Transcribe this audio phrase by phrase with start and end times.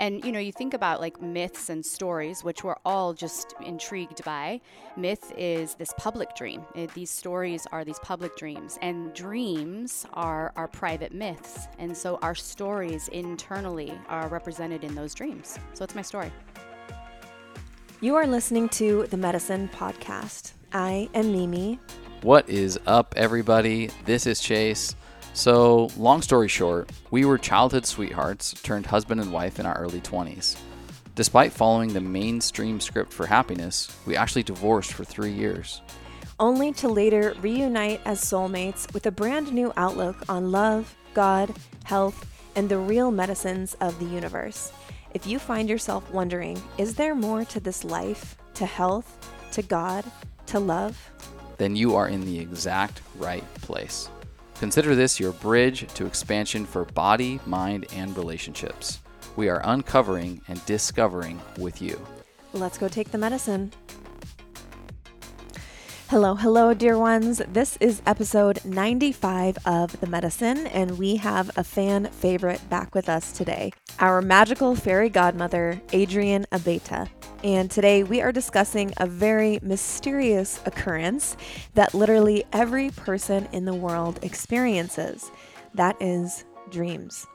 [0.00, 4.24] And you know, you think about like myths and stories, which we're all just intrigued
[4.24, 4.60] by.
[4.96, 6.64] Myth is this public dream.
[6.74, 11.68] It, these stories are these public dreams, and dreams are our private myths.
[11.78, 15.58] And so our stories internally are represented in those dreams.
[15.74, 16.32] So it's my story.
[18.00, 20.52] You are listening to the Medicine Podcast.
[20.72, 21.78] I am Mimi.
[22.22, 23.90] What is up, everybody?
[24.04, 24.96] This is Chase.
[25.34, 30.00] So, long story short, we were childhood sweethearts turned husband and wife in our early
[30.00, 30.56] 20s.
[31.16, 35.82] Despite following the mainstream script for happiness, we actually divorced for three years.
[36.38, 42.30] Only to later reunite as soulmates with a brand new outlook on love, God, health,
[42.54, 44.72] and the real medicines of the universe.
[45.14, 49.18] If you find yourself wondering, is there more to this life, to health,
[49.50, 50.04] to God,
[50.46, 51.10] to love?
[51.58, 54.08] Then you are in the exact right place.
[54.58, 59.00] Consider this your bridge to expansion for body, mind, and relationships.
[59.36, 62.00] We are uncovering and discovering with you.
[62.52, 63.72] Let's go take the medicine.
[66.14, 67.42] Hello, hello, dear ones.
[67.48, 73.08] This is episode 95 of The Medicine, and we have a fan favorite back with
[73.08, 77.08] us today our magical fairy godmother, Adrienne Abeyta.
[77.42, 81.36] And today we are discussing a very mysterious occurrence
[81.74, 85.32] that literally every person in the world experiences.
[85.74, 87.26] That is dreams.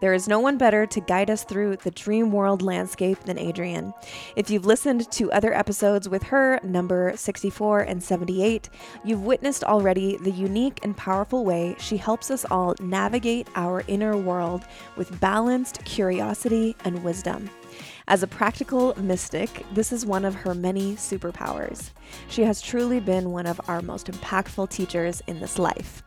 [0.00, 3.92] There is no one better to guide us through the dream world landscape than Adrienne.
[4.36, 8.70] If you've listened to other episodes with her, number 64 and 78,
[9.04, 14.16] you've witnessed already the unique and powerful way she helps us all navigate our inner
[14.16, 14.64] world
[14.96, 17.50] with balanced curiosity and wisdom.
[18.06, 21.90] As a practical mystic, this is one of her many superpowers.
[22.28, 26.02] She has truly been one of our most impactful teachers in this life.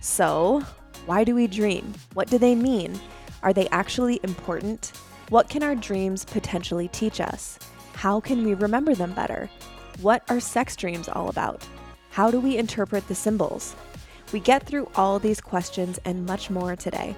[0.00, 0.62] So,
[1.06, 1.94] why do we dream?
[2.14, 3.00] What do they mean?
[3.42, 4.92] Are they actually important?
[5.28, 7.58] What can our dreams potentially teach us?
[7.94, 9.50] How can we remember them better?
[10.00, 11.66] What are sex dreams all about?
[12.10, 13.74] How do we interpret the symbols?
[14.32, 17.14] We get through all these questions and much more today.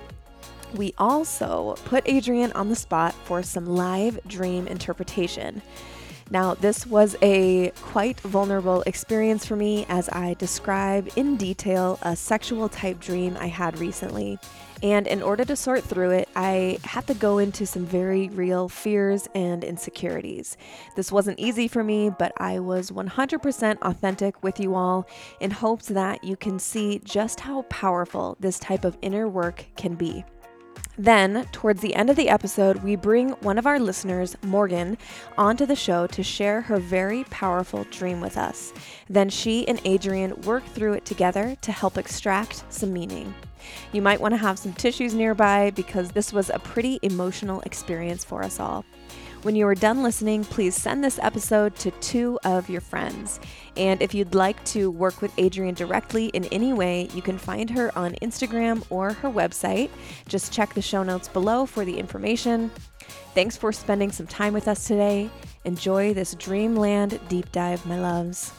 [0.74, 5.62] We also put Adrienne on the spot for some live dream interpretation.
[6.30, 12.14] Now, this was a quite vulnerable experience for me as I describe in detail a
[12.14, 14.38] sexual type dream I had recently.
[14.82, 18.68] And in order to sort through it, I had to go into some very real
[18.68, 20.56] fears and insecurities.
[20.94, 25.08] This wasn't easy for me, but I was 100% authentic with you all
[25.40, 29.94] in hopes that you can see just how powerful this type of inner work can
[29.94, 30.24] be.
[30.96, 34.98] Then, towards the end of the episode, we bring one of our listeners, Morgan,
[35.36, 38.72] onto the show to share her very powerful dream with us.
[39.08, 43.32] Then she and Adrienne work through it together to help extract some meaning.
[43.92, 48.24] You might want to have some tissues nearby because this was a pretty emotional experience
[48.24, 48.84] for us all.
[49.42, 53.38] When you are done listening, please send this episode to two of your friends.
[53.76, 57.70] And if you'd like to work with Adrienne directly in any way, you can find
[57.70, 59.90] her on Instagram or her website.
[60.26, 62.72] Just check the show notes below for the information.
[63.34, 65.30] Thanks for spending some time with us today.
[65.64, 68.52] Enjoy this dreamland deep dive, my loves.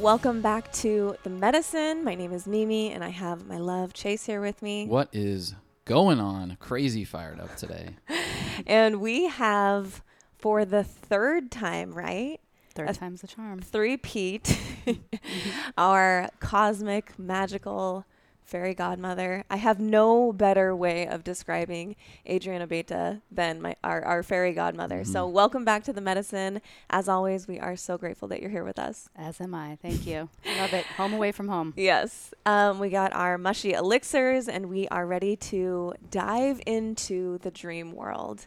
[0.00, 2.04] Welcome back to The Medicine.
[2.04, 4.86] My name is Mimi, and I have my love Chase here with me.
[4.86, 6.56] What is going on?
[6.60, 7.96] Crazy fired up today.
[8.66, 10.00] and we have,
[10.38, 12.38] for the third time, right?
[12.76, 13.58] Third time's the charm.
[13.58, 14.44] Three Pete,
[14.86, 15.16] mm-hmm.
[15.78, 18.04] our cosmic, magical
[18.48, 19.44] fairy godmother.
[19.50, 21.96] I have no better way of describing
[22.28, 25.00] Adriana Abeyta than my our, our fairy godmother.
[25.02, 25.12] Mm-hmm.
[25.12, 26.62] So welcome back to the medicine.
[26.88, 29.10] As always, we are so grateful that you're here with us.
[29.14, 29.76] As am I.
[29.82, 30.30] Thank you.
[30.58, 30.86] Love it.
[30.96, 31.74] Home away from home.
[31.88, 32.34] Yes.
[32.44, 37.92] Um, we got our mushy elixirs, and we are ready to dive into the dream
[37.92, 38.46] world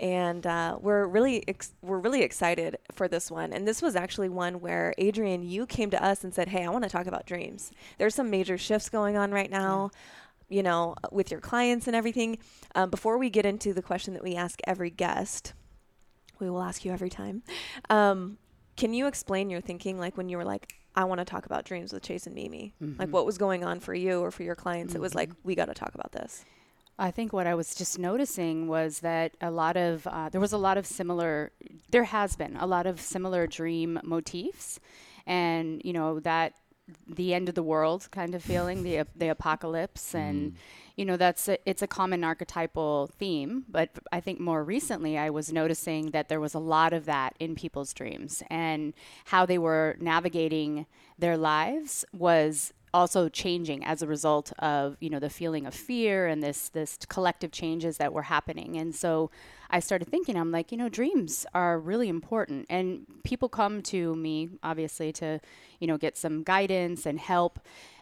[0.00, 3.52] and uh, we're really ex- we're really excited for this one.
[3.52, 6.70] And this was actually one where Adrienne, you came to us and said, "Hey, I
[6.70, 7.70] want to talk about dreams.
[7.98, 9.98] There's some major shifts going on right now." Yeah.
[10.56, 12.38] You know, with your clients and everything.
[12.74, 15.52] Um, before we get into the question that we ask every guest,
[16.40, 17.44] we will ask you every time.
[17.88, 18.36] Um,
[18.76, 21.64] can you explain your thinking, like when you were like, I want to talk about
[21.64, 22.74] dreams with Chase and Mimi.
[22.82, 22.98] Mm-hmm.
[22.98, 24.92] Like what was going on for you or for your clients?
[24.92, 24.98] Mm-hmm.
[24.98, 25.38] It was like, mm-hmm.
[25.44, 26.44] we got to talk about this.
[27.00, 30.52] I think what I was just noticing was that a lot of uh, there was
[30.52, 31.50] a lot of similar
[31.90, 34.78] there has been a lot of similar dream motifs,
[35.26, 36.52] and you know that
[37.08, 40.56] the end of the world kind of feeling the the apocalypse and mm.
[40.96, 45.30] you know that's a, it's a common archetypal theme but i think more recently i
[45.30, 48.92] was noticing that there was a lot of that in people's dreams and
[49.26, 50.84] how they were navigating
[51.16, 56.26] their lives was also changing as a result of you know the feeling of fear
[56.26, 58.76] and this this collective changes that were happening.
[58.76, 59.30] And so
[59.72, 62.66] i started thinking i'm like you know dreams are really important.
[62.68, 65.40] And people come to me obviously to
[65.78, 67.60] you know get some guidance and help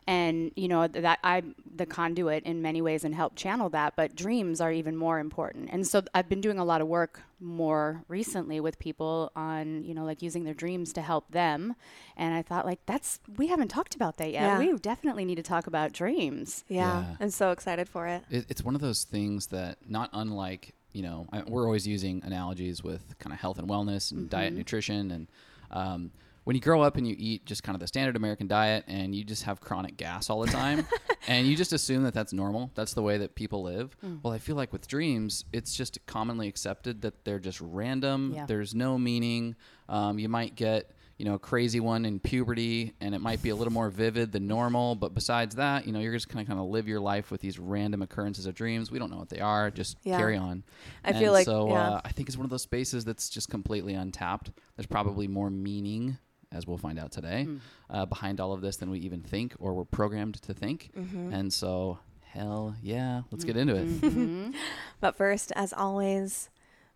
[0.09, 4.17] and you know that i'm the conduit in many ways and help channel that but
[4.17, 8.03] dreams are even more important and so i've been doing a lot of work more
[8.09, 11.77] recently with people on you know like using their dreams to help them
[12.17, 14.59] and i thought like that's we haven't talked about that yet Yeah.
[14.59, 17.01] we definitely need to talk about dreams Yeah.
[17.03, 17.17] Yeah.
[17.21, 18.23] I'm so excited for it.
[18.31, 22.23] It, it's one of those things that not unlike you know I, we're always using
[22.25, 25.27] analogies with kind of health and wellness and diet and nutrition and
[25.71, 26.11] um,
[26.49, 29.15] when you grow up and you eat just kind of the standard American diet and
[29.15, 30.87] you just have chronic gas all the time
[31.29, 34.39] and you just assume that that's normal that's the way that people live well I
[34.39, 38.47] feel like with dreams it's just commonly accepted that they're just random Yeah.
[38.47, 39.57] there's no meaning
[39.91, 43.49] um, you might get you know, a crazy one in puberty, and it might be
[43.49, 44.95] a little more vivid than normal.
[44.95, 47.41] But besides that, you know, you're just kind of kind of live your life with
[47.41, 48.93] these random occurrences of dreams.
[48.93, 49.69] We don't know what they are.
[49.73, 50.17] Just Yeah.
[50.17, 50.63] carry on.
[51.05, 51.71] I feel like- so.
[51.71, 51.89] yeah.
[51.95, 54.53] Uh, I think it's one of those spaces that's just completely untapped.
[54.77, 56.19] There's probably more meaning,
[56.53, 57.57] as we'll find out today, Hmm.
[57.91, 60.91] uh, behind all of this than we even think or we're programmed to think.
[60.97, 61.33] Mm-hmm.
[61.33, 63.87] And so, hell yeah, let's get into it.
[64.01, 64.51] Mm-hmm.
[65.01, 66.49] But first, as always,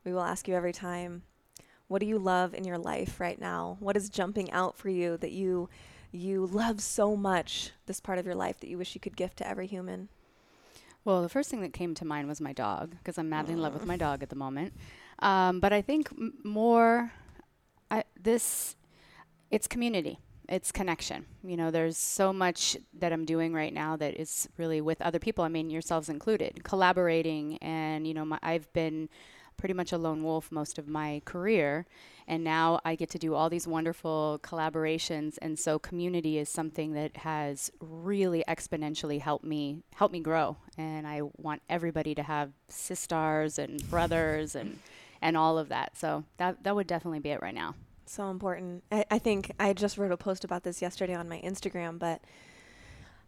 [0.04, 1.22] we will ask you every time,
[1.88, 3.76] what do you love in your life right now?
[3.80, 5.68] What is jumping out for you that you
[6.14, 9.36] you love so much this part of your life that you wish you could gift
[9.38, 10.08] to every human?
[11.04, 13.60] Well, the first thing that came to mind was my dog because I'm madly in
[13.62, 14.72] love with my dog at the moment.
[15.20, 17.12] Um, but I think m- more
[17.90, 18.76] I, this
[19.52, 20.18] it's community.
[20.48, 21.26] It's connection.
[21.44, 25.18] You know, there's so much that I'm doing right now that is really with other
[25.18, 25.44] people.
[25.44, 27.58] I mean, yourselves included, collaborating.
[27.58, 29.08] And, you know, my, I've been
[29.58, 31.86] pretty much a lone wolf most of my career.
[32.26, 35.38] And now I get to do all these wonderful collaborations.
[35.42, 40.56] And so community is something that has really exponentially helped me, help me grow.
[40.78, 44.78] And I want everybody to have sisters and brothers and,
[45.20, 45.96] and all of that.
[45.96, 47.74] So that, that would definitely be it right now.
[48.06, 48.84] So important.
[48.90, 52.20] I, I think I just wrote a post about this yesterday on my Instagram, but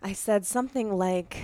[0.02, 1.38] I said something like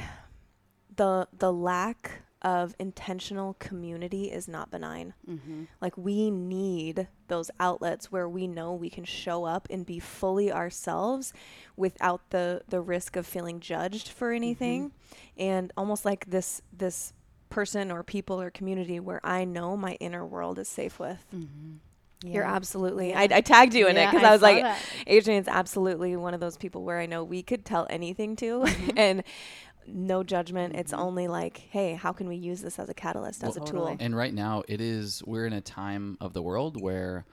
[0.96, 5.12] the the lack of intentional community is not benign.
[5.28, 5.64] Mm-hmm.
[5.80, 10.50] Like we need those outlets where we know we can show up and be fully
[10.50, 11.32] ourselves
[11.76, 14.92] without the the risk of feeling judged for anything
[15.36, 17.12] and almost like this this
[17.50, 21.24] person or people or community where I know my inner world is safe with.
[21.34, 21.76] Mm-hmm.
[22.22, 23.10] You're absolutely.
[23.10, 23.20] Yeah.
[23.20, 24.78] I, I tagged you in it because I, was like, that.
[25.08, 28.90] Adrienne's absolutely one of those people where I know we could tell anything to, Mm-hmm.
[28.96, 29.22] and
[29.86, 30.76] no judgment.
[30.76, 33.66] It's only like, hey, how can we use this as a catalyst, as Well, a
[33.66, 33.92] totally.
[33.96, 34.04] tool?
[34.04, 37.24] And right now, it is we're in a time of the world where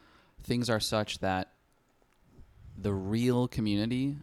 [0.42, 1.51] things are such that
[2.78, 4.18] the real community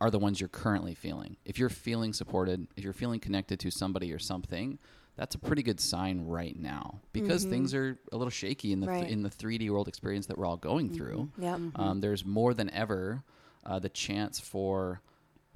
[0.00, 1.36] are the ones you're currently feeling.
[1.44, 4.78] If you're feeling supported, if you're feeling connected to somebody or something,
[5.16, 8.86] that's a pretty good sign right now because things are a little shaky in the
[8.86, 9.08] Right.
[9.08, 11.30] in the 3D world experience that we're all going through.
[11.38, 11.60] Yep.
[11.76, 13.22] Um, there's more than ever
[13.64, 15.00] uh, the chance for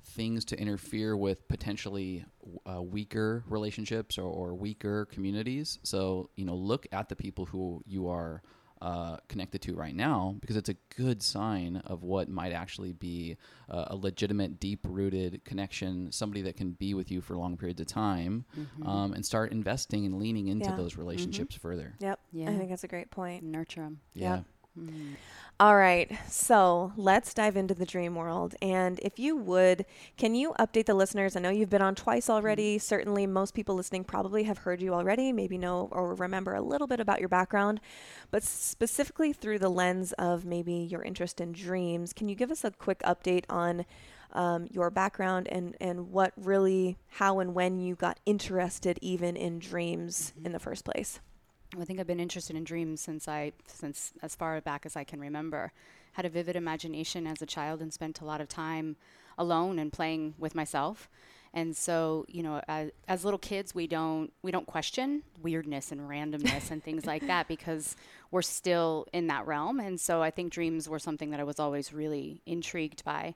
[0.02, 2.24] things to interfere with potentially
[2.66, 5.78] uh, weaker relationships or, or weaker communities.
[5.82, 8.42] So, you know, look at the people who you are
[8.80, 13.36] uh, connected to right now because it's a good sign of what might actually be
[13.68, 17.80] uh, a legitimate, deep rooted connection, somebody that can be with you for long periods
[17.80, 18.44] of time
[18.86, 20.76] um, and start investing and leaning into Yeah.
[20.76, 21.94] those relationships further.
[22.00, 22.20] Yep.
[22.32, 22.50] Yeah.
[22.50, 23.42] I think that's a great point.
[23.42, 24.00] Nurture them.
[24.14, 24.36] Yeah.
[24.36, 24.44] Yep.
[25.60, 26.10] All right.
[26.26, 28.54] So let's dive into the dream world.
[28.62, 29.84] And if you would,
[30.16, 31.36] can you update the listeners?
[31.36, 32.78] I know you've been on twice already.
[32.78, 36.86] Certainly, most people listening probably have heard you already, maybe know or remember a little
[36.86, 37.78] bit about your background.
[38.30, 42.64] But specifically through the lens of maybe your interest in dreams, can you give us
[42.64, 43.84] a quick update on?
[44.32, 49.58] Um, your background and, and what really, how and when you got interested even in
[49.58, 51.18] dreams in the first place.
[51.78, 55.04] I think I've been interested in dreams since I, since as far back as I
[55.04, 55.72] can remember.
[56.14, 58.96] Had a vivid imagination as a child and spent a lot of time
[59.38, 61.08] alone and playing with myself.
[61.52, 66.00] And so, you know, as, as little kids, we don't we don't question weirdness and
[66.02, 67.96] randomness and things like that because
[68.30, 69.80] we're still in that realm.
[69.80, 73.34] And so, I think dreams were something that I was always really intrigued by.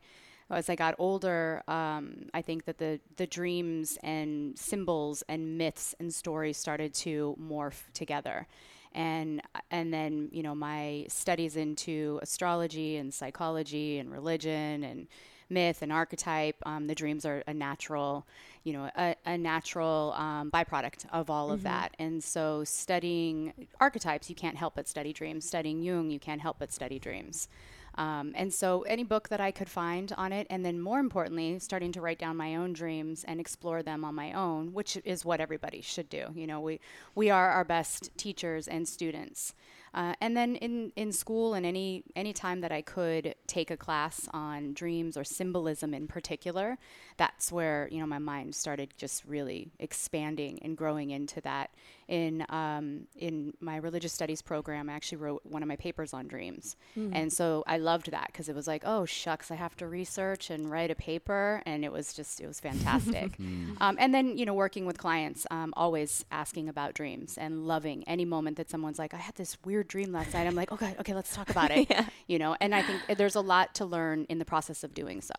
[0.50, 5.94] As I got older, um, I think that the the dreams and symbols and myths
[5.98, 8.46] and stories started to morph together.
[8.92, 15.08] And and then you know my studies into astrology and psychology and religion and
[15.50, 18.26] myth and archetype um, the dreams are a natural
[18.62, 21.94] you know a, a natural um, byproduct of all of that.
[21.98, 25.46] And so studying archetypes you can't help but study dreams.
[25.46, 27.48] Studying Jung you can't help but study dreams
[27.96, 31.58] Um, and so, any book that I could find on it, and then more importantly,
[31.58, 35.24] starting to write down my own dreams and explore them on my own, which is
[35.24, 36.26] what everybody should do.
[36.34, 36.80] You know, we
[37.14, 39.54] we are our best teachers and students.
[39.94, 43.76] Uh, and then in, in school and any any time that I could take a
[43.76, 46.78] class on dreams or symbolism in particular,
[47.16, 51.70] that's where you know my mind started just really expanding and growing into that.
[52.08, 56.26] In um, in my religious studies program, I actually wrote one of my papers on
[56.26, 57.11] dreams, mm.
[57.14, 60.50] and so I loved that because it was like, oh shucks, I have to research
[60.50, 63.37] and write a paper, and it was just it was fantastic.
[63.38, 63.76] mm.
[63.80, 68.04] um, and then you know working with clients, um, always asking about dreams and loving
[68.06, 70.46] any moment that someone's like, I had this weird dream last night.
[70.46, 71.87] I'm like, okay, okay, let's talk about it.
[71.90, 72.06] yeah.
[72.26, 75.20] You know, and I think there's a lot to learn in the process of doing
[75.20, 75.34] so.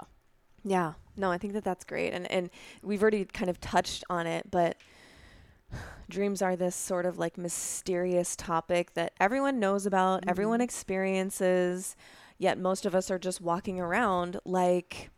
[0.63, 2.49] Yeah, no, I think that that's great, and and
[2.81, 4.77] we've already kind of touched on it, but
[6.09, 10.29] dreams are this sort of like mysterious topic that everyone knows about, mm-hmm.
[10.29, 11.95] everyone experiences,
[12.37, 15.09] yet most of us are just walking around like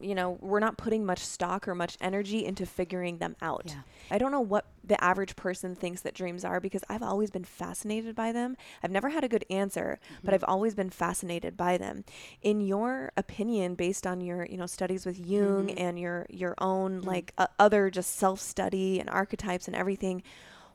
[0.00, 3.64] you know, we're not putting much stock or much energy into figuring them out.
[3.66, 3.80] Yeah.
[4.10, 7.44] I don't know what the average person thinks that dreams are because I've always been
[7.44, 8.56] fascinated by them.
[8.82, 10.24] I've never had a good answer, mm-hmm.
[10.24, 12.04] but I've always been fascinated by them.
[12.42, 15.78] In your opinion, based on your, you know, studies with Jung mm-hmm.
[15.78, 17.08] and your your own mm-hmm.
[17.08, 20.22] like uh, other just self-study and archetypes and everything,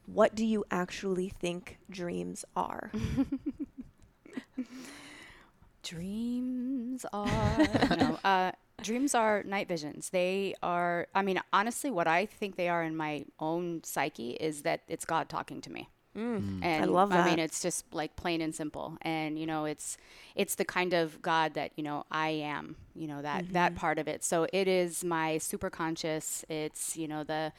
[0.05, 2.91] what do you actually think dreams are?
[5.83, 7.27] dreams are
[7.97, 8.51] no, uh,
[8.81, 10.09] dreams are night visions.
[10.09, 14.63] They are, I mean, honestly, what I think they are in my own psyche is
[14.63, 15.89] that it's God talking to me.
[16.15, 16.63] Mm.
[16.63, 17.25] And I love that.
[17.25, 18.97] I mean, it's just like plain and simple.
[19.01, 19.97] And, you know, it's,
[20.33, 23.53] it's the kind of God that, you know, I am, you know, that, mm-hmm.
[23.53, 24.23] that part of it.
[24.23, 26.45] So it is my super conscious.
[26.47, 27.51] It's, you know, the,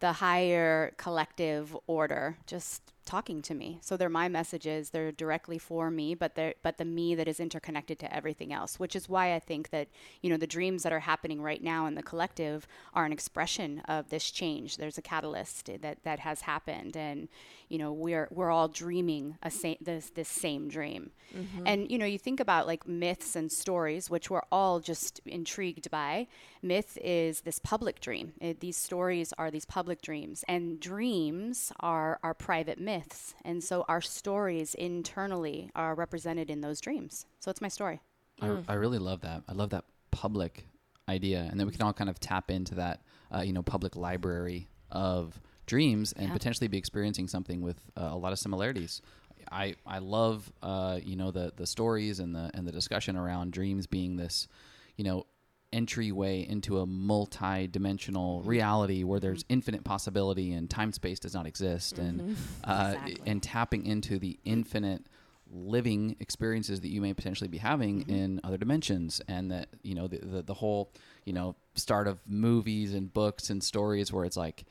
[0.00, 3.78] the higher collective order just talking to me.
[3.82, 4.90] So they're my messages.
[4.90, 8.78] They're directly for me, but they're but the me that is interconnected to everything else.
[8.78, 9.88] Which is why I think that
[10.20, 13.80] you know the dreams that are happening right now in the collective are an expression
[13.88, 14.76] of this change.
[14.76, 17.28] There's a catalyst that that has happened, and
[17.68, 21.10] you know we're we're all dreaming a same this this same dream.
[21.36, 21.66] Mm-hmm.
[21.66, 25.90] And you know you think about like myths and stories, which we're all just intrigued
[25.90, 26.28] by.
[26.62, 28.34] Myth is this public dream.
[28.40, 33.34] It, these stories are these public dreams, and dreams are our private myths myths.
[33.44, 37.26] And so our stories internally are represented in those dreams.
[37.40, 38.00] So it's my story.
[38.40, 38.64] I, mm.
[38.68, 39.42] I really love that.
[39.48, 40.66] I love that public
[41.08, 41.48] idea.
[41.50, 43.02] And then we can all kind of tap into that,
[43.34, 46.32] uh, you know, public library of dreams and yeah.
[46.32, 49.00] potentially be experiencing something with uh, a lot of similarities.
[49.50, 53.52] I, I love uh, you know the the stories and the and the discussion around
[53.52, 54.46] dreams being this
[54.96, 55.26] you know
[55.72, 58.48] entryway into a multi-dimensional mm-hmm.
[58.48, 59.54] reality where there's mm-hmm.
[59.54, 62.20] infinite possibility and time space does not exist mm-hmm.
[62.20, 63.30] and uh, exactly.
[63.30, 65.06] and tapping into the infinite
[65.54, 68.10] living experiences that you may potentially be having mm-hmm.
[68.10, 70.90] in other dimensions and that you know the, the, the whole
[71.24, 74.64] you know start of movies and books and stories where it's like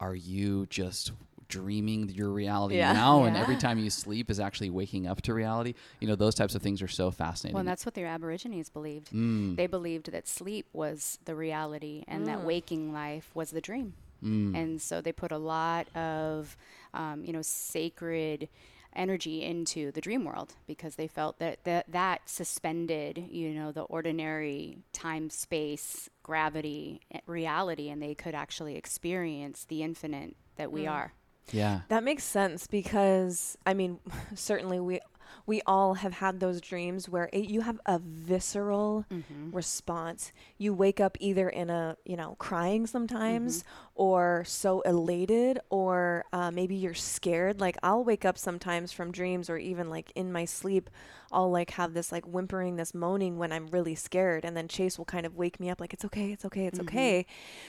[0.00, 1.12] are you just
[1.48, 2.92] dreaming your reality yeah.
[2.92, 3.28] now, yeah.
[3.28, 5.74] and every time you sleep is actually waking up to reality.
[6.00, 7.54] You know, those types of things are so fascinating.
[7.54, 9.12] Well, and that's what the Aborigines believed.
[9.12, 9.56] Mm.
[9.56, 12.26] They believed that sleep was the reality, and mm.
[12.26, 13.94] that waking life was the dream.
[14.22, 14.56] Mm.
[14.56, 16.56] And so they put a lot of,
[16.92, 18.48] um, you know, sacred
[18.96, 23.82] energy into the dream world because they felt that that, that suspended, you know, the
[23.82, 30.82] ordinary time, space, gravity, eh, reality, and they could actually experience the infinite that we
[30.82, 30.90] mm.
[30.90, 31.12] are.
[31.52, 31.80] Yeah.
[31.88, 33.98] That makes sense because I mean,
[34.34, 35.00] certainly we
[35.46, 39.50] we all have had those dreams where it, you have a visceral mm-hmm.
[39.50, 40.32] response.
[40.58, 43.90] You wake up either in a, you know, crying sometimes mm-hmm.
[43.94, 47.60] or so elated or uh, maybe you're scared.
[47.60, 50.90] Like I'll wake up sometimes from dreams or even like in my sleep,
[51.30, 54.44] I'll like have this like whimpering, this moaning when I'm really scared.
[54.44, 56.78] And then Chase will kind of wake me up like, it's okay, it's okay, it's
[56.78, 56.88] mm-hmm.
[56.88, 57.26] okay.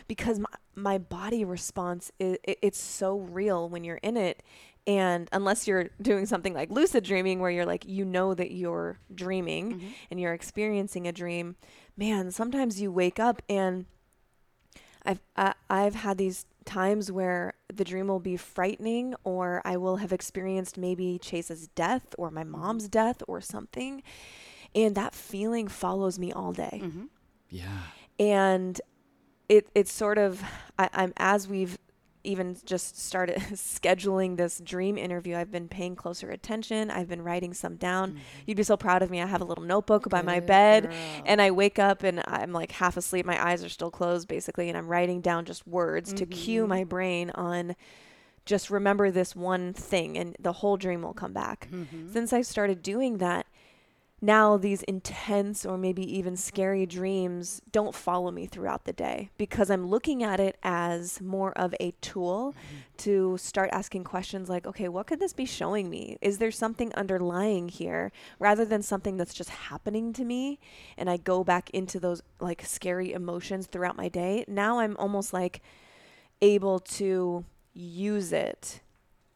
[0.08, 4.44] Because my, my body response, is, it, it's so real when you're in it
[4.90, 8.98] and unless you're doing something like lucid dreaming, where you're like, you know that you're
[9.14, 9.88] dreaming mm-hmm.
[10.10, 11.58] and you're experiencing a dream,
[11.96, 13.86] man, sometimes you wake up and
[15.06, 19.98] I've, I, I've had these times where the dream will be frightening or I will
[19.98, 22.60] have experienced maybe Chase's death or my mm-hmm.
[22.60, 24.02] mom's death or something.
[24.74, 26.82] And that feeling follows me all day.
[26.82, 27.06] Mm-hmm.
[27.52, 27.78] Yeah.
[28.20, 28.82] And
[29.50, 30.44] it, it's sort of,
[30.80, 31.78] I, I'm, as we've
[32.24, 36.92] even just started scheduling this dream interview, I've been paying closer attention.
[36.92, 38.12] I've been writing some down.
[38.12, 38.20] Mm-hmm.
[38.46, 39.22] You'd be so proud of me.
[39.22, 40.94] I have a little notebook Good by my bed, girl.
[41.26, 43.26] and I wake up and I'm like half asleep.
[43.26, 46.18] My eyes are still closed, basically, and I'm writing down just words mm-hmm.
[46.18, 47.76] to cue my brain on
[48.46, 51.70] just remember this one thing, and the whole dream will come back.
[51.72, 52.12] Mm-hmm.
[52.12, 53.46] Since I started doing that,
[54.22, 59.70] now these intense or maybe even scary dreams don't follow me throughout the day because
[59.70, 62.78] I'm looking at it as more of a tool mm-hmm.
[62.98, 66.18] to start asking questions like, okay, what could this be showing me?
[66.22, 70.60] Is there something underlying here rather than something that's just happening to me?
[70.98, 74.44] And I go back into those like scary emotions throughout my day.
[74.48, 75.62] Now I'm almost like
[76.42, 78.82] able to use it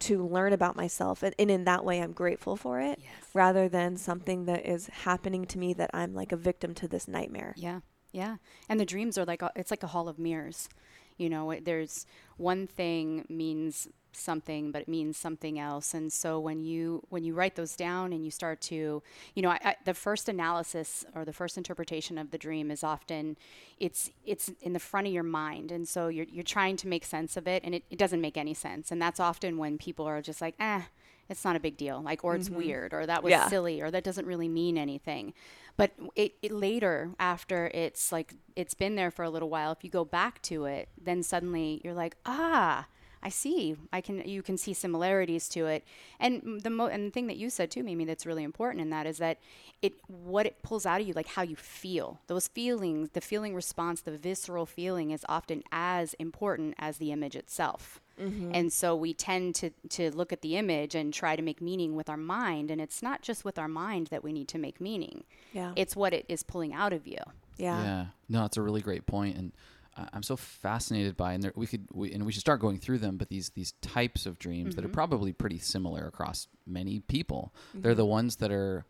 [0.08, 3.10] to learn about myself and, and in that way i'm grateful for it Yes.
[3.34, 7.06] rather than something that is happening to me that i'm like a victim to this
[7.08, 7.80] nightmare Yeah,
[8.12, 8.36] yeah.
[8.68, 10.68] And the dreams are like a, it's like a hall of mirrors.
[11.16, 12.06] You know, it, there's
[12.36, 15.94] one thing means something, but it means something else.
[15.94, 19.02] And so when you when you write those down and you start to,
[19.34, 22.82] you know, I, I, the first analysis or the first interpretation of the dream is
[22.84, 23.36] often
[23.78, 27.04] it's it's in the front of your mind, and so you're you're trying to make
[27.04, 28.90] sense of it, and it, it doesn't make any sense.
[28.90, 30.82] And that's often when people are just like, eh.
[31.26, 33.48] It's not a big deal, like, or it's weird, or that was Yeah.
[33.48, 35.32] silly, or that doesn't really mean anything.
[35.78, 39.82] But it, it later, after it's like it's been there for a little while, if
[39.82, 42.88] you go back to it, then suddenly you're like, ah,
[43.24, 43.74] I see.
[43.92, 45.82] I can you can see similarities to it.
[46.20, 48.90] And the mo- and the thing that you said too, Mimi, that's really important in
[48.90, 49.38] that is that
[49.80, 52.20] it what it pulls out of you, like how you feel.
[52.26, 57.34] Those feelings, the feeling response, the visceral feeling is often as important as the image
[57.34, 58.00] itself.
[58.20, 58.52] Mm-hmm.
[58.54, 61.96] And so we tend to, to look at the image and try to make meaning
[61.96, 62.70] with our mind.
[62.70, 65.96] And it's not just with our mind that we need to make meaning, yeah it's
[65.96, 67.18] what it is pulling out of you.
[67.56, 68.06] yeah Yeah.
[68.28, 69.34] No, it's a really great point.
[69.34, 69.73] point, and I-
[70.12, 72.98] I'm so fascinated by, and there, we could, we, and we should start going through
[72.98, 73.16] them.
[73.16, 77.54] But these these types of dreams that are probably pretty similar across many people.
[77.74, 78.84] They're the ones that are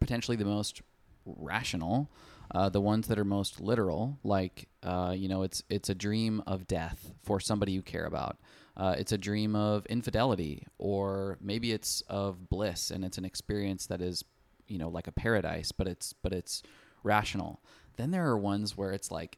[0.00, 0.82] potentially the most
[1.26, 2.10] rational,
[2.54, 4.18] uh, the ones that are most literal.
[4.24, 8.38] Like, uh, you know, it's it's a dream of death for somebody you care about.
[8.76, 13.86] Uh, it's a dream of infidelity, or maybe it's of bliss, and it's an experience
[13.86, 14.24] that is,
[14.68, 16.62] you know, like a paradise, but it's but it's
[17.02, 17.60] rational.
[17.96, 19.36] Then there are ones where it's like,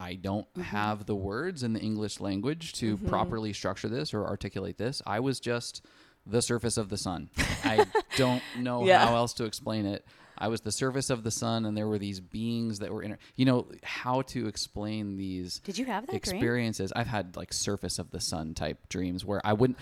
[0.00, 0.62] I, don't mm-hmm.
[0.62, 3.08] have the words in the English language to mm-hmm.
[3.08, 5.02] properly structure this or articulate this.
[5.06, 5.84] I was just
[6.26, 7.30] the surface of the sun.
[7.64, 7.86] I
[8.16, 9.06] don't know Yeah.
[9.06, 10.04] how else to explain it.
[10.40, 13.18] I was the surface of the sun, and there were these beings that were in.
[13.34, 16.36] You know how to explain these Did you have that dream?
[16.36, 16.92] experiences.
[16.94, 19.78] I've had like surface of the sun type dreams where I wouldn't.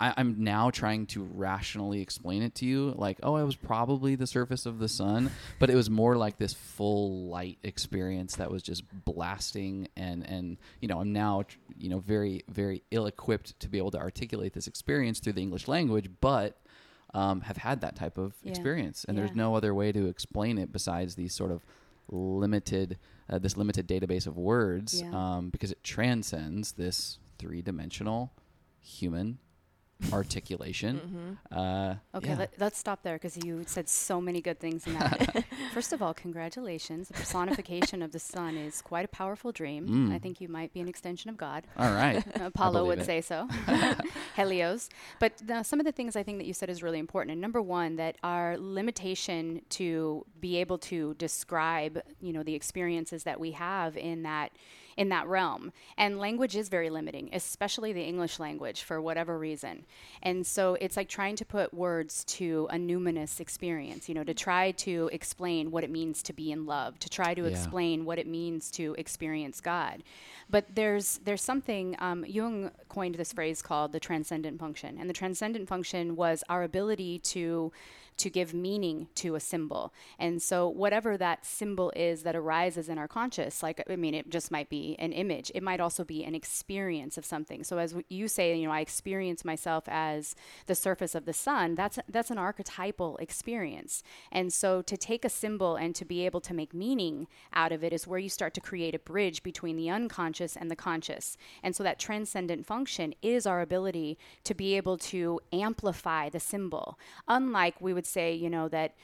[0.00, 4.14] I, I'm now trying to rationally explain it to you, like, oh, I was probably
[4.14, 8.50] the surface of the sun, but it was more like this full light experience that
[8.50, 11.44] was just blasting, and and you know, I'm now
[11.78, 15.42] you know very very ill equipped to be able to articulate this experience through the
[15.42, 16.56] English language, but
[17.12, 18.50] um, have had that type of Yeah.
[18.50, 21.64] experience, and there's no other way to explain it besides these sort of
[22.08, 25.10] limited uh, this limited database of words Yeah.
[25.36, 28.32] um, because it transcends this three dimensional
[28.80, 29.38] human
[30.12, 31.38] articulation.
[31.50, 32.36] Uh, Okay, yeah.
[32.38, 35.44] let, let's stop there because you said so many good things in that.
[35.74, 37.08] First of all, congratulations.
[37.08, 39.88] The personification of the sun is quite a powerful dream.
[39.88, 40.14] Mm.
[40.14, 41.64] I think you might be an extension of God.
[41.76, 42.22] All right.
[42.40, 43.06] Apollo would it.
[43.06, 43.48] say so.
[44.36, 44.88] Helios.
[45.18, 47.32] But some of the things I think that you said is really important.
[47.32, 53.24] And number one, that our limitation to be able to describe, you know, the experiences
[53.24, 54.52] that we have in that
[55.00, 55.72] in that realm.
[55.96, 59.86] And language is very limiting, especially the English language for whatever reason.
[60.22, 64.34] And so it's like trying to put words to a numinous experience, you know, to
[64.34, 67.48] try to explain what it means to be in love, to try to Yeah.
[67.48, 70.02] explain what it means to experience God.
[70.50, 75.14] But there's there's something um, Jung coined this phrase called the transcendent function, and the
[75.14, 77.72] transcendent function was our ability to
[78.20, 79.92] to give meaning to a symbol.
[80.18, 84.28] And so whatever that symbol is that arises in our conscious, like I mean, it
[84.28, 85.50] just might be an image.
[85.54, 87.64] It might also be an experience of something.
[87.64, 90.34] So as you say, you know, I experience myself as
[90.66, 91.74] the surface of the sun.
[91.74, 94.02] That's that's an archetypal experience.
[94.30, 97.82] And so to take a symbol and to be able to make meaning out of
[97.82, 101.38] it is where you start to create a bridge between the unconscious and the conscious.
[101.62, 106.98] And so that transcendent function is our ability to be able to amplify the symbol.
[107.26, 108.94] Unlike we would say, you know, that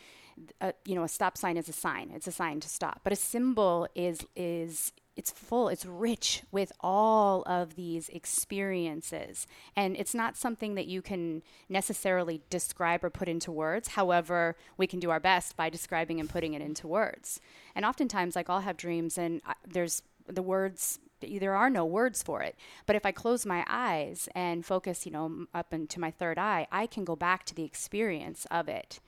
[0.61, 2.11] uh, you know a stop sign is a sign.
[2.14, 3.01] It's a sign to stop.
[3.05, 9.47] But a symbol is is it's full it's rich with all of these experiences.
[9.75, 13.88] And it's not something that you can necessarily describe or put into words.
[13.88, 17.40] However we can do our best by describing and putting it into words.
[17.75, 22.22] And oftentimes like i'll have dreams and I, there's the words there are no words
[22.22, 22.57] for it.
[22.87, 26.66] But if i close my eyes and focus you know up into my third eye
[26.70, 29.00] i can go back to the experience of it.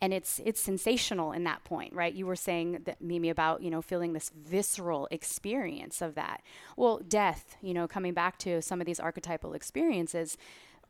[0.00, 2.12] And it's it's sensational in that point right?
[2.12, 6.42] You were saying that Mimi about you know feeling this visceral experience of that.
[6.76, 10.36] Well death you know coming back to some of these archetypal experiences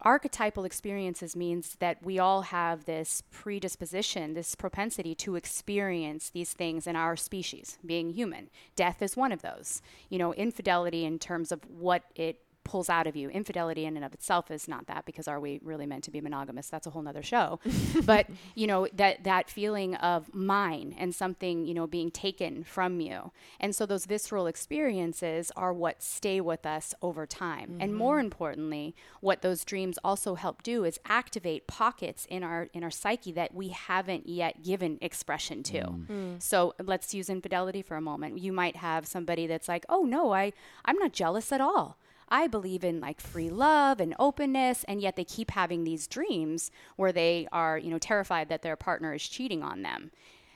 [0.04, 6.86] archetypal experiences means that we all have this predisposition, this propensity to experience these things
[6.86, 8.50] in our species, being human.
[8.76, 9.80] Death is one of those.
[10.10, 13.28] You know, infidelity in terms of what it pulls out of you.
[13.30, 16.20] Infidelity in and of itself is not that because are we really meant to be
[16.20, 16.68] monogamous?
[16.68, 17.60] That's a whole nother show.
[18.04, 23.00] but, you know, that that feeling of mine and something, you know, being taken from
[23.00, 23.32] you.
[23.60, 27.70] And so those visceral experiences are what stay with us over time.
[27.70, 27.80] Mm-hmm.
[27.80, 32.82] And more importantly, what those dreams also help do is activate pockets in our in
[32.82, 35.80] our psyche that we haven't yet given expression to.
[35.82, 36.42] Mm.
[36.42, 38.38] So let's use infidelity for a moment.
[38.38, 40.52] You might have somebody that's like, "Oh no, I
[40.84, 41.98] I'm not jealous at all."
[42.34, 46.72] I believe in like free love and openness, and yet they keep having these dreams
[46.96, 50.10] where they are, you know, terrified that their partner is cheating on them.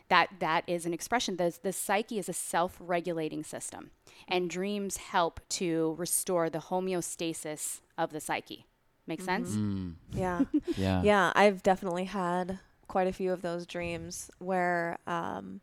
[0.08, 1.36] That that is an expression.
[1.36, 3.92] The, the psyche is a self-regulating system,
[4.26, 8.66] and dreams help to restore the homeostasis of the psyche.
[9.06, 9.44] Make mm-hmm.
[9.44, 9.50] sense?
[9.50, 9.94] Mm.
[10.12, 10.40] Yeah.
[10.76, 11.02] yeah.
[11.04, 11.32] Yeah.
[11.36, 15.60] I've definitely had quite a few of those dreams where um,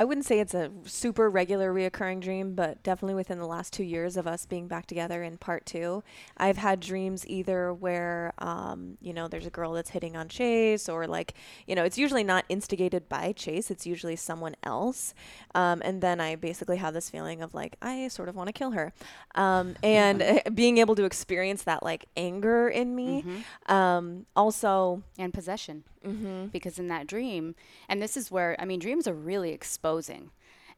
[0.00, 3.84] I wouldn't say it's a super regular reoccurring dream, but definitely within the last two
[3.84, 6.02] years of us being back together in part two,
[6.38, 10.88] I've had dreams either where, um, you know, there's a girl that's hitting on Chase,
[10.88, 11.34] or like,
[11.66, 15.12] you know, it's usually not instigated by Chase, it's usually someone else.
[15.54, 18.54] Um, and then I basically have this feeling of like, I sort of want to
[18.54, 18.94] kill her.
[19.34, 23.22] Um, and being able to experience that like anger in me.
[23.22, 23.70] Mm-hmm.
[23.70, 25.84] Um, also, and possession.
[26.06, 26.46] Mm-hmm.
[26.46, 27.54] Because in that dream,
[27.86, 29.50] and this is where, I mean, dreams are really
[29.90, 30.30] exposing.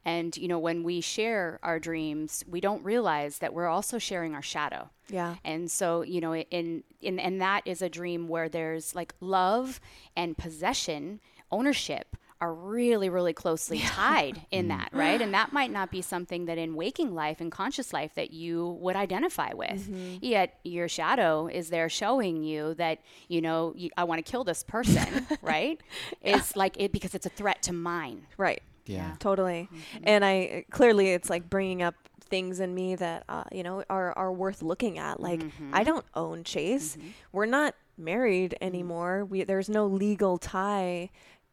[0.05, 4.35] And, you know, when we share our dreams, we don't realize that we're also sharing
[4.35, 4.89] our shadow.
[5.07, 5.35] Yeah.
[5.45, 9.79] And so, you know, in, in, and that is a dream where there's like love
[10.17, 11.21] and possession,
[11.51, 13.87] ownership are really, really closely yeah.
[13.87, 15.21] tied in that, right?
[15.21, 18.77] And that might not be something that in waking life and conscious life that you
[18.81, 19.89] would identify with.
[19.89, 20.17] Mm-hmm.
[20.19, 22.99] Yet your shadow is there showing you that,
[23.29, 25.79] you know, you, I want to kill this person, right?
[26.21, 26.35] yeah.
[26.35, 28.27] It's like it because it's a threat to mine.
[28.35, 28.61] Right.
[28.85, 29.15] Yeah.
[29.19, 29.69] Totally.
[29.71, 30.03] Mm-hmm.
[30.05, 34.17] And I clearly it's like bringing up things in me that uh, you know are
[34.17, 35.19] are worth looking at.
[35.19, 35.71] Like mm-hmm.
[35.73, 36.97] I don't own Chase.
[36.97, 37.07] Mm-hmm.
[37.31, 38.65] We're not married mm-hmm.
[38.65, 39.25] anymore.
[39.25, 41.09] We there's no legal tie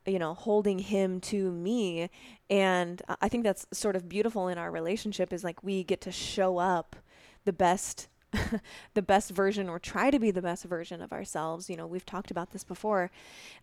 [0.06, 2.08] you know, holding him to me.
[2.48, 6.12] And I think that's sort of beautiful in our relationship is like we get to
[6.12, 6.96] show up
[7.44, 8.08] the best
[8.94, 11.68] the best version or try to be the best version of ourselves.
[11.68, 13.10] You know, we've talked about this before,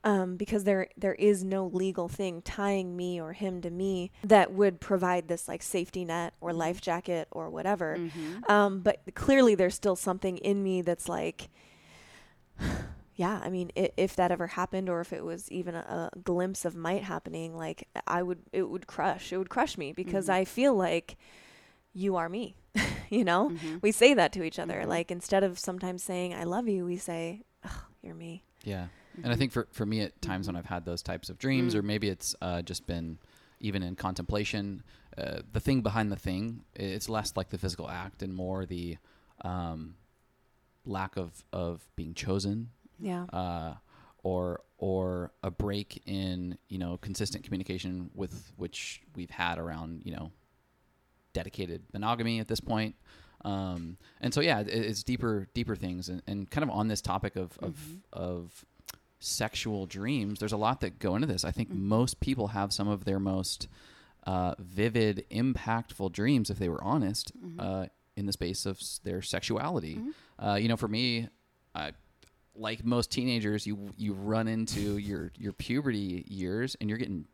[0.04, 4.54] um, because there there is no legal thing tying me or him to me that
[4.54, 6.60] would provide this like safety net or mm-hmm.
[6.60, 7.98] life jacket or whatever.
[7.98, 8.52] Mm-hmm.
[8.52, 11.50] Um, but clearly, there's still something in me that's like
[13.16, 16.20] yeah, I mean, it, if that ever happened, or if it was even a, a,
[16.20, 19.34] glimpse of might happening, like I would, it would crush.
[19.34, 20.42] It would crush me because mm-hmm.
[20.42, 21.18] I feel like
[21.94, 22.56] you are me.
[23.10, 23.78] you know, mm-hmm.
[23.82, 24.82] we say that to each other.
[24.82, 24.90] Mm-hmm.
[24.90, 29.26] Like instead of sometimes saying "I love you," we say, oh, "You're me." Yeah, and
[29.26, 29.40] I mm-hmm.
[29.40, 31.86] think for for me, at times when I've had those types of dreams, or mm.
[31.86, 33.18] maybe it's uh, just been
[33.60, 34.84] even in contemplation,
[35.18, 38.98] uh, the thing behind the thing, it's less like the physical act and more the
[39.42, 39.96] um,
[40.86, 43.24] lack of of being chosen yeah.
[43.26, 43.74] Uh,
[44.24, 50.12] or or a break in you know consistent communication with which we've had around you
[50.12, 50.32] know
[51.38, 52.96] dedicated monogamy at this point.
[53.46, 57.02] Um, and so yeah, it, it's deeper deeper things and, and kind of on this
[57.02, 57.66] topic of mm-hmm.
[57.66, 57.76] of
[58.12, 58.66] of
[59.20, 60.40] sexual dreams.
[60.40, 61.46] There's a lot that go into this.
[61.46, 61.88] I think mm-hmm.
[61.88, 63.68] most people have some of their most
[64.26, 67.60] uh, vivid, impactful dreams, if they were honest, mm-hmm.
[67.60, 69.96] uh, in the space of their sexuality.
[69.96, 70.46] Mm-hmm.
[70.46, 71.30] Uh, you know, for me,
[71.76, 71.92] I
[72.56, 77.26] like most teenagers, you you run into your your puberty years and you're getting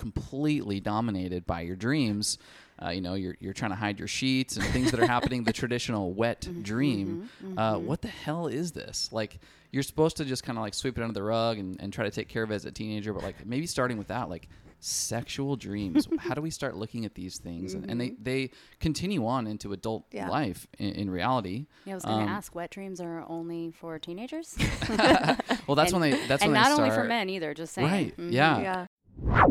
[0.00, 2.38] completely dominated by your dreams.
[2.82, 5.44] Uh, you know, you're you're trying to hide your sheets and things that are happening.
[5.44, 7.30] The traditional wet mm-hmm, dream.
[7.44, 7.86] Mm-hmm, uh, mm-hmm.
[7.86, 9.10] what the hell is this?
[9.12, 9.38] Like,
[9.70, 12.04] you're supposed to just kind of like sweep it under the rug and, and try
[12.04, 14.48] to take care of it as a teenager, but like maybe starting with that, like
[14.80, 16.08] sexual dreams.
[16.18, 17.74] How do we start looking at these things?
[17.74, 17.82] Mm-hmm.
[17.82, 18.22] And, and, they, mm-hmm.
[18.22, 20.28] they continue on into adult yeah.
[20.28, 21.66] life in, in, reality.
[21.84, 24.56] Yeah, I was going to um, ask, wet dreams are only for teenagers?
[24.88, 27.74] well, that's and, when they, that's and when not they only for men either, just
[27.74, 27.88] saying.
[27.88, 28.16] Right.
[28.16, 28.32] Mm-hmm.
[28.32, 28.86] Yeah.
[29.22, 29.46] Yeah.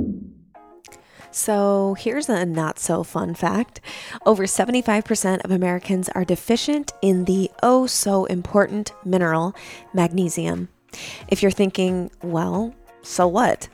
[1.32, 3.82] So, here's a not so fun fact
[4.26, 9.56] over 75% of Americans are deficient in the oh so important mineral
[9.94, 10.70] magnesium.
[11.28, 13.68] If you're thinking, well, so what?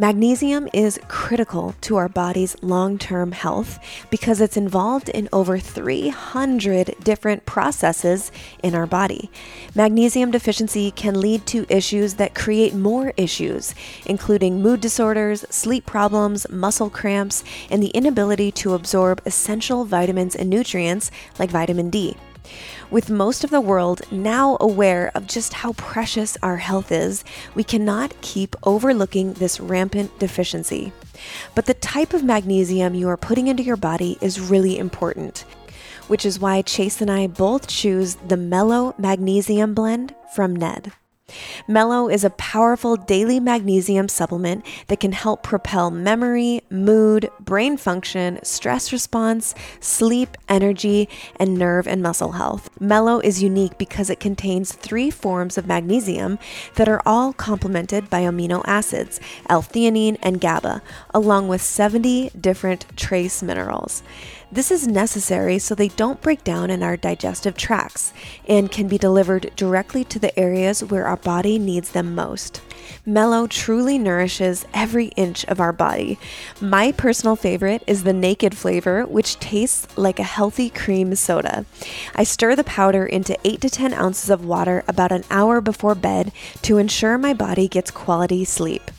[0.00, 6.94] Magnesium is critical to our body's long term health because it's involved in over 300
[7.02, 8.32] different processes
[8.62, 9.30] in our body.
[9.74, 13.74] Magnesium deficiency can lead to issues that create more issues,
[14.06, 20.48] including mood disorders, sleep problems, muscle cramps, and the inability to absorb essential vitamins and
[20.48, 22.16] nutrients like vitamin D.
[22.90, 27.22] With most of the world now aware of just how precious our health is,
[27.54, 30.92] we cannot keep overlooking this rampant deficiency.
[31.54, 35.44] But the type of magnesium you are putting into your body is really important,
[36.08, 40.92] which is why Chase and I both choose the Mellow Magnesium Blend from Ned.
[41.66, 48.38] Mellow is a powerful daily magnesium supplement that can help propel memory, mood, brain function,
[48.42, 52.70] stress response, sleep, energy, and nerve and muscle health.
[52.80, 56.38] Mellow is unique because it contains three forms of magnesium
[56.74, 60.82] that are all complemented by amino acids, L-theanine and GABA,
[61.14, 64.02] along with 70 different trace minerals.
[64.52, 68.12] This is necessary so they don't break down in our digestive tracts
[68.48, 72.60] and can be delivered directly to the areas where our body needs them most.
[73.06, 76.18] Mellow truly nourishes every inch of our body.
[76.60, 81.64] My personal favorite is the naked flavor, which tastes like a healthy cream soda.
[82.16, 85.94] I stir the powder into 8 to 10 ounces of water about an hour before
[85.94, 86.32] bed
[86.62, 88.90] to ensure my body gets quality sleep.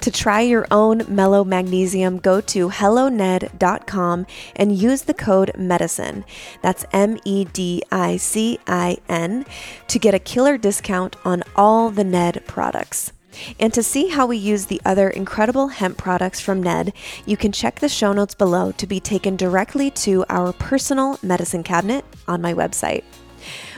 [0.00, 6.24] To try your own Mellow Magnesium, go to helloned.com and use the code MEDICINE.
[6.62, 9.44] That's M E D I C I N
[9.88, 13.12] to get a killer discount on all the Ned products.
[13.58, 16.92] And to see how we use the other incredible hemp products from Ned,
[17.26, 21.64] you can check the show notes below to be taken directly to our personal medicine
[21.64, 23.02] cabinet on my website.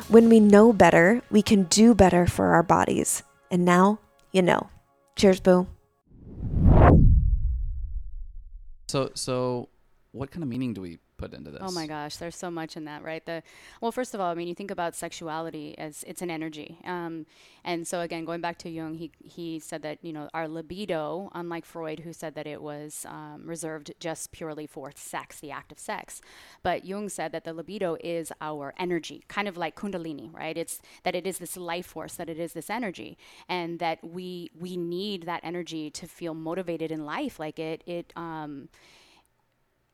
[0.08, 3.22] When we know better, we can do better for our bodies.
[3.50, 3.98] And now
[4.36, 4.68] you know.
[5.16, 5.66] Cheers, Boo.
[8.88, 9.68] So, so
[10.12, 11.60] what kind of meaning do we put into this?
[11.62, 13.24] Oh my gosh, there's so much in that, right?
[13.24, 13.42] The
[13.80, 17.26] well, first of all, I mean, you think about sexuality as it's an energy, um,
[17.64, 21.30] and so again, going back to Jung, he he said that you know our libido,
[21.34, 25.72] unlike Freud, who said that it was um, reserved just purely for sex, the act
[25.72, 26.20] of sex,
[26.62, 30.56] but Jung said that the libido is our energy, kind of like Kundalini, right?
[30.56, 34.50] It's that it is this life force, that it is this energy, and that we
[34.58, 38.12] we need that energy to feel motivated in life, like it it.
[38.16, 38.68] Um,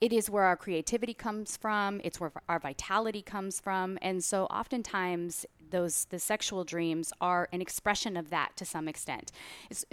[0.02, 2.00] it is where our creativity comes from.
[2.02, 4.00] It's where our vitality comes from.
[4.02, 9.32] And so oftentimes those the sexual dreams are an expression of that to some extent.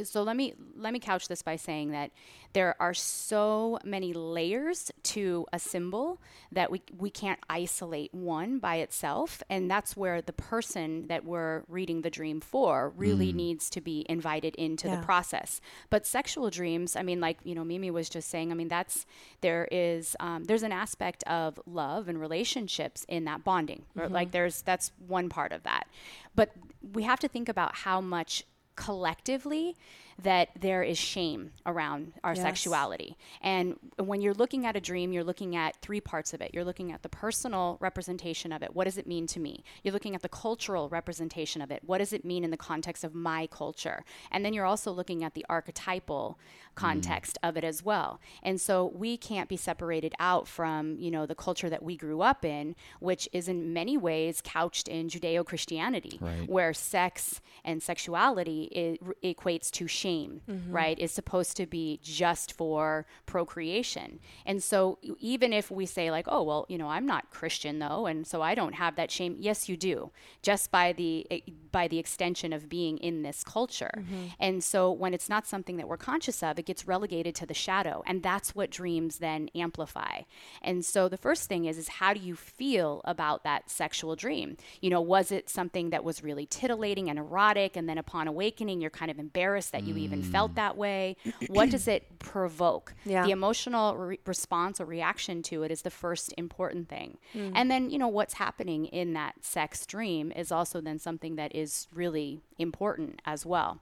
[0.03, 2.11] So let me let me couch this by saying that
[2.53, 6.19] there are so many layers to a symbol
[6.51, 9.43] that we we can't isolate one by itself.
[9.47, 13.35] And that's where the person that we're reading the dream for really mm.
[13.35, 14.95] needs to be invited into yeah.
[14.97, 15.61] the process.
[15.91, 19.05] But sexual dreams i mean like you know mimi was just saying i mean that's
[19.41, 24.13] there is um, there's an aspect of love and relationships in that bonding mm-hmm.
[24.13, 25.87] like there's that's one part of that.
[26.35, 26.51] But
[26.93, 28.43] we have to think about how much
[28.75, 29.75] collectively
[30.23, 32.43] that there is shame around our yes.
[32.43, 33.17] sexuality.
[33.41, 36.51] And when you're looking at a dream, you're looking at three parts of it.
[36.53, 38.75] You're looking at the personal representation of it.
[38.75, 39.63] What does it mean to me?
[39.83, 41.83] You're looking at the cultural representation of it.
[41.85, 44.03] What does it mean in the context of my culture?
[44.31, 46.37] And then you're also looking at the archetypal
[46.75, 47.47] context mm.
[47.49, 48.19] of it as well.
[48.43, 52.21] And so we can't be separated out from, you know, the culture that we grew
[52.21, 56.49] up in, which is in many ways couched in Judeo-Christianity, right.
[56.49, 60.71] where sex and sexuality equates to shame shame, mm-hmm.
[60.71, 64.19] right, is supposed to be just for procreation.
[64.45, 68.05] And so even if we say like, oh, well, you know, I'm not Christian though,
[68.05, 69.35] and so I don't have that shame.
[69.39, 70.11] Yes, you do.
[70.41, 73.91] Just by the by the extension of being in this culture.
[73.95, 74.25] Mm-hmm.
[74.39, 77.53] And so when it's not something that we're conscious of, it gets relegated to the
[77.53, 80.21] shadow, and that's what dreams then amplify.
[80.61, 84.57] And so the first thing is is how do you feel about that sexual dream?
[84.81, 88.81] You know, was it something that was really titillating and erotic and then upon awakening
[88.81, 91.15] you're kind of embarrassed that you even felt that way?
[91.47, 92.93] what does it provoke?
[93.05, 93.25] Yeah.
[93.25, 97.17] The emotional re- response or reaction to it is the first important thing.
[97.33, 97.51] Mm.
[97.55, 101.55] And then, you know, what's happening in that sex dream is also then something that
[101.55, 103.79] is really important as well.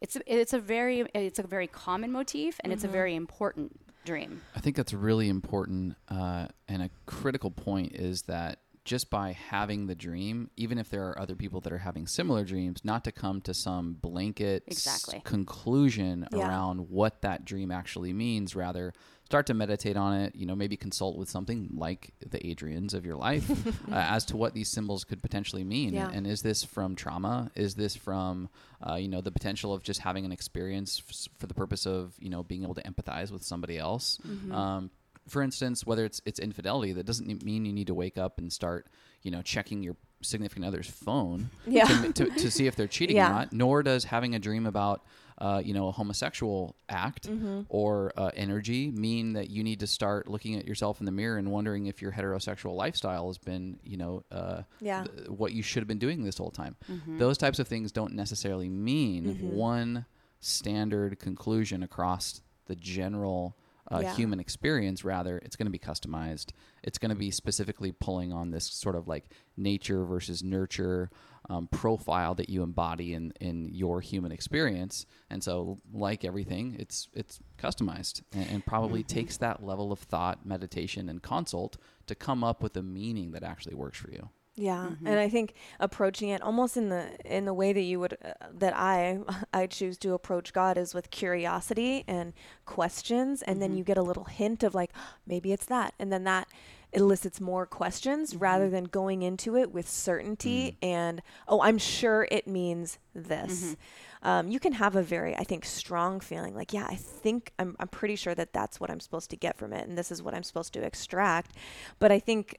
[0.00, 2.74] It's a, it's a very it's a very common motif and mm-hmm.
[2.74, 2.92] it's a mm-hmm.
[2.92, 4.42] very important dream.
[4.56, 9.86] I think that's really important uh, and a critical point is that just by having
[9.86, 13.12] the dream, even if there are other people that are having similar dreams, not to
[13.12, 15.16] come to some blanket exactly.
[15.16, 16.48] s- conclusion yeah.
[16.48, 18.56] around what that dream actually means.
[18.56, 18.92] Rather,
[19.24, 20.34] start to meditate on it.
[20.34, 23.50] You know, maybe consult with something like the Adriennes of your life
[23.90, 25.94] uh, as to what these symbols could potentially mean.
[25.94, 26.06] Yeah.
[26.06, 27.52] And, and, is this from trauma?
[27.54, 28.48] Is this from,
[28.84, 32.14] uh, you know, the potential of just having an experience f- for the purpose of,
[32.18, 34.18] you know, being able to empathize with somebody else?
[34.26, 34.52] Mm-hmm.
[34.52, 34.90] Um,
[35.28, 38.52] for instance, whether it's it's infidelity, that doesn't mean you need to wake up and
[38.52, 38.86] start,
[39.22, 41.84] you know, checking your significant other's phone yeah.
[41.84, 43.28] to, to, to see if they're cheating yeah.
[43.28, 43.52] or not.
[43.52, 45.04] Nor does having a dream about
[45.38, 47.62] uh, you know, a homosexual act Mm-hmm.
[47.68, 51.36] or uh, energy mean that you need to start looking at yourself in the mirror
[51.38, 55.04] and wondering if your heterosexual lifestyle has been, you know, uh, Yeah.
[55.04, 56.76] th- what you should have been doing this whole time.
[56.88, 57.18] Mm-hmm.
[57.18, 59.48] Those types of things don't necessarily mean Mm-hmm.
[59.56, 60.04] one
[60.38, 63.56] standard conclusion across the general
[63.92, 64.14] uh, Yeah.
[64.14, 65.04] human experience.
[65.04, 66.52] Rather, it's going to be customized.
[66.82, 69.26] It's going to be specifically pulling on this sort of like
[69.56, 71.10] nature versus nurture
[71.50, 75.06] um, profile that you embody in, in your human experience.
[75.28, 80.46] And so, like everything, it's it's customized and, and probably takes that level of thought,
[80.46, 81.76] meditation, and consult
[82.06, 84.28] to come up with a meaning that actually works for you.
[84.54, 85.06] Yeah, Mm-hmm.
[85.06, 88.32] and I think approaching it almost in the in the way that you would uh,
[88.52, 89.18] that I
[89.54, 92.34] I choose to approach God is with curiosity and
[92.66, 93.60] questions, and Mm-hmm.
[93.60, 94.90] then you get a little hint of like
[95.26, 96.48] maybe it's that, and then that
[96.92, 98.42] elicits more questions Mm-hmm.
[98.42, 100.86] rather than going into it with certainty Mm.
[100.86, 103.62] and oh I'm sure it means this.
[103.64, 104.28] Mm-hmm.
[104.28, 107.74] Um, you can have a very I think strong feeling like yeah I think I'm
[107.80, 110.22] I'm pretty sure that that's what I'm supposed to get from it, and this is
[110.22, 111.52] what I'm supposed to extract,
[111.98, 112.58] but I think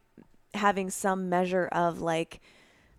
[0.53, 2.39] having some measure of like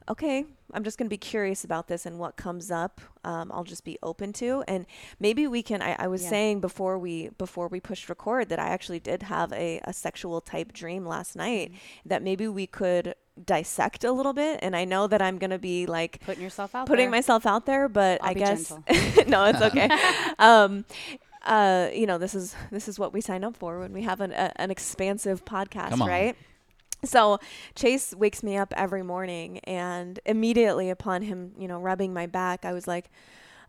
[0.09, 3.65] okay i'm just going to be curious about this and what comes up um, i'll
[3.65, 4.85] just be open to and
[5.19, 6.29] maybe we can i, I was Yeah.
[6.31, 10.41] saying before we before we pushed record that i actually did have a, a sexual
[10.43, 12.09] type dream last night Mm-hmm.
[12.11, 15.59] that maybe we could dissect a little bit and i know that i'm going to
[15.59, 17.11] be like Putting yourself out putting there.
[17.11, 18.71] myself out there but I'll i guess
[19.27, 19.89] no it's okay
[20.39, 20.85] um
[21.47, 24.21] uh you know this is this is what we sign up for when we have
[24.21, 26.37] an, a, an expansive podcast right
[27.09, 27.39] so
[27.75, 32.65] Chase wakes me up every morning, and immediately upon him, you know, rubbing my back,
[32.65, 33.11] I was like,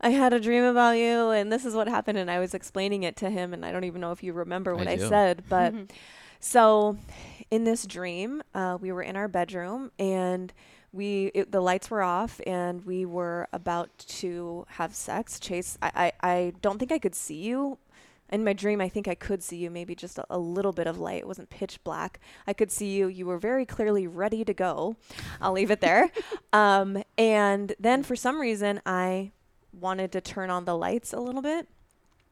[0.01, 2.17] I had a dream about you, and this is what happened.
[2.17, 4.75] And I was explaining it to him, and I don't even know if you remember
[4.75, 5.73] what I I, said, but
[6.39, 6.97] so
[7.49, 10.53] in this dream, uh, we were in our bedroom, and
[10.91, 15.39] we it, the lights were off, and we were about to have sex.
[15.39, 17.77] Chase, I, I, I don't think I could see you
[18.31, 20.87] in my dream, I think I could see you, maybe just a, a little bit
[20.87, 21.19] of light.
[21.19, 22.19] It wasn't pitch black.
[22.47, 23.07] I could see you.
[23.07, 24.95] You were very clearly ready to go.
[25.39, 26.09] I'll leave it there.
[26.53, 29.31] um, and then for some reason, I
[29.71, 31.67] wanted to turn on the lights a little bit.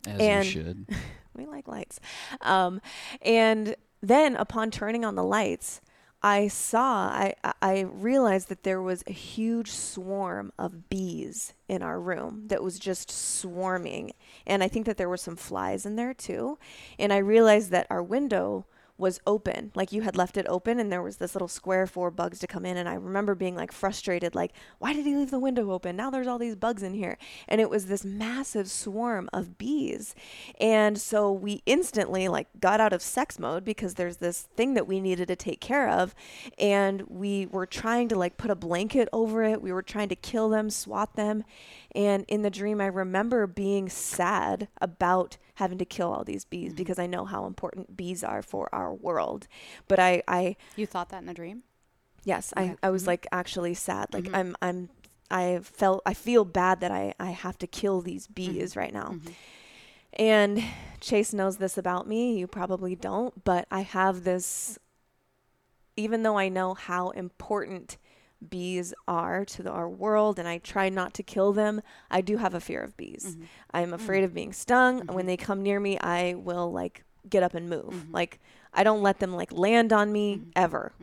[0.07, 0.85] As And- you should.
[1.35, 1.99] We like lights.
[2.41, 2.79] Um,
[3.23, 5.81] and then upon turning on the lights,
[6.23, 11.99] I saw, I, I- realized that there was a huge swarm of bees in our
[11.99, 14.13] room that was just swarming.
[14.47, 16.57] And I think that there were some flies in there too.
[16.97, 18.65] And I realized that our window
[18.97, 19.71] was open.
[19.75, 22.47] Like you had left it open and there was this little square for bugs to
[22.47, 22.77] come in.
[22.77, 25.95] And I remember being like frustrated, like, why did he leave the window open?
[25.95, 27.17] Now there's all these bugs in here.
[27.47, 30.13] And it was this massive swarm of bees.
[30.59, 34.87] And so we instantly like got out of sex mode because there's this thing that
[34.87, 36.13] we needed to take care of.
[36.59, 39.61] And we were trying to like put a blanket over it.
[39.61, 41.43] We were trying to kill them, swat them.
[41.95, 46.73] And in the dream, I remember being sad about having to kill all these bees
[46.73, 49.47] because I know how important bees are for our world.
[49.87, 51.63] But I, I You thought that in a dream?
[52.25, 52.75] yes, Yeah.
[52.81, 53.07] I, I was Mhm.
[53.07, 54.13] like actually sad.
[54.13, 54.35] Like Mhm.
[54.35, 54.89] I'm, I'm,
[55.29, 58.33] I felt, I feel bad that I, I have to kill these Mm-hmm.
[58.35, 59.09] bees right now.
[59.19, 59.33] Mhm.
[60.13, 60.63] And
[60.99, 62.37] Chase knows this about me.
[62.37, 64.77] You probably don't, but I have this,
[65.95, 67.97] even though I know how important
[68.49, 72.37] bees are to the, our world and I try not to kill them, I do
[72.37, 73.35] have a fear of bees.
[73.37, 73.45] Mhm.
[73.71, 75.01] I'm afraid of being stung.
[75.01, 75.13] Mhm.
[75.13, 77.93] When they come near me, I will like get up and move.
[78.07, 78.13] Mhm.
[78.13, 78.39] Like
[78.73, 80.51] I don't let them like land on me Mhm.
[80.55, 80.93] ever.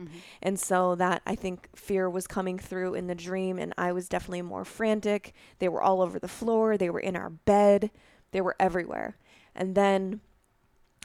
[0.41, 4.09] And so that I think fear was coming through in the dream and I was
[4.09, 5.33] definitely more frantic.
[5.59, 7.89] They were all over the floor, they were in our bed,
[8.31, 9.15] they were everywhere.
[9.55, 10.19] And then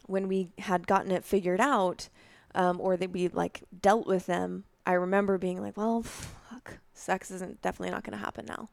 [0.06, 2.08] when we had gotten it figured out,
[2.54, 7.30] um, or that we like dealt with them, I remember being like, well, fuck, sex
[7.32, 8.68] isn't definitely not going to happen now.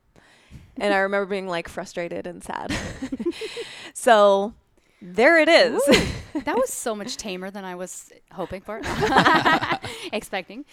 [0.78, 2.72] and I remember being like frustrated and sad.
[3.94, 4.54] so
[5.02, 5.84] there it is.
[6.46, 8.80] that was so much tamer than I was hoping for,
[10.14, 10.66] expecting.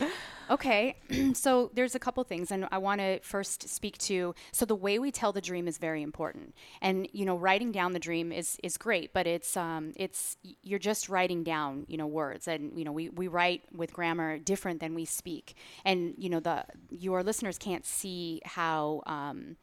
[0.50, 0.96] Okay,
[1.34, 4.34] so there's a couple things, and I want to first speak to.
[4.52, 7.92] So the way we tell the dream is very important, and you know, writing down
[7.92, 12.06] the dream is is great, but it's um it's you're just writing down you know
[12.06, 16.28] words, and you know we we write with grammar different than we speak, and you
[16.28, 19.02] know the your listeners can't see how.
[19.06, 19.56] Um,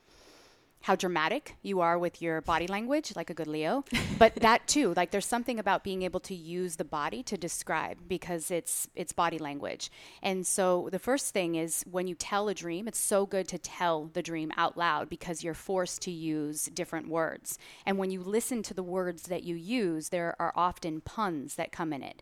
[0.87, 3.83] how dramatic you are with your body language, like a good Leo.
[4.17, 7.97] But that too, like there's something about being able to use the body to describe
[8.07, 9.91] because it's it's body language.
[10.23, 13.57] And so the first thing is when you tell a dream, it's so good to
[13.57, 17.59] tell the dream out loud because you're forced to use different words.
[17.85, 21.73] And when you listen to the words that you use, there are often puns that
[21.73, 22.21] come in it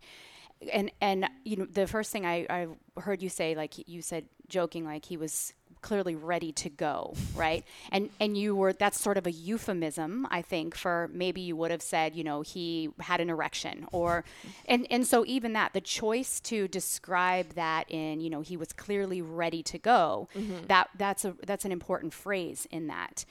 [0.71, 2.67] and and you know the first thing I, I
[2.99, 5.53] heard you say like you said joking like he was
[5.85, 7.63] clearly ready to go, right?
[7.91, 11.69] And and you were that's sort of a euphemism, I think, for maybe you would
[11.69, 14.25] have said, you know, he had an erection or
[14.65, 18.73] and and so even that the choice to describe that in, you know, he was
[18.73, 20.65] clearly ready to go, mm-hmm.
[20.67, 23.23] that that's a that's an important phrase in that.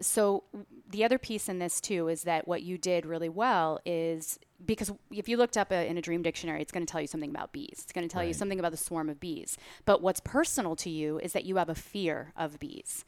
[0.00, 0.44] So
[0.88, 4.92] the other piece in this too is that what you did really well is because
[5.10, 7.30] if you looked up a, in a dream dictionary, it's going to tell you something
[7.30, 7.80] about bees.
[7.82, 9.56] It's going to tell you something about the swarm of bees.
[9.84, 13.04] But what's personal to you is that you have a fear of bees.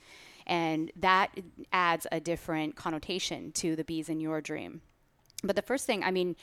[0.46, 1.30] And that
[1.72, 4.80] adds a different connotation to the bees in your dream.
[5.44, 6.36] But the first thing, I mean,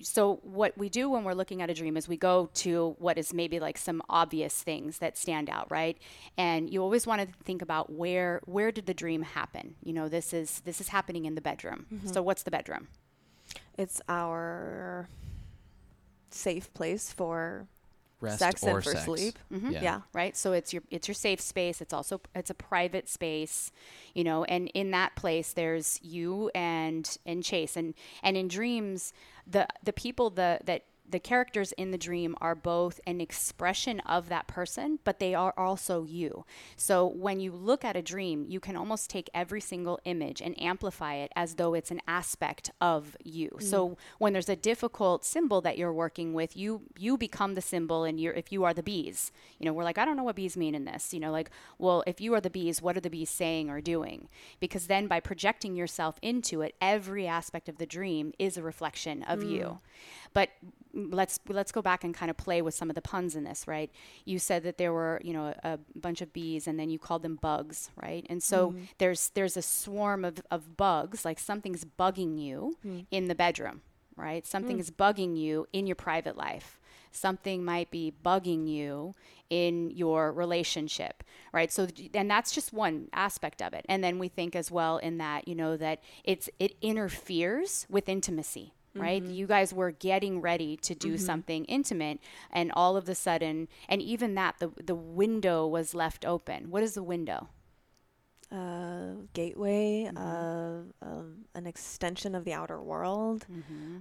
[0.00, 3.18] so what we do when we're looking at a dream is we go to what
[3.18, 5.98] is maybe like some obvious things that stand out, right?
[6.38, 9.74] And you always want to think about where where did the dream happen?
[9.82, 11.86] You know, this is this is happening in the bedroom.
[11.92, 12.08] Mm-hmm.
[12.08, 12.88] So what's the bedroom?
[13.76, 15.08] It's our
[16.30, 17.66] safe place for
[18.20, 19.04] Rest sex or and for sex.
[19.04, 19.38] sleep.
[19.52, 19.70] Mm-hmm.
[19.72, 19.82] Yeah.
[19.82, 20.00] Yeah.
[20.12, 23.70] right so it's your it's your safe space it's also it's a private space
[24.14, 29.12] you know and in that place there's you and and chase and and in dreams
[29.46, 34.28] the the people the that the characters in the dream are both an expression of
[34.28, 36.44] that person, but they are also you.
[36.76, 40.60] So when you look at a dream, you can almost take every single image and
[40.60, 43.50] amplify it as though it's an aspect of you.
[43.56, 43.62] Mm.
[43.62, 48.04] So when there's a difficult symbol that you're working with, you you become the symbol
[48.04, 49.32] and you're if you are the bees.
[49.58, 51.14] You know, we're like, I don't know what bees mean in this.
[51.14, 53.80] You know, like, well, if you are the bees, what are the bees saying or
[53.80, 54.28] doing?
[54.60, 59.22] Because then by projecting yourself into it, every aspect of the dream is a reflection
[59.22, 59.62] of you.
[59.62, 59.78] Mm.
[60.32, 60.50] But
[60.96, 63.68] let's let's go back and kind of play with some of the puns in this,
[63.68, 63.90] right?
[64.24, 66.98] You said that there were, you know, a, a bunch of bees and then you
[66.98, 68.26] called them bugs, right?
[68.30, 68.84] And so mm-hmm.
[68.98, 73.06] there's there's a swarm of, of bugs, like something's bugging you mm.
[73.10, 73.82] in the bedroom,
[74.16, 74.46] right?
[74.46, 74.80] Something mm.
[74.80, 76.80] is bugging you in your private life.
[77.12, 79.14] Something might be bugging you
[79.48, 81.22] in your relationship,
[81.52, 81.72] right?
[81.72, 83.86] So, and that's just one aspect of it.
[83.88, 88.08] And then we think as well in that, you know, that it's it interferes with
[88.08, 89.22] intimacy, right?
[89.22, 92.18] You guys were getting ready to do something intimate,
[92.50, 96.70] and all of a sudden, and even that, the the window was left open.
[96.70, 97.48] What is the window?
[98.52, 103.44] uh, gateway, uh, um, an extension of the outer world.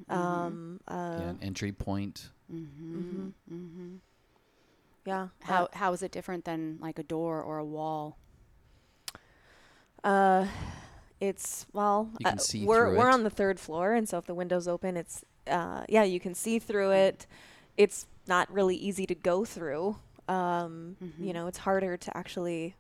[0.10, 2.30] Um, uh, Yeah, an entry point.
[5.06, 5.28] yeah.
[5.42, 8.18] How how is it different than like a door or a wall?
[10.04, 10.46] Uh,
[11.22, 13.14] it's well, You can uh, see we're we're it.
[13.14, 16.34] on the third floor, and so if the window's open, it's uh, yeah, you can
[16.36, 17.28] see through it.
[17.78, 19.98] It's not really easy to go through.
[20.28, 21.24] Um, Mm-hmm.
[21.24, 22.76] you know, it's harder to actually.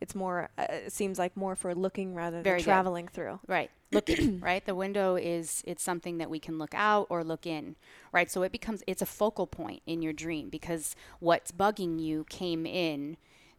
[0.00, 0.48] It's more.
[0.56, 2.70] Uh, it seems like more for looking rather Very than good.
[2.70, 3.40] traveling through.
[3.48, 3.70] Right.
[3.90, 4.64] Looking, right?
[4.64, 7.74] The window is it's something that we can look out or look in,
[8.12, 8.30] right?
[8.30, 12.64] So it becomes it's a focal point in your dream because what's bugging you came
[12.64, 13.16] in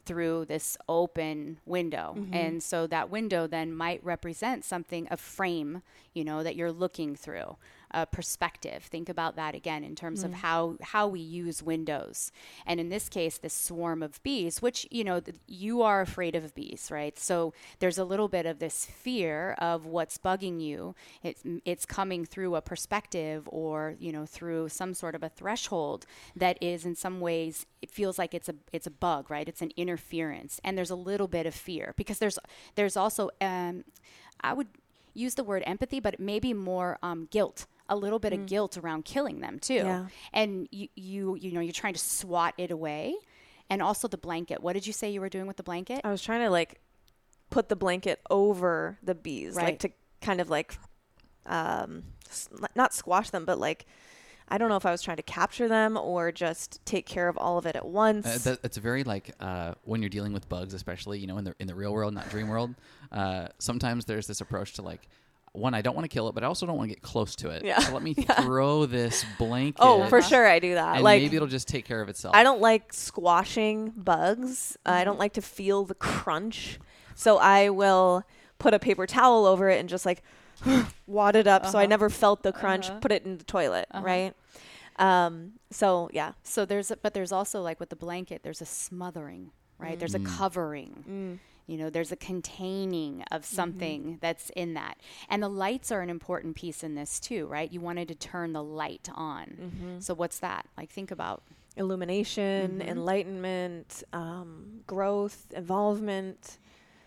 [0.09, 2.15] through this open window.
[2.17, 2.33] Mm-hmm.
[2.33, 5.83] And so that window then might represent something a frame,
[6.15, 7.57] you know, that you're looking through.
[7.91, 8.83] A perspective.
[8.83, 12.31] Think about that again in terms of how how we use windows.
[12.65, 16.35] And in this case, this swarm of bees, which you know th- you are afraid
[16.35, 17.17] of bees, right?
[17.17, 20.93] So there's a little bit of this fear of what's bugging you.
[21.23, 26.05] It's it's coming through a perspective or you know through some sort of a threshold
[26.35, 29.47] that is in some ways it feels like it's a it's a bug, right?
[29.47, 32.37] It's an interference, and there's a little bit of fear because there's
[32.75, 33.83] there's also um,
[34.41, 34.67] I would
[35.13, 37.65] use the word empathy, but maybe more um, guilt.
[37.89, 40.05] A little bit of guilt around killing them too, Yeah.
[40.31, 43.15] and you, you you know you're trying to swat it away,
[43.69, 44.61] and also the blanket.
[44.61, 46.01] What did you say you were doing with the blanket?
[46.03, 46.79] I was trying to like
[47.49, 49.65] put the blanket over the bees, Right.
[49.65, 49.89] like to
[50.21, 50.77] kind of like
[51.45, 52.03] um
[52.75, 53.85] not squash them, but like
[54.51, 57.37] I don't know if I was trying to capture them or just take care of
[57.37, 58.25] all of it at once.
[58.25, 61.43] Uh, that, it's very like uh, when you're dealing with bugs, especially you know in
[61.43, 62.73] the in the real world, not dream world.
[63.11, 65.07] Uh, sometimes there's this approach to like,
[65.53, 67.35] one, I don't want to kill it, but I also don't want to get close
[67.37, 67.63] to it.
[67.65, 67.79] Yeah.
[67.79, 69.77] So let me throw this blanket.
[69.81, 70.95] oh, for sure I do that.
[70.95, 72.35] And like maybe it'll just take care of itself.
[72.35, 74.77] I don't like squashing bugs.
[74.85, 75.05] I Mm-hmm.
[75.05, 76.79] don't like to feel the crunch.
[77.15, 78.23] So I will
[78.59, 80.21] put a paper towel over it and just like
[81.07, 81.79] wad it up so Uh-huh.
[81.79, 84.33] I never felt the crunch, put it in the toilet, right?
[84.97, 86.33] Um so yeah.
[86.43, 89.97] So there's, a, but there's also like with the blanket, there's a smothering, right?
[89.97, 91.39] There's a covering.
[91.69, 94.95] You know, there's a containing of something that's in that.
[95.29, 97.71] And the lights are an important piece in this too, right?
[97.71, 99.99] You wanted to turn the light on.
[99.99, 100.65] So what's that?
[100.77, 101.43] Like think about
[101.77, 102.89] illumination, Mm-hmm.
[102.89, 106.57] enlightenment, um, growth, involvement.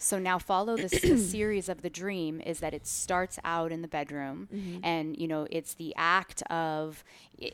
[0.03, 3.83] So now follow this the series of the dream is that it starts out in
[3.83, 4.79] the bedroom Mm-hmm.
[4.83, 7.05] and you know it's the act of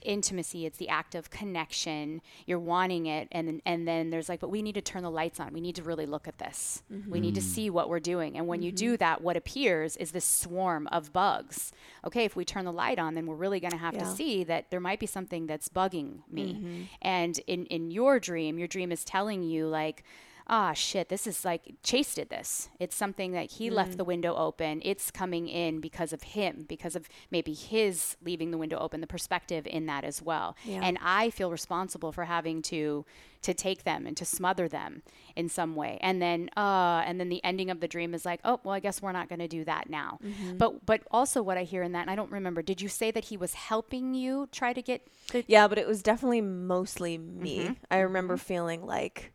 [0.02, 2.20] intimacy, it's the act of connection.
[2.46, 5.10] You're wanting it and then, and then there's like but we need to turn the
[5.10, 5.52] lights on.
[5.52, 6.82] We need to really look at this.
[6.92, 7.10] Mm-hmm.
[7.10, 8.36] We need to see what we're doing.
[8.36, 9.00] And when you do mm-hmm.
[9.00, 11.72] that what appears is this swarm of bugs.
[12.04, 14.44] Okay, if we turn the light on then we're really going to have to see
[14.44, 16.54] that there might be something that's bugging me.
[16.54, 16.82] Mm-hmm.
[17.02, 20.04] And in in your dream, your dream is telling you like
[20.48, 22.68] ah shit this is like chase did this.
[22.80, 24.80] It's something that he left the window open.
[24.84, 29.06] It's coming in because of him because of maybe his leaving the window open the
[29.06, 30.56] perspective in that as well.
[30.64, 30.80] Yeah.
[30.82, 33.04] and i feel responsible for having to
[33.42, 35.02] to take them and to smother them
[35.36, 35.98] in some way.
[36.00, 38.80] And then uh and then the ending of the dream is like oh well i
[38.80, 40.18] guess we're not going to do that now.
[40.56, 43.10] But but also what i hear in that and i don't remember did you say
[43.10, 47.18] that he was helping you try to get the Yeah, but it was definitely mostly
[47.18, 47.58] me.
[47.60, 47.72] Mm-hmm.
[47.90, 49.32] I remember feeling like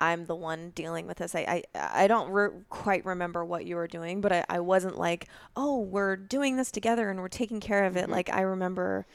[0.00, 1.34] I'm the one dealing with this.
[1.34, 4.98] I I, I don't re- quite remember what you were doing, but I, I wasn't
[4.98, 8.04] like, oh, we're doing this together and we're taking care of it.
[8.04, 8.12] Mm-hmm.
[8.12, 9.06] Like I remember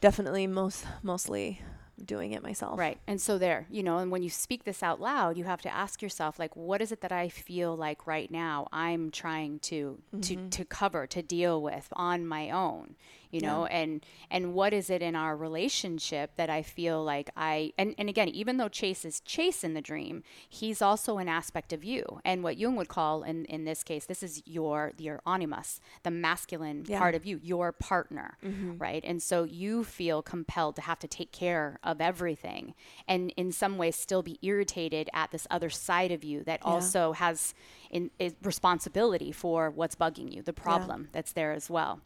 [0.00, 1.60] definitely most mostly
[2.04, 2.78] doing it myself.
[2.78, 2.98] Right.
[3.06, 5.72] And so there, you know, and when you speak this out loud, you have to
[5.72, 9.98] ask yourself like what is it that I feel like right now I'm trying to
[10.22, 12.96] to to cover, to deal with on my own,
[13.30, 13.66] you know?
[13.66, 18.08] And and what is it in our relationship that I feel like I and and
[18.08, 22.20] again, even though Chase is Chase in the dream, he's also an aspect of you.
[22.24, 26.10] And what Jung would call in in this case, this is your your animus, the
[26.10, 26.98] masculine Yeah.
[26.98, 28.78] part of you, your partner, mm-hmm.
[28.78, 29.04] right?
[29.04, 32.74] And so you feel compelled to have to take care of everything
[33.08, 37.12] and in some ways still be irritated at this other side of you that also
[37.12, 37.54] has
[37.90, 38.10] in,
[38.42, 42.00] responsibility for what's bugging you, the problem that's there as well.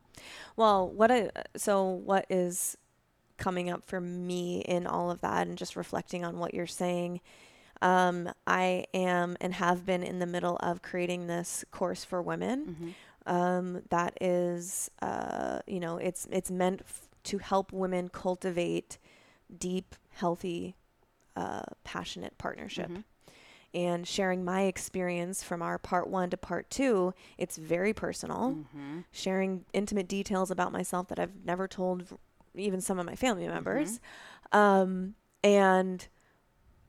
[0.56, 2.76] Well, what I so what is
[3.36, 7.20] coming up for me in all of that and just reflecting on what you're saying
[7.82, 12.94] um, I am and have been in the middle of creating this course for women.
[13.26, 18.98] Um, that is uh, you know it's it's meant f- to help women cultivate
[19.56, 20.74] deep healthy
[21.36, 22.90] uh, passionate partnership
[23.72, 28.58] and sharing my experience from our part one to part two it's very personal.
[29.12, 32.04] Sharing intimate details about myself that i've never told
[32.54, 34.00] even some of my family members.
[34.52, 35.14] Um,
[35.44, 36.06] and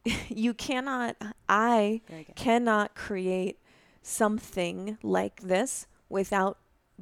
[0.29, 1.15] you cannot
[1.47, 2.01] i
[2.35, 3.59] cannot create
[4.01, 6.57] something like this without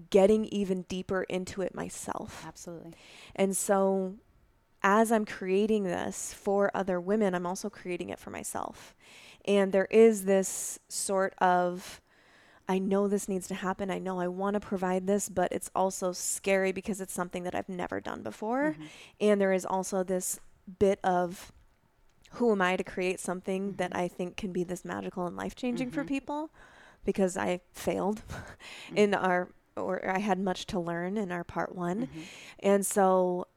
[0.09, 2.43] getting even deeper into it myself.
[2.47, 2.93] Absolutely.
[3.35, 4.15] and so,
[4.81, 8.95] as I'm creating this for other women, I'm also creating it for myself.
[9.49, 12.01] And there is this sort of,
[12.67, 13.89] I know this needs to happen.
[13.89, 17.55] I know I want to provide this, but it's also scary because it's something that
[17.55, 18.73] I've never done before.
[18.73, 18.83] Mm-hmm.
[19.19, 20.39] And there is also this
[20.77, 21.51] bit of,
[22.33, 23.77] who am I to create something mm-hmm.
[23.77, 26.09] that I think can be this magical and life changing for mm-hmm.
[26.09, 26.51] people?
[27.03, 28.21] Because I failed
[28.95, 32.07] in our, or I had much to learn in our part one.
[32.59, 33.47] And so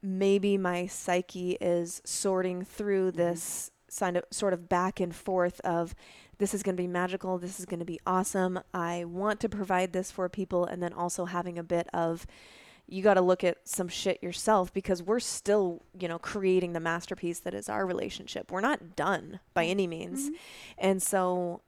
[0.00, 5.94] maybe my psyche is sorting through this kind of sort of back and forth of
[6.38, 8.60] this is going to be magical, this is going to be awesome.
[8.72, 12.26] I want to provide this for people and then also having a bit of
[12.90, 16.80] you got to look at some shit yourself because we're still, you know, creating the
[16.80, 18.50] masterpiece that is our relationship.
[18.50, 19.70] We're not done by mm-hmm.
[19.70, 20.24] any means.
[20.24, 20.34] Mm-hmm.
[20.78, 21.62] And so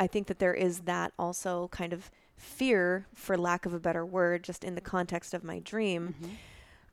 [0.00, 4.06] I think that there is that also kind of fear, for lack of a better
[4.06, 6.34] word, just in the context of my dream, mm-hmm.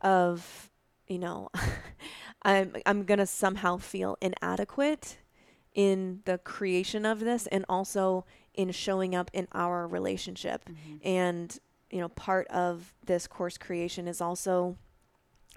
[0.05, 0.69] of
[1.13, 1.49] you know,
[2.41, 5.19] I'm I'm gonna somehow feel inadequate
[5.75, 10.65] in the creation of this, and also in showing up in our relationship.
[10.65, 11.07] Mm-hmm.
[11.07, 11.59] And
[11.91, 14.77] you know, part of this course creation is also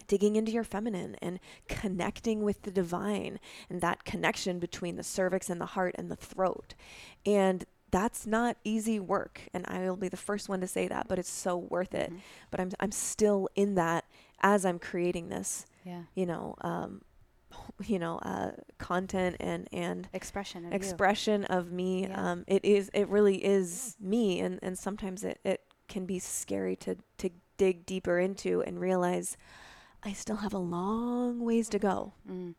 [0.06, 3.40] digging into your feminine and connecting with the divine
[3.70, 6.74] and that connection between the cervix and the heart and the throat.
[7.24, 11.08] And that's not easy work and I will be the first one to say that,
[11.08, 12.10] but it's so worth it.
[12.10, 12.18] Mm-hmm.
[12.50, 14.04] But I'm I'm still in that
[14.40, 16.02] as I'm creating this, Yeah.
[16.14, 17.02] you know, um
[17.86, 20.76] you know, uh content and and Expression of you.
[20.76, 22.02] expression of me.
[22.02, 22.30] Yeah.
[22.32, 26.76] Um, it is, it really is me, and and sometimes it it can be scary
[26.76, 29.36] to to dig deeper into and realize
[30.02, 32.12] I still have a long ways to go.
[32.30, 32.54] Mm.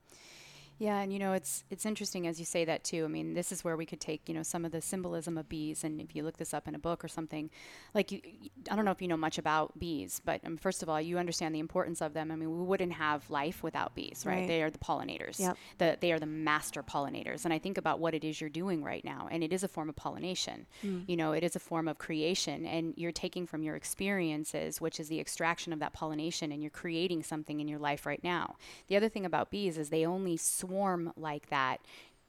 [0.79, 3.05] Yeah, and you know it's it's interesting as you say that too.
[3.05, 5.49] I mean, this is where we could take you know some of the symbolism of
[5.49, 7.49] bees, and if you look this up in a book or something,
[7.93, 8.21] like you,
[8.69, 11.17] I don't know if you know much about bees, but um, first of all, you
[11.17, 12.31] understand the importance of them.
[12.31, 14.37] I mean, we wouldn't have life without bees, right?
[14.37, 14.47] Right.
[14.47, 15.39] They are the pollinators.
[15.39, 15.57] Yep.
[15.79, 18.83] The, they are the master pollinators, and I think about what it is you're doing
[18.83, 20.67] right now, and it is a form of pollination.
[21.07, 24.99] You know, it is a form of creation, and you're taking from your experiences, which
[24.99, 28.55] is the extraction of that pollination, and you're creating something in your life right now.
[28.87, 30.37] The other thing about bees is they only
[30.67, 31.81] swarm like that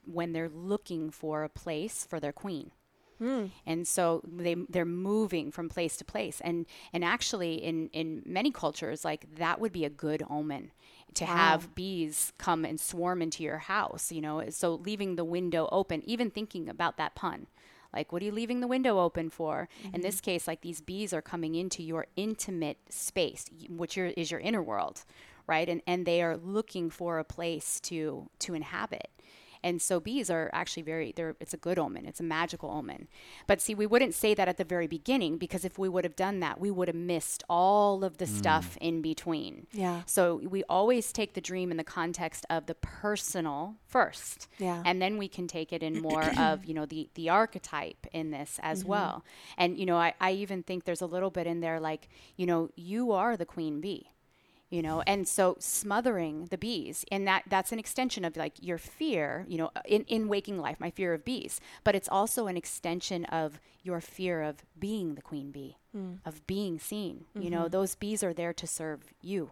[0.05, 2.71] when they're looking for a place for their queen.
[3.19, 3.47] Hmm.
[3.65, 8.49] And so they they're moving from place to place, and and actually in in many
[8.49, 10.71] cultures like that would be a good omen
[11.15, 14.09] to have bees come and swarm into your house.
[14.09, 17.47] You know, so leaving the window open, even thinking about that pun.
[17.93, 19.67] Like, what are you leaving the window open for?
[19.83, 20.01] In mm-hmm.
[20.01, 24.39] this case, like these bees are coming into your intimate space, which your, is your
[24.39, 25.03] inner world,
[25.49, 25.67] right?
[25.67, 29.09] And and they are looking for a place to to inhabit.
[29.63, 32.05] And so bees are actually very they're it's a good omen.
[32.05, 33.07] It's a magical omen.
[33.47, 36.15] But see, we wouldn't say that at the very beginning because if we would have
[36.15, 38.37] done that, we would have missed all of the mm.
[38.37, 39.67] stuff in between.
[39.71, 40.03] Yeah.
[40.05, 44.47] So we always take the dream in the context of the personal first.
[44.57, 44.81] Yeah.
[44.85, 48.31] And then we can take it in more of, you know, the the archetype in
[48.31, 48.89] this as mm-hmm.
[48.89, 49.25] well.
[49.57, 52.45] And you know, I, I even think there's a little bit in there like, you
[52.45, 54.09] know, you are the queen bee
[54.69, 58.77] you know and so smothering the bees and that that's an extension of like your
[58.77, 62.47] fear you know uh, in, in waking life my fear of bees but it's also
[62.47, 66.13] an extension of your fear of being the queen bee hmm.
[66.25, 67.69] of being seen you know mm-hmm.
[67.69, 69.51] those bees are there to serve you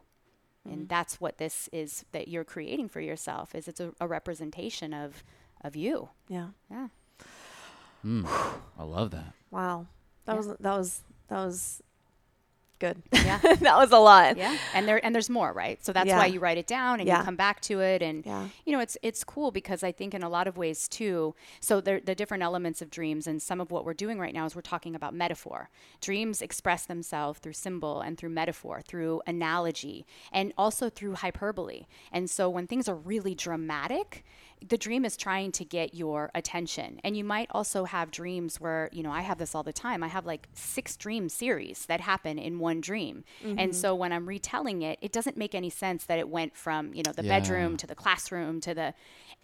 [0.65, 0.88] and mm-hmm.
[0.88, 5.24] that's what this is that you're creating for yourself is it's a, a representation of
[5.61, 6.49] of you Yeah.
[6.70, 6.88] yeah
[8.01, 8.26] hmm.
[8.78, 9.34] I love that.
[9.51, 9.88] Wow.
[10.26, 10.38] That Yeah.
[10.38, 11.82] was that was that was
[12.80, 13.02] good.
[13.28, 13.40] Yeah.
[13.40, 14.38] that was a lot.
[14.38, 16.18] yeah and there and there's more right so that's Yeah.
[16.18, 17.20] why you write it down and Yeah.
[17.20, 18.48] you come back to it and Yeah.
[18.66, 21.82] you know it's it's cool because i think in a lot of ways too so
[21.82, 24.56] there the different elements of dreams and some of what we're doing right now is
[24.56, 25.70] we're talking about metaphor
[26.00, 32.30] dreams express themselves through symbol and through metaphor through analogy and also through hyperbole and
[32.30, 34.24] so when things are really dramatic
[34.66, 36.99] the dream is trying to get your attention.
[37.03, 40.03] And you might also have dreams where, you know, I have this all the time.
[40.03, 43.24] I have like six dream series that happen in one dream.
[43.43, 43.72] And mm-hmm.
[43.72, 47.03] so when I'm retelling it, it doesn't make any sense that it went from, you
[47.03, 47.39] know, the Yeah.
[47.39, 48.93] bedroom to the classroom to the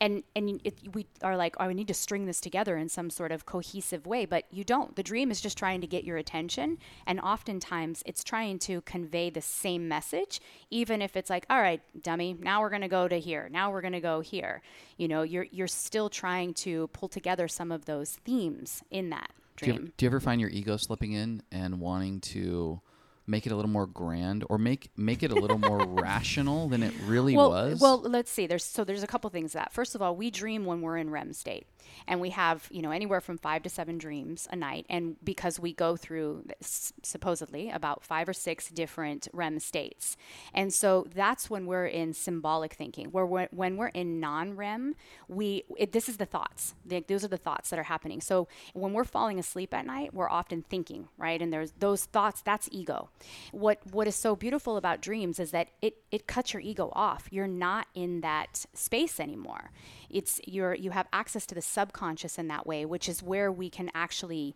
[0.01, 3.09] and and it, we are like, oh, we need to string this together in some
[3.09, 4.95] sort of cohesive way, but you don't.
[4.95, 9.29] The dream is just trying to get your attention, and oftentimes it's trying to convey
[9.29, 10.41] the same message,
[10.71, 13.81] even if it's like, all right, dummy, now we're gonna go to here, now we're
[13.81, 14.61] gonna go here.
[14.97, 19.31] You know, you're you're still trying to pull together some of those themes in that
[19.57, 19.93] Do you, dream.
[19.97, 22.81] do you ever find your ego slipping in and wanting to
[23.25, 26.83] make it a little more grand or make make it a little more rational than
[26.83, 27.79] it really well, was?
[27.79, 28.47] Well, let's see.
[28.47, 29.71] There's so there's a couple things that.
[29.73, 31.65] First of all, we dream when we're in REM state,
[32.07, 35.59] and we have you know anywhere from five to seven dreams a night, and because
[35.59, 40.17] we go through s- supposedly about five or six different REM states,
[40.53, 43.07] and so that's when we're in symbolic thinking.
[43.07, 44.95] Where we're, when we're in non-REM,
[45.27, 46.75] we it, this is the thoughts.
[46.85, 48.21] The, those are the thoughts that are happening.
[48.21, 51.41] So when we're falling asleep at night, we're often thinking, right?
[51.41, 52.41] And there's those thoughts.
[52.41, 53.09] That's ego.
[53.51, 57.27] What what is so beautiful about dreams is that it it cuts your ego off.
[57.31, 59.71] You're not in that space anymore.
[60.09, 63.69] It's you're you have access to the subconscious in that way, which is where we
[63.69, 64.55] can actually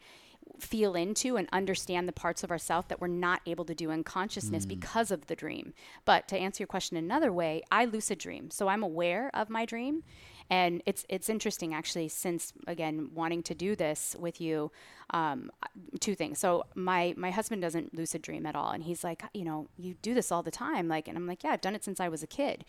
[0.59, 4.03] feel into and understand the parts of ourself that we're not able to do in
[4.03, 5.73] consciousness because of the dream.
[6.05, 8.49] But to answer your question another way, I lucid dream.
[8.49, 10.03] So I'm aware of my dream.
[10.49, 14.71] And it's it's interesting actually since again wanting to do this with you,
[15.09, 15.51] um,
[15.99, 16.39] two things.
[16.39, 19.95] So my my husband doesn't lucid dream at all, and he's like, you know, you
[20.01, 22.07] do this all the time, like, and I'm like, yeah, I've done it since I
[22.07, 22.63] was a kid.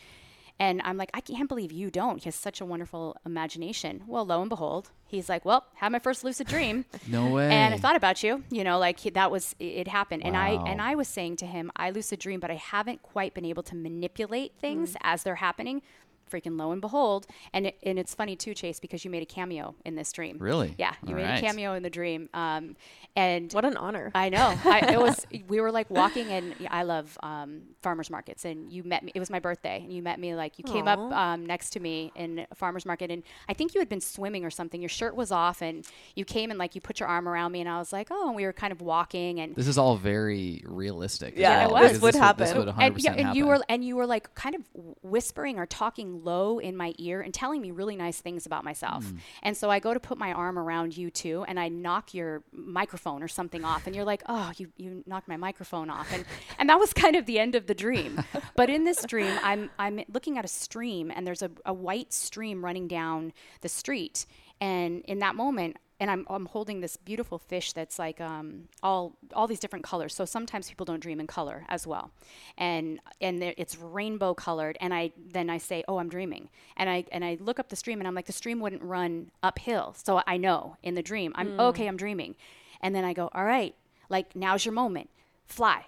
[0.60, 2.18] And I'm like, I can't believe you don't.
[2.18, 4.02] He has such a wonderful imagination.
[4.06, 6.84] Well, lo and behold, he's like, well, had my first lucid dream.
[7.06, 7.50] no way.
[7.50, 10.24] And I thought about you, you know, like he, that was it, it happened.
[10.24, 13.34] And I and I was saying to him, I lucid dream, but I haven't quite
[13.34, 14.96] been able to manipulate things mm.
[15.02, 15.82] as they're happening.
[16.28, 19.26] Freaking lo and behold, and it, and it's funny too, Chase, because you made a
[19.26, 20.36] cameo in this dream.
[20.38, 20.74] Really?
[20.78, 21.38] Yeah, you All made right.
[21.38, 22.28] a cameo in the dream.
[22.34, 22.76] Um,
[23.16, 24.10] and What an honor.
[24.14, 24.54] I know.
[24.64, 25.26] I, it was.
[25.48, 28.44] We were like walking, and I love um, farmers markets.
[28.44, 29.12] And you met me.
[29.14, 30.34] It was my birthday, and you met me.
[30.34, 33.74] Like you came up um, next to me in a farmers market, and I think
[33.74, 34.80] you had been swimming or something.
[34.80, 37.60] Your shirt was off, and you came and like you put your arm around me,
[37.60, 39.96] and I was like, oh, and we were kind of walking, and this is all
[39.96, 41.34] very realistic.
[41.34, 41.80] as Yeah, it was.
[41.80, 42.58] because This would This happen.
[42.58, 43.36] would 100% and, yeah, and happen.
[43.36, 44.62] you were and you were like kind of
[45.02, 49.04] whispering or talking low in my ear and telling me really nice things about myself.
[49.04, 49.16] Hmm.
[49.42, 52.42] And so I go to put my arm around you too, and I knock your
[52.52, 56.24] microphone or something off, and you're like, "Oh, you you knocked my microphone off," and
[56.58, 58.22] and that was kind of the end of the dream.
[58.56, 62.12] but in this dream, I'm I'm looking at a stream, and there's a, a white
[62.12, 64.26] stream running down the street,
[64.60, 69.16] and in that moment and I'm, I'm holding this beautiful fish that's like um, all
[69.32, 70.14] all these different colors.
[70.14, 72.10] So sometimes people don't dream in color as well,
[72.56, 74.76] and and it's rainbow colored.
[74.80, 77.76] And I then I say, oh, I'm dreaming, and I and I look up the
[77.76, 81.32] stream, and I'm like, the stream wouldn't run uphill, so I know in the dream,
[81.34, 82.36] I'm okay, I'm dreaming,
[82.80, 83.74] and then I go, all right,
[84.08, 85.10] like now's your moment,
[85.46, 85.86] fly.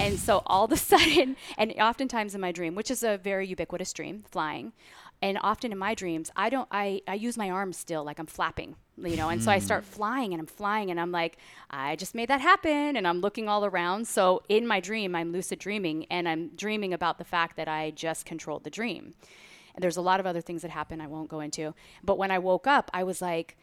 [0.00, 3.46] And so all of a sudden, and oftentimes in my dream, which is a very
[3.46, 4.72] ubiquitous dream, flying,
[5.22, 8.26] and often in my dreams i don't i i use my arms still like i'm
[8.26, 9.90] flapping you know and so i start hmm.
[9.90, 11.36] flying and i'm flying and i'm like
[11.70, 14.06] i just made that happen and i'm looking all around.
[14.06, 17.90] So in my dream i'm lucid dreaming and i'm dreaming about the fact that i
[17.90, 19.14] just controlled the dream.
[19.74, 21.74] And there's a lot of other things that happen i won't go into.
[22.02, 23.56] But when i woke up i was like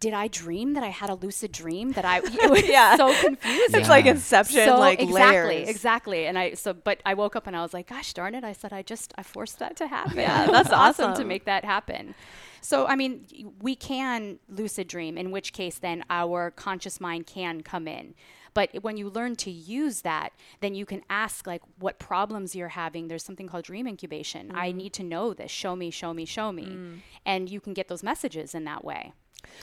[0.00, 2.96] did I dream that I had a lucid dream that I it was Yeah.
[2.96, 3.74] so confused.
[3.76, 5.68] It's like Inception, So like exactly, layers.
[5.68, 6.26] exactly.
[6.26, 8.52] And I so but I woke up and I was like, gosh darn it, I
[8.54, 10.16] said I just I forced that to happen.
[10.18, 12.14] Yeah, that's awesome to make that happen.
[12.62, 13.26] So I mean,
[13.60, 18.14] we can lucid dream, in which case then our conscious mind can come in.
[18.52, 22.68] But when you learn to use that, then you can ask like what problems you're
[22.70, 23.06] having.
[23.06, 24.48] There's something called dream incubation.
[24.48, 24.56] Mm.
[24.56, 25.52] I need to know this.
[25.52, 26.76] Show me, show me, show me.
[27.24, 29.12] And you can get those messages in that way.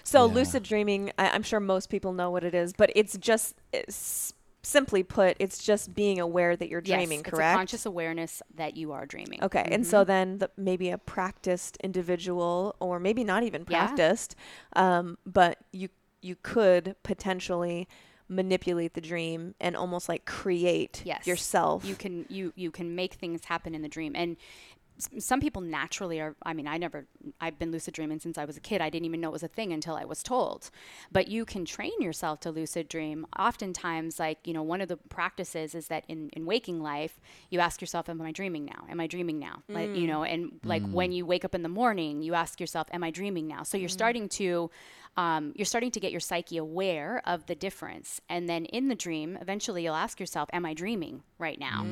[0.03, 0.33] So Yeah.
[0.33, 4.33] lucid dreaming, I, I'm sure most people know what it is, but it's just it's,
[4.63, 7.47] simply put, it's just being aware that you're dreaming, yes, correct?
[7.47, 9.41] It's a conscious awareness that you are dreaming.
[9.41, 13.85] Okay, and so then the, maybe a practiced individual, or maybe not even Yeah.
[13.85, 14.35] practiced,
[14.75, 15.89] um, but you
[16.21, 17.87] you could potentially
[18.27, 21.85] manipulate the dream and almost like create yes yourself.
[21.85, 24.76] you can you you can make things happen in the dream and s-
[25.19, 27.05] some people naturally are i mean i never
[27.39, 28.81] i've been lucid dreaming since i was a kid.
[28.81, 30.69] I didn't even know it was a thing until i was told.
[31.11, 33.25] But you can train yourself to lucid dream.
[33.37, 37.19] Oftentimes like you know one of the practices is that in, in waking life
[37.49, 38.85] you ask yourself am i dreaming now?
[38.89, 39.63] Am i dreaming now?
[39.69, 40.07] Like you mm.
[40.07, 40.91] know and like mm.
[40.91, 43.63] when you wake up in the morning you ask yourself am i dreaming now?
[43.63, 44.01] So you're mm.
[44.01, 44.69] starting to
[45.17, 48.21] um, you're starting to get your psyche aware of the difference.
[48.29, 51.85] And then in the dream, eventually you'll ask yourself, Am I dreaming right now?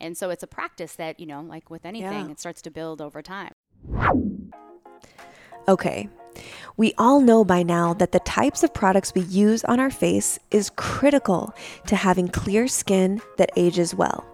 [0.00, 2.32] And so it's a practice that, you know, like with anything, Yeah.
[2.32, 3.52] it starts to build over time.
[5.68, 6.08] Okay.
[6.76, 10.38] We all know by now that the types of products we use on our face
[10.50, 11.54] is critical
[11.86, 14.24] to having clear skin that ages well.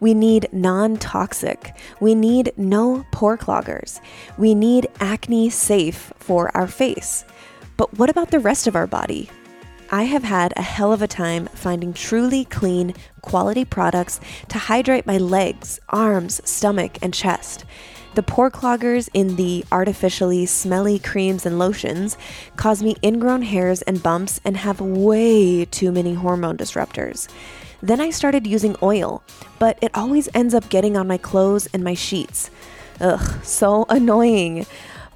[0.00, 1.74] We need non toxic.
[2.00, 4.00] We need no pore cloggers.
[4.36, 7.24] We need acne safe for our face.
[7.76, 9.30] But what about the rest of our body?
[9.90, 14.18] I have had a hell of a time finding truly clean, quality products
[14.48, 17.64] to hydrate my legs, arms, stomach, and chest.
[18.14, 22.16] The pore cloggers in the artificially smelly creams and lotions
[22.56, 27.28] cause me ingrown hairs and bumps and have way too many hormone disruptors.
[27.82, 29.22] Then I started using oil,
[29.58, 32.50] but it always ends up getting on my clothes and my sheets.
[33.00, 34.66] Ugh, so annoying.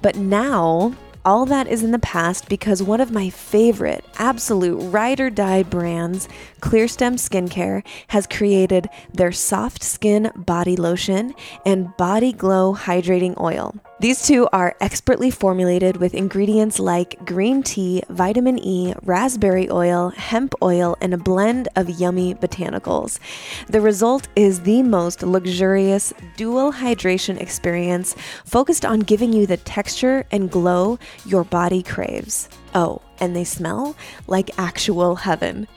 [0.01, 5.19] But now, all that is in the past because one of my favorite, absolute ride
[5.19, 6.27] or die brands,
[6.61, 11.33] Clearstem Skincare, has created their soft skin body lotion
[11.65, 13.75] and body glow hydrating oil.
[14.01, 20.55] These two are expertly formulated with ingredients like green tea, vitamin E, raspberry oil, hemp
[20.63, 23.19] oil, and a blend of yummy botanicals.
[23.67, 30.25] The result is the most luxurious dual hydration experience focused on giving you the texture
[30.31, 32.49] and glow your body craves.
[32.73, 33.95] Oh, and they smell
[34.27, 35.67] like actual heaven.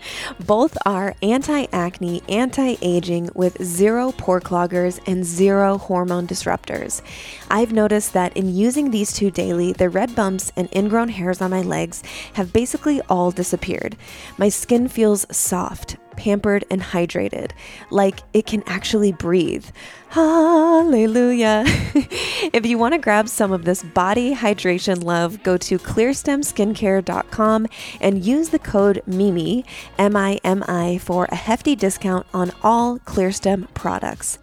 [0.44, 7.02] Both are anti acne, anti aging with zero pore cloggers and zero hormone disruptors.
[7.50, 11.50] I've noticed that in using these two daily, the red bumps and ingrown hairs on
[11.50, 13.96] my legs have basically all disappeared.
[14.38, 17.50] My skin feels soft, pampered, and hydrated,
[17.90, 19.66] like it can actually breathe.
[20.08, 21.64] Hallelujah.
[21.66, 27.66] if you want to grab some of this body hydration love, go to clearstemskincare.com
[28.00, 29.64] and use the code MIMI,
[29.98, 34.38] M I M I, for a hefty discount on all Clearstem products.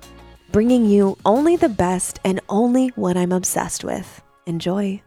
[0.52, 4.22] Bringing you only the best and only what I'm obsessed with.
[4.46, 5.02] Enjoy.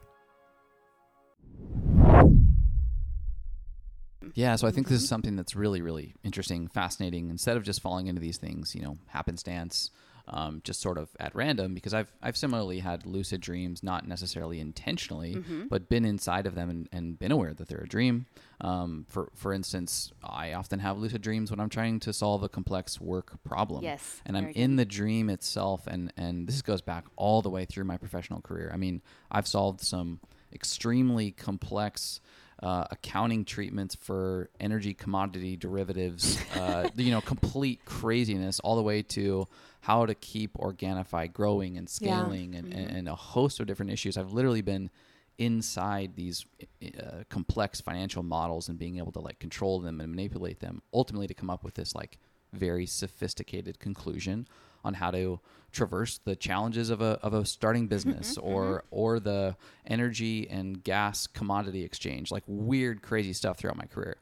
[4.34, 7.30] Yeah, so I think this is something that's really, really interesting, fascinating.
[7.30, 9.90] Instead of just falling into these things, you know, happenstance,
[10.26, 14.58] um, just sort of at random, because I've I've similarly had lucid dreams, not necessarily
[14.58, 18.26] intentionally, but been inside of them and, and been aware that they're a dream.
[18.60, 22.48] Um, for for instance, I often have lucid dreams when I'm trying to solve a
[22.48, 23.84] complex work problem.
[23.84, 27.66] Yes, and I'm in the dream itself, and and this goes back all the way
[27.66, 28.70] through my professional career.
[28.72, 30.20] I mean, I've solved some
[30.52, 32.20] extremely complex
[32.64, 39.02] uh, accounting treatments for energy commodity derivatives, uh, you know, complete craziness, all the way
[39.02, 39.46] to
[39.82, 41.90] how to keep Organifi growing and Yeah.
[41.90, 44.16] scaling and, and, and a host of different issues.
[44.16, 44.90] I've literally been
[45.36, 46.46] inside these
[46.82, 51.26] uh, complex financial models and being able to like control them and manipulate them, ultimately
[51.26, 52.18] to come up with this like
[52.52, 54.46] very sophisticated conclusion
[54.84, 55.40] on how to
[55.74, 59.56] traverse the challenges of a, of a starting business or or the
[59.86, 64.16] energy and gas commodity exchange like weird crazy stuff throughout my career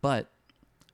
[0.00, 0.30] but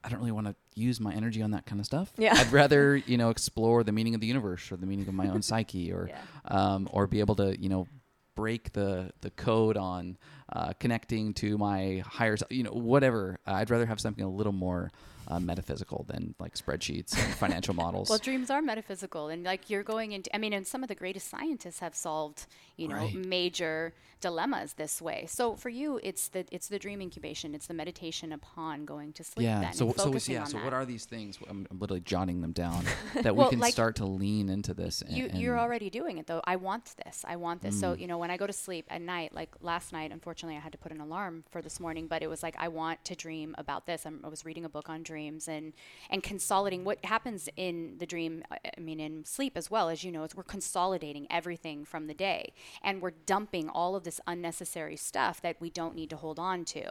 [0.03, 2.11] I don't really want to use my energy on that kind of stuff.
[2.17, 2.33] Yeah.
[2.35, 5.29] I'd rather, you know, explore the meaning of the universe or the meaning of my
[5.29, 6.21] own psyche or, Yeah.
[6.47, 7.87] um, or be able to, you know,
[8.35, 10.17] break the, the code on
[10.51, 13.41] uh, connecting to my higher, self, you know, whatever.
[13.45, 14.91] I'd rather have something a little more
[15.31, 18.11] uh, metaphysical than like spreadsheets and financial models.
[18.11, 20.95] Well, dreams are metaphysical, and like you're going into, I mean, and some of the
[20.95, 23.15] greatest scientists have solved, you know, Right.
[23.15, 25.25] major dilemmas this way.
[25.29, 29.25] So for you, it's the it's the dream incubation, it's the meditation upon going to
[29.25, 29.45] sleep.
[29.47, 29.61] yeah.
[29.61, 30.45] then, So, so yeah.
[30.45, 30.65] So that.
[30.65, 31.39] what are these things?
[31.49, 32.85] I'm, I'm literally jotting them down
[33.23, 35.01] that Well, we can like- start to lean into this.
[35.03, 36.43] And, you, you're already doing it though.
[36.45, 37.25] I want this.
[37.27, 37.77] I want this.
[37.77, 37.81] Mm.
[37.81, 40.61] So, you know, when I go to sleep at night, like last night, unfortunately, I
[40.61, 43.15] had to put an alarm for this morning, but it was like, I want to
[43.15, 44.05] dream about this.
[44.07, 45.73] I'm, I was reading a book on dreams and,
[46.09, 48.43] and consolidating what happens in the dream.
[48.51, 52.07] I I mean, in sleep as well, as you know, is we're consolidating everything from
[52.07, 56.17] the day and we're dumping all of this unnecessary stuff that we don't need to
[56.17, 56.89] hold on to.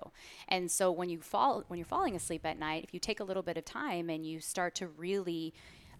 [0.48, 3.24] And so when you fall, when you're falling asleep at night, if you take a
[3.24, 5.54] little bit of time and you start to really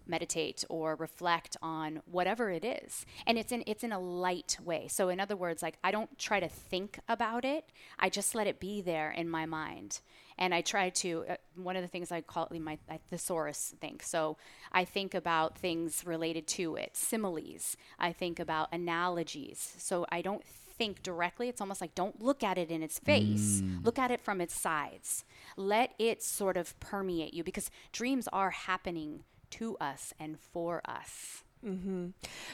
[0.06, 4.88] meditate or reflect on whatever it is and it's in it's in a light way
[4.88, 7.66] so in other words like i don't try to think about it
[7.98, 10.00] i just let it be there in my mind
[10.40, 13.74] and i try to uh, one of the things i call it my I, thesaurus
[13.80, 14.36] think so
[14.72, 17.76] i think about things related to it similes.
[17.98, 19.74] I think about analogies.
[19.78, 20.42] So i don't
[20.80, 21.50] think directly.
[21.50, 23.62] It's almost like don't look at it in its face.
[23.84, 25.26] Look at it from its sides.
[25.54, 31.44] Let it sort of permeate you because dreams are happening to us and for us.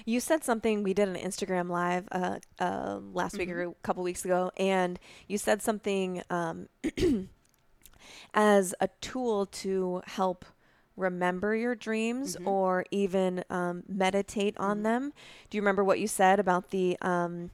[0.04, 0.82] You said something.
[0.82, 4.98] We did an Instagram live uh, uh, last week or a couple weeks ago, and
[5.28, 6.68] you said something um,
[8.34, 10.44] as a tool to help
[10.96, 15.12] remember your dreams or even um, meditate on them.
[15.50, 17.50] Do you remember what you said about the um,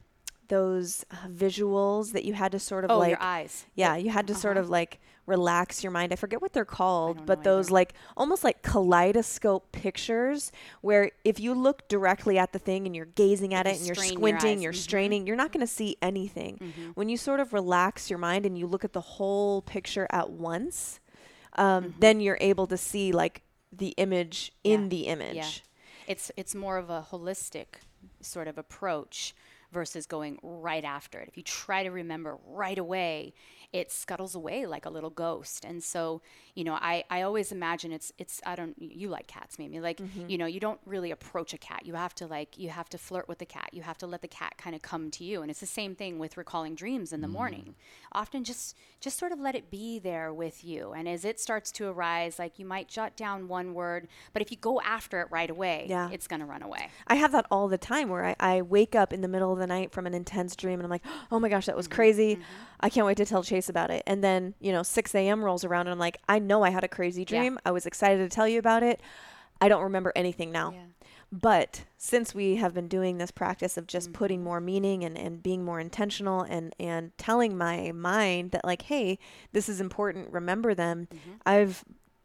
[0.47, 3.65] those visuals that you had to sort of Oh, like your eyes.
[3.75, 4.63] yeah, you had to sort Uh-huh.
[4.65, 6.11] of like relax your mind.
[6.11, 7.73] I forget what they're called, but those either.
[7.75, 10.51] like almost like kaleidoscope pictures
[10.81, 13.85] where if you look directly at the thing and you're gazing at You it and
[13.85, 14.75] you're strain your squinting, you're Mhm.
[14.75, 16.91] straining, you're not going to see anything.
[16.95, 20.29] When you sort of relax your mind and you look at the whole picture at
[20.29, 20.99] once,
[21.53, 24.89] um, then you're able to see like the image in Mm-hmm.
[24.89, 25.35] The image.
[25.35, 25.49] Yeah.
[26.07, 27.65] It's it's more of a holistic
[28.19, 29.33] sort of approach
[29.71, 31.27] versus going right after it.
[31.29, 33.33] If you try to remember right away,
[33.73, 35.65] it scuttles away like a little ghost.
[35.65, 36.21] And so,
[36.53, 39.97] you know, I, I always imagine it's it's I don't you like cats maybe like
[39.97, 40.29] mm-hmm.
[40.29, 41.81] you know you don't really approach a cat.
[41.83, 43.69] You have to like you have to flirt with the cat.
[43.73, 45.41] You have to let the cat kind of come to you.
[45.41, 47.31] And it's the same thing with recalling dreams in the mm.
[47.31, 47.75] morning.
[48.11, 50.93] Often just just sort of let it be there with you.
[50.93, 54.51] And as it starts to arise, like you might jot down one word, but if
[54.51, 56.09] you go after it right away, Yeah.
[56.11, 56.89] it's gonna run away.
[57.07, 59.57] I have that all the time where I, I wake up in the middle of
[59.57, 61.95] the night from an intense dream and I'm like, oh my gosh, that was mm-hmm.
[61.95, 62.35] crazy.
[62.35, 62.43] Mm-hmm.
[62.83, 64.03] I can't wait to tell Chase about it.
[64.05, 65.43] And then, you know, 6 a.m.
[65.43, 67.39] rolls around and I'm like, I know I had a crazy Yeah.
[67.39, 67.59] dream.
[67.65, 68.99] I was excited to tell you about it.
[69.61, 70.73] I don't remember anything now.
[70.73, 70.81] Yeah.
[71.31, 74.45] But since we have been doing this practice of just putting mm-hmm.
[74.45, 79.17] more meaning and, and being more intentional and, and telling my mind that, like, hey,
[79.53, 81.31] this is important, remember them, mm-hmm.
[81.45, 81.83] I've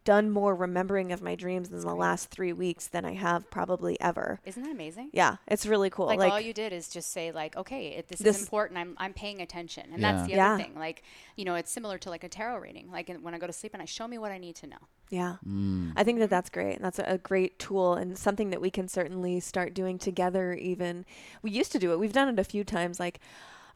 [0.09, 4.01] done more remembering of my dreams in the last three weeks than I have probably
[4.01, 4.41] ever.
[4.47, 5.11] Isn't that amazing?
[5.13, 6.07] Yeah, it's really cool.
[6.07, 8.79] Like, Like, all you did is just say like, okay, it, this, This- is important.
[8.79, 10.13] I'm, I'm paying attention, and Yeah.
[10.13, 10.55] that's the Yeah.
[10.55, 10.75] other thing.
[10.77, 11.03] Like,
[11.37, 12.91] you know, it's similar to like a tarot reading.
[12.91, 14.79] Like when I go to sleep and I show me what I need to know.
[15.11, 15.93] yeah, Mm.
[15.97, 16.77] I think that that's great.
[16.77, 20.55] And that's a, a great tool and something that we can certainly start doing together.
[20.55, 21.05] Even
[21.43, 21.99] we used to do it.
[21.99, 22.99] We've done it a few times.
[22.99, 23.21] Like,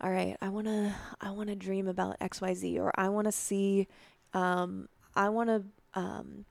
[0.00, 3.08] all right, I want to, I want to dream about X, Y, Z, or I
[3.10, 3.86] want to see,
[4.34, 5.62] um, I want to,
[5.94, 6.44] um,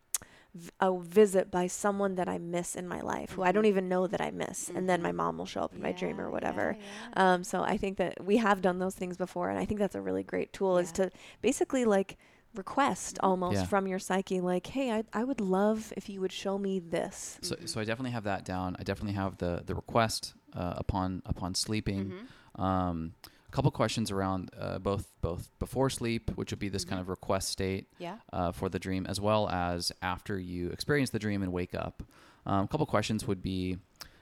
[0.53, 3.87] v- a visit by someone that I miss in my life, who I don't even
[3.89, 6.29] know that I miss, and then my mom will show up in my dream or
[6.29, 6.75] whatever.
[6.77, 9.79] yeah, Um, so I think that we have done those things before, and I think
[9.79, 11.09] that's a really great tool is to
[11.41, 12.17] basically like
[12.53, 13.63] request almost Yeah.
[13.65, 17.39] from your psyche, like, hey, I, I would love if you would show me this.
[17.41, 18.75] So, so I definitely have that down.
[18.77, 22.11] I definitely have the the request uh, upon upon sleeping.
[22.11, 22.61] Mm-hmm.
[22.61, 23.13] Um,
[23.51, 27.09] a couple questions around uh, both both before sleep, which would be this kind of
[27.09, 28.15] request state Yeah.
[28.31, 32.01] uh, for the dream, as well as after you experience the dream and wake up.
[32.45, 33.77] Um, a couple questions would be,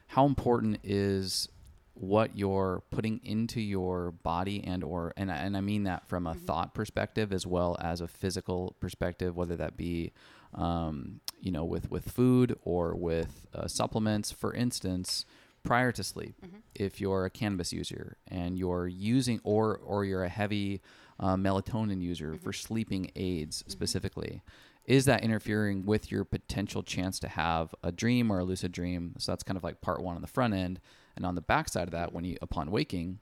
[0.08, 1.48] how important is
[1.94, 6.26] what you're putting into your body and or and I, and I mean that from
[6.28, 10.14] a thought perspective as well as a physical perspective whether that be
[10.56, 15.26] um, you know with with food or with uh, supplements for instance
[15.70, 16.36] prior to sleep
[16.76, 20.82] if you're a cannabis user and you're using or or you're a heavy
[21.20, 24.42] uh, melatonin user for sleeping aids specifically
[24.90, 29.14] is that interfering with your potential chance to have a dream or a lucid dream?
[29.20, 30.80] So that's kind of like part one on the front end.
[31.16, 33.20] And on the back side of that when you upon waking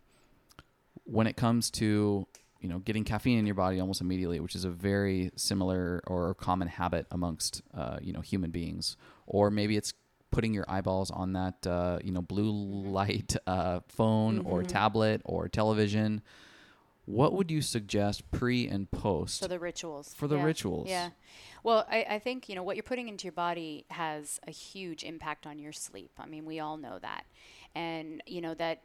[1.04, 2.26] when it comes to
[2.62, 6.34] you know getting caffeine in your body almost immediately, which is a very similar or
[6.36, 8.96] common habit amongst uh, you know human beings.
[9.26, 9.94] Or maybe it's
[10.38, 12.52] putting your eyeballs on that uh, you know blue
[13.02, 14.68] light uh, phone or Mm-hmm.
[14.68, 16.22] tablet or television.
[17.06, 19.42] What would you suggest pre and post?
[19.42, 20.14] for the rituals.
[20.14, 20.44] For the Yeah.
[20.44, 20.88] rituals.
[20.90, 21.10] Yeah.
[21.64, 25.04] Well, I, I think, you know, what you're putting into your body has a huge
[25.04, 26.12] impact on your sleep.
[26.20, 27.24] I mean, we all know that.
[27.74, 28.84] And, you know, that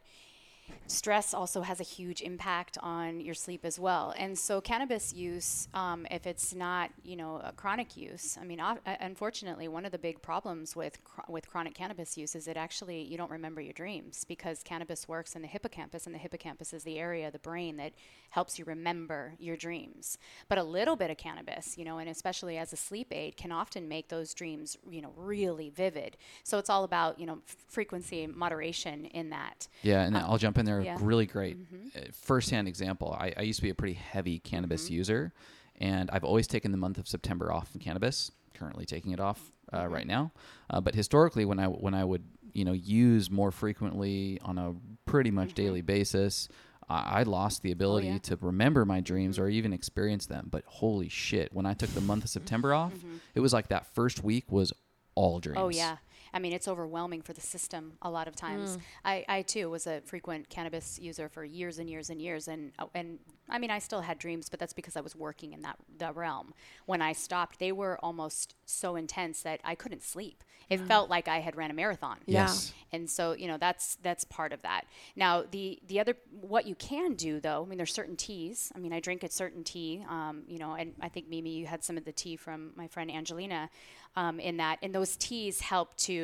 [0.87, 4.13] stress also has a huge impact on your sleep as well.
[4.17, 8.59] And so, cannabis use, um, if it's not, you know, a chronic use, I mean,
[8.59, 12.57] uh, unfortunately, one of the big problems with chro- with chronic cannabis use is that
[12.57, 16.73] actually you don't remember your dreams because cannabis works in the hippocampus, and the hippocampus
[16.73, 17.93] is the area of the brain that
[18.29, 20.17] helps you remember your dreams.
[20.47, 23.51] But a little bit of cannabis, you know, and especially as a sleep aid, can
[23.51, 26.17] often make those dreams, you know, really vivid.
[26.43, 29.67] So it's all about, you know, f- frequency and moderation in that.
[29.81, 30.81] Yeah, and I'll jump in there.
[30.81, 30.95] yeah.
[30.95, 31.05] Mm-hmm.
[31.05, 31.57] Really great
[31.95, 33.15] uh, firsthand example.
[33.19, 34.93] I, I used to be a pretty heavy cannabis Mm-hmm.
[34.93, 35.33] user,
[35.79, 38.31] and I've always taken the month of September off from cannabis.
[38.53, 39.93] Currently taking it off uh, Mm-hmm.
[39.93, 40.31] right now,
[40.69, 42.23] uh, but historically, when I when I would
[42.53, 44.75] you know use more frequently on a
[45.05, 46.47] pretty much daily basis.
[46.89, 48.13] I lost the ability Mm-hmm.
[48.15, 48.35] Oh, yeah.
[48.37, 50.49] to remember my dreams or even experience them.
[50.51, 52.91] But holy shit, when I took the month of September off,
[53.33, 54.73] it was like that first week was
[55.15, 55.57] all dreams.
[55.57, 55.65] Mm-hmm.
[55.65, 55.97] Oh yeah.
[56.33, 58.77] I mean, it's overwhelming for the system a lot of times.
[59.05, 62.71] I, I too was a frequent cannabis user for years and years and years, and
[62.79, 63.19] uh, and
[63.49, 66.15] I mean, I still had dreams, but that's because I was working in that that
[66.15, 66.53] realm.
[66.85, 70.43] When I stopped, they were almost so intense that I couldn't sleep.
[70.69, 72.17] It felt like I had ran a marathon.
[72.25, 72.47] Yeah.
[72.47, 72.73] Yes.
[72.91, 74.85] And so, you know, that's that's part of that.
[75.15, 78.71] Now, the the other what you can do though, I mean, there's certain teas.
[78.75, 80.03] I mean, I drink a certain tea.
[80.09, 82.87] Um, you know, and I think Mimi, you had some of the tea from my
[82.87, 83.69] friend Angelina,
[84.15, 86.22] um, in that, and those teas help to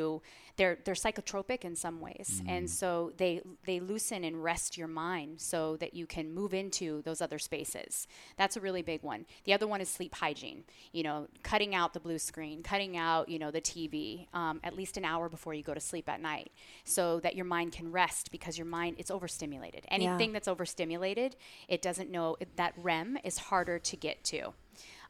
[0.59, 5.39] they're they're psychotropic in some ways, and so they they loosen and rest your mind
[5.39, 8.07] so that you can move into those other spaces.
[8.37, 9.25] That's a really big one.
[9.45, 10.65] The other one is sleep hygiene.
[10.91, 14.75] You know, cutting out the blue screen, cutting out you know the TV um, at
[14.75, 16.51] least an hour before you go to sleep at night,
[16.83, 19.85] so that your mind can rest because your mind it's overstimulated.
[19.87, 21.37] Anything that's overstimulated,
[21.69, 24.53] it doesn't know that REM is harder to get to.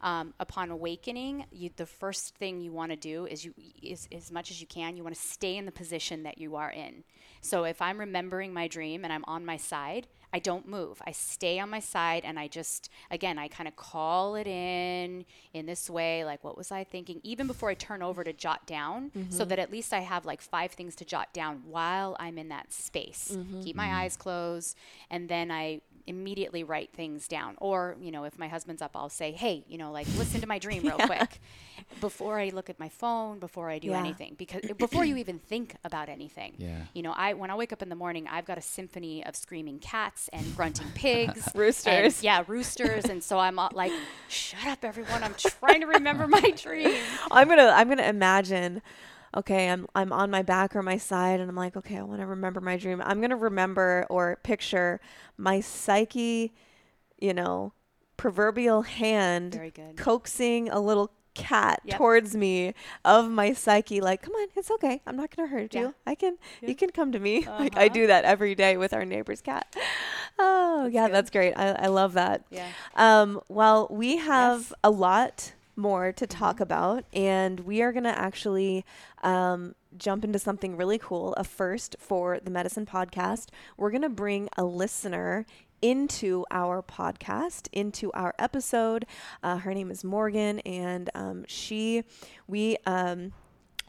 [0.02, 4.32] Um, upon awakening, you, the first thing you want to do is you, is as
[4.32, 7.04] much as you can, you want to stay in the position that you are in.
[7.41, 11.02] So if I'm remembering my dream and I'm on my side, I don't move.
[11.08, 15.26] I stay on my side and I just, again, I kind of call it in
[15.54, 17.20] in this way, like, what was I thinking?
[17.24, 19.50] Even before I turn over to jot down, so mm-hmm.
[19.50, 22.72] that at least I have like five things to jot down while I'm in that
[22.72, 23.32] space.
[23.34, 23.62] Mm-hmm.
[23.64, 23.95] Keep my mm-hmm.
[23.95, 24.78] eyes closed,
[25.10, 27.55] and then I immediately write things down.
[27.60, 30.47] Or, you know, if my husband's up, I'll say, hey, you know, like, listen to
[30.47, 31.39] my dream real quick
[32.01, 33.99] before I look at my phone, before I do Yeah.
[33.99, 36.55] anything, because before you even think about anything.
[36.57, 36.82] Yeah.
[36.93, 39.36] You know, I when I wake up in the morning, I've got a symphony of
[39.36, 42.22] screaming cats and grunting pigs, and- Roosters.
[42.24, 43.91] yeah, roosters, and so I'm uh, all like,
[44.28, 45.24] "Shut up, everyone!
[45.24, 46.95] I'm trying to remember my dream."
[47.32, 48.82] I'm gonna I'm gonna imagine.
[49.38, 52.19] Okay, I'm I'm on my back or my side, and I'm like, okay, I want
[52.21, 53.01] to remember my dream.
[53.05, 54.99] I'm gonna remember or picture
[55.38, 56.53] my psyche,
[57.19, 57.73] you know,
[58.17, 59.59] proverbial hand
[59.97, 61.97] coaxing a little cat Yep.
[61.97, 62.73] towards me
[63.05, 65.82] of my psyche like come on it's okay i'm not gonna hurt Yeah.
[65.82, 66.69] you i can Yeah.
[66.69, 67.93] you can come to me like i Uh-huh.
[67.93, 69.73] do that every day with our neighbor's cat
[70.38, 71.13] oh yeah good.
[71.15, 72.67] that's great I, I love that Yeah.
[72.95, 74.73] um, well, we have Yes.
[74.84, 78.86] A lot more to talk about, and we are going to actually
[79.23, 81.34] um, jump into something really cool.
[81.34, 83.47] A first for the Medicine Podcast.
[83.77, 85.45] We're going to bring a listener
[85.82, 89.05] into our podcast, into our episode.
[89.41, 92.03] Uh, her name is Morgan, and um, she,
[92.47, 93.32] we, um,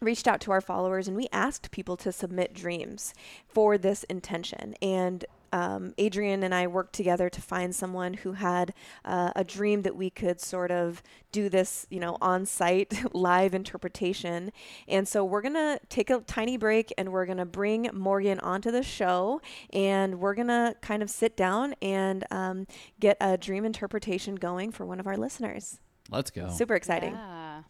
[0.00, 3.12] reached out to our followers and we asked people to submit dreams
[3.46, 4.74] for this intention.
[4.80, 8.74] And um, Adrienne and I worked together to find someone who had
[9.04, 13.54] uh, a dream that we could sort of do this, you know, on site live
[13.54, 14.52] interpretation.
[14.88, 18.40] And so we're going to take a tiny break and we're going to bring Morgan
[18.40, 19.40] onto the show
[19.72, 22.66] and we're going to kind of sit down and um,
[22.98, 25.80] get a dream interpretation going for one of our listeners.
[26.10, 26.48] Let's go.
[26.50, 27.12] Super exciting.
[27.12, 27.62] Yeah.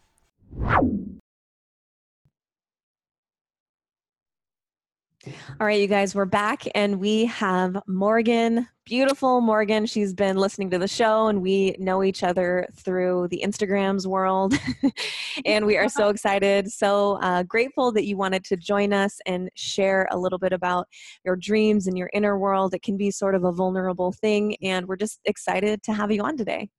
[5.26, 9.84] All right, you guys, we're back and we have Morgan, beautiful Morgan.
[9.84, 14.54] She's been listening to the show and we know each other through the Instagrams world.
[15.44, 19.50] and we are so excited, so uh, grateful that you wanted to join us and
[19.56, 20.88] share a little bit about
[21.22, 22.72] your dreams and your inner world.
[22.72, 26.22] It can be sort of a vulnerable thing, and we're just excited to have you
[26.22, 26.70] on today.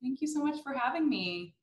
[0.00, 1.54] Thank you so much for having me.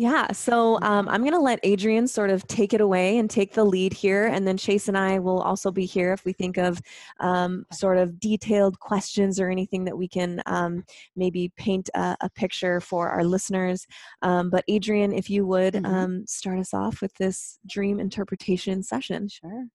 [0.00, 0.80] It really means a lot to me.
[0.80, 3.52] Yeah, so um, I'm going to let Adrienne sort of take it away and take
[3.52, 4.26] the lead here.
[4.26, 6.80] And then Chase and I will also be here if we think of
[7.20, 10.84] um, sort of detailed questions or anything that we can um,
[11.16, 13.86] maybe paint a, a, picture for our listeners.
[14.22, 15.86] Um, but Adrienne, if you would Mhm.
[15.86, 19.28] um, start us off with this dream interpretation session.
[19.28, 19.66] Sure.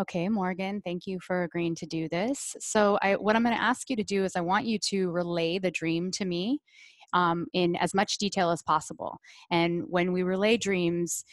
[0.00, 2.56] Okay, Morgan, thank you for agreeing to do this.
[2.60, 5.10] So, I, what I'm going to ask you to do is I want you to
[5.10, 6.60] relay the dream to me
[7.12, 9.18] um, in as much detail as possible.
[9.50, 11.24] And when we relay dreams,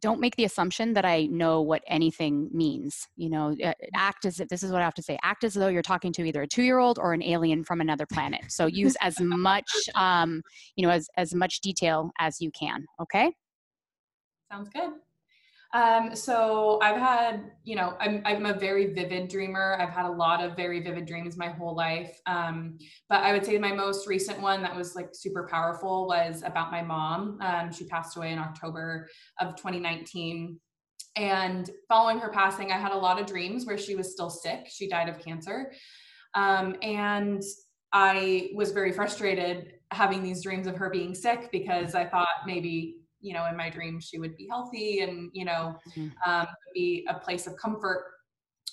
[0.00, 3.06] don't make the assumption that I know what anything means.
[3.16, 5.16] You know, uh, act as if this is what I have to say.
[5.22, 8.40] Act as though you're talking to either a two-year-old or an alien from another planet.
[8.48, 10.42] So use as much, um,
[10.76, 12.84] you know, as as much detail as you can.
[13.00, 13.32] Okay.
[14.50, 14.90] Sounds good.
[15.74, 19.76] Um, so I've had, you know, I'm, I'm a very vivid dreamer.
[19.80, 22.20] I've had a lot of very vivid dreams my whole life.
[22.26, 26.42] Um, but I would say my most recent one that was like super powerful was
[26.42, 27.38] about my mom.
[27.40, 29.08] Um, she passed away in October
[29.40, 30.60] of 2019.
[31.16, 34.66] And following her passing, I had a lot of dreams where she was still sick.
[34.68, 35.72] She died of cancer.
[36.34, 37.42] Um, and
[37.92, 43.01] I was very frustrated having these dreams of her being sick because I thought maybe
[43.22, 46.12] you know in my dreams she would be healthy and you know Mhm.
[46.26, 48.04] um, be a place of comfort.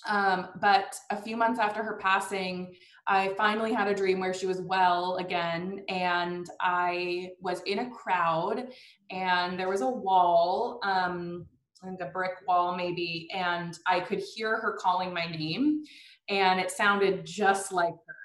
[0.08, 2.74] Um, but a few months after her passing
[3.06, 7.90] i finally had a dream where she was well again and i was in a
[7.90, 8.70] crowd
[9.10, 11.46] and there was a wall um,
[11.82, 15.82] like a brick wall maybe and i could hear her calling my name
[16.30, 18.16] and it sounded just like her.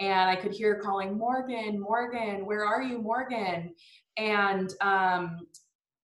[0.00, 3.72] And i could hear her calling morgan morgan where are you morgan?
[4.16, 5.46] And um,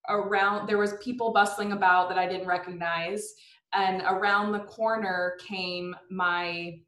[0.09, 3.35] around there was people bustling about that I didn't recognize.
[3.73, 6.79] And around the corner came my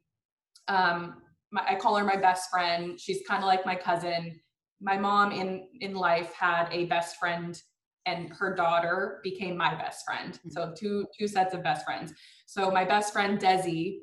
[0.67, 2.99] um my, I call her my best friend.
[2.99, 4.39] She's kind of like my cousin.
[4.81, 7.61] My mom in in life had a best friend
[8.05, 10.39] and her daughter became my best friend.
[10.49, 12.13] So two two sets of best friends.
[12.45, 13.99] So my best friend Desi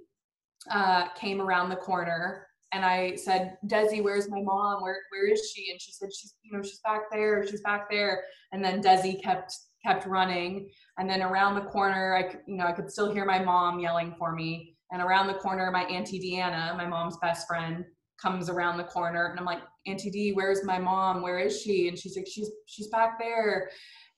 [0.71, 4.83] uh, came around the corner and I said, Desi, where's my mom?
[4.83, 5.71] Where where is she?
[5.71, 7.47] And she said, she's you know she's back there.
[7.47, 8.25] She's back there.
[8.53, 9.55] And then Desi kept
[9.85, 10.69] kept running.
[10.99, 13.79] And then around the corner, I could you know I could still hear my mom
[13.81, 14.77] yelling for me.
[14.93, 17.85] And around the corner, my auntie Deanna, my mom's best friend,
[18.21, 21.23] comes around the corner, and I'm like, Auntie D, where's my mom?
[21.23, 21.89] Where is she?
[21.89, 23.71] And she's like, she's she's back there.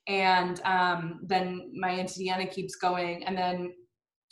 [0.07, 3.73] And um, then my auntie Deanna keeps going, and then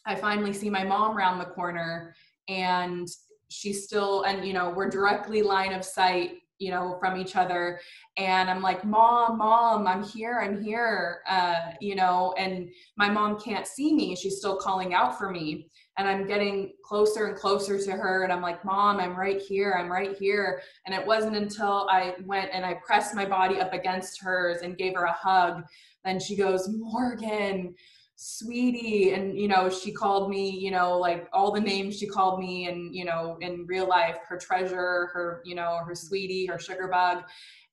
[0.05, 2.15] I finally see my mom around the corner,
[2.47, 3.07] and
[3.49, 7.79] she's still and you know we're directly line of sight you know from each other.
[8.17, 13.39] And i'm like mom mom i'm here i'm here uh, you know and my mom
[13.39, 14.15] can't see me.
[14.15, 15.69] She's still calling out for me.
[15.97, 19.75] And i'm getting closer and closer to her and i'm like mom i'm right here
[19.79, 20.61] i'm right here.
[20.85, 24.77] And it wasn't until i went and i pressed my body up against hers and
[24.77, 25.63] gave her a hug
[26.03, 27.75] then she goes morgan
[28.19, 32.39] sweetie and you know she called me you know like all the names she called
[32.39, 36.57] me and you know in real life her treasure her you know her sweetie her
[36.57, 37.23] sugar bug.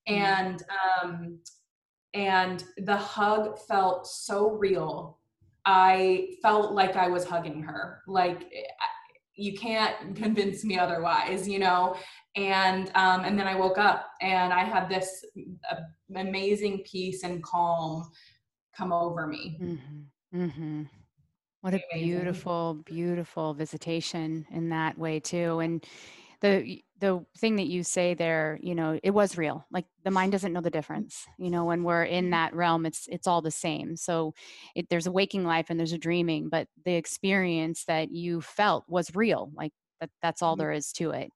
[0.07, 1.39] And um
[2.13, 5.19] and the hug felt so real.
[5.65, 8.03] I felt like i was hugging her.
[8.07, 8.53] Like
[9.37, 11.97] you can't convince me otherwise you know?
[12.37, 15.25] And um and then i woke up and i had this
[15.73, 15.77] uh,
[16.17, 18.11] amazing peace and calm
[18.77, 19.59] come over me.
[19.63, 20.01] Mm-hmm.
[20.35, 20.83] Mm-hmm.
[21.63, 25.61] What a beautiful, beautiful visitation in that way too.
[25.61, 25.85] And
[26.41, 29.67] the the thing that you say there, you know, it was real.
[29.71, 31.27] Like the mind doesn't know the difference.
[31.39, 33.97] You know, when we're in that realm, it's it's all the same.
[33.97, 34.35] So
[34.75, 38.85] it, there's a waking life and there's a dreaming, but the experience that you felt
[38.89, 39.51] was real.
[39.55, 40.59] Like that, that's all Mhm.
[40.61, 41.31] there is to it.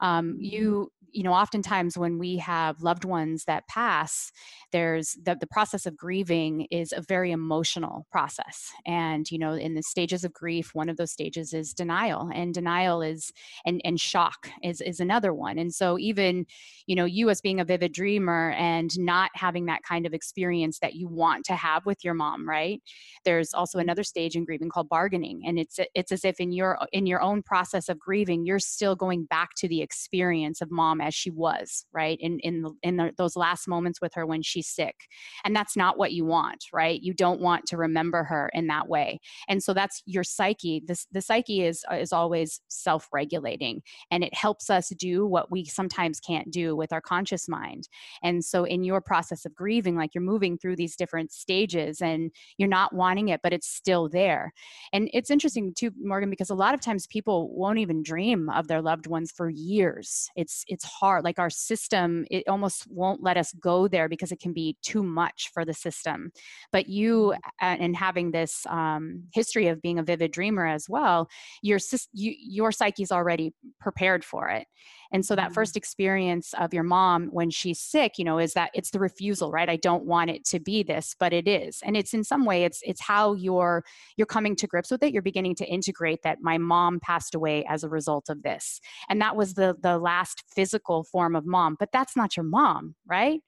[0.00, 4.30] Um, you you know oftentimes when we have loved ones that pass
[4.72, 8.70] there's the, the process of grieving is a very emotional process.
[8.86, 12.52] And you know in the stages of grief one of those stages is denial and
[12.52, 13.32] denial is
[13.64, 15.58] and and shock is is another one.
[15.58, 16.46] And so even
[16.86, 20.80] you know you as being a vivid dreamer and not having that kind of experience
[20.80, 22.82] that you want to have with your mom right?
[23.24, 26.78] There's also another stage in grieving called bargaining and it's it's as if in your
[26.92, 31.00] in your own process of grieving you're still going back to the experience of mom
[31.00, 34.42] as she was right in in the, in the, those last moments with her when
[34.42, 34.96] she's sick.
[35.44, 37.00] And that's not what you want right?
[37.02, 39.20] You don't want to remember her in that way.
[39.48, 40.82] And so that's your psyche.
[40.86, 45.64] This the psyche is uh, is always self-regulating and it helps us do what we
[45.64, 47.88] sometimes can't do with our conscious mind.
[48.22, 52.30] And so in your process of grieving like you're moving through these different stages and
[52.58, 54.52] you're not wanting it but it's still there.
[54.92, 58.68] And it's interesting too morgan because a lot of times people won't even dream of
[58.68, 63.22] their loved ones for years years it's it's hard like our system it almost won't
[63.22, 66.30] let us go there because it can be too much for the system
[66.72, 67.82] but you mm-hmm.
[67.82, 71.28] and having this um, history of being a vivid dreamer as well
[71.62, 71.78] your
[72.12, 74.66] you, your psyche's already prepared for it
[75.12, 75.54] and so that mm-hmm.
[75.54, 79.50] first experience of your mom when she's sick you know is that it's the refusal
[79.50, 79.68] right?
[79.68, 81.80] I don't want it to be this but it is.
[81.84, 83.84] And it's in some way it's it's how you're
[84.16, 85.12] you're coming to grips with it.
[85.12, 88.80] You're beginning to integrate that my mom passed away as a result of this.
[89.08, 92.94] And that was the the last physical form of mom but that's not your mom
[93.06, 93.40] right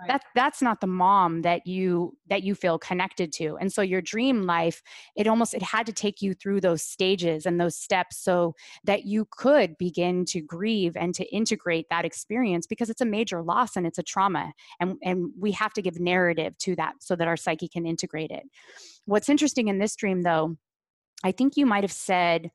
[0.00, 0.08] Right.
[0.08, 3.56] That that's not the mom that you that you feel connected to.
[3.60, 4.80] And so your dream life,
[5.16, 8.54] it almost it had to take you through those stages and those steps so
[8.84, 13.42] that you could begin to grieve and to integrate that experience because it's a major
[13.42, 14.52] loss and it's a trauma.
[14.78, 18.30] And and we have to give narrative to that so that our psyche can integrate
[18.30, 18.44] it.
[19.06, 20.56] What's interesting in this dream though,
[21.24, 22.50] I think you might have said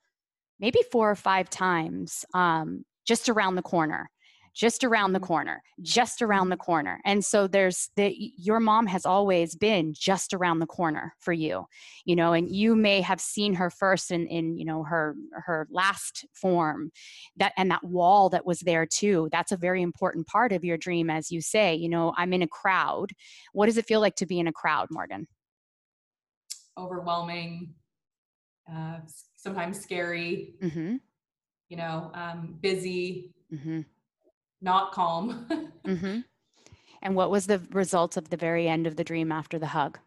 [0.60, 4.10] maybe four or five times um, just around the corner
[4.54, 5.28] just around the mm-hmm.
[5.28, 7.00] corner, just around the corner.
[7.06, 11.66] And so there's the your mom has always been just around the corner for you,
[12.06, 15.68] you know, and you may have seen her first in in you know her her
[15.72, 16.92] last form,
[17.38, 19.30] that and that wall that was there too.
[19.32, 21.76] That's a very important part of your dream, as you say.
[21.76, 23.12] You know, I'm in a crowd.
[23.54, 25.28] What does it feel like to be in a crowd, Morgan?
[26.78, 27.74] Overwhelming,
[28.72, 29.00] uh,
[29.36, 30.56] sometimes scary.
[30.62, 30.98] Mm-hmm.
[31.70, 33.32] You know, um, busy.
[33.52, 33.82] Mm-hmm
[34.64, 35.46] not calm.
[35.86, 36.20] mm-hmm.
[37.02, 40.00] And what was the result of the very end of the dream after the hug?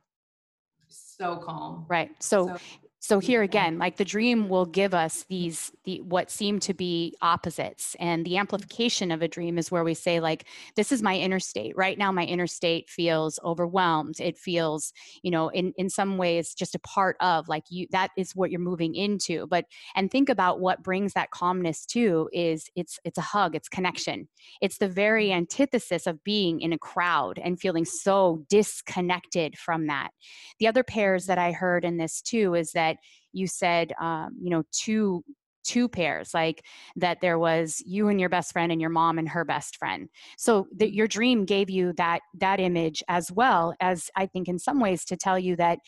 [0.89, 1.85] So calm.
[1.89, 2.11] Right.
[2.21, 2.59] So, so
[2.99, 7.15] so here again like the dream will give us these the what seem to be
[7.21, 7.95] opposites.
[8.01, 10.47] And the amplification of a dream is where we say like
[10.77, 11.75] this is my inner state.
[11.77, 14.19] Right now my inner state feels overwhelmed.
[14.19, 14.93] It feels
[15.23, 18.51] you know in in some ways just a part of like you that is what
[18.51, 19.47] you're moving into.
[19.47, 23.69] But and think about what brings that calmness to is it's it's a hug it's
[23.69, 24.27] connection.
[24.63, 30.11] It's the very antithesis of being in a crowd and feeling so disconnected from that.
[30.59, 32.99] The other pairs that i heard in this too is that that
[33.33, 35.23] you said um, you know two
[35.65, 36.65] two pairs like
[36.95, 40.09] that there was you and your best friend and your mom and her best friend.
[40.39, 44.59] So that your dream gave you that that image as well as i think in
[44.59, 45.79] some ways to tell you that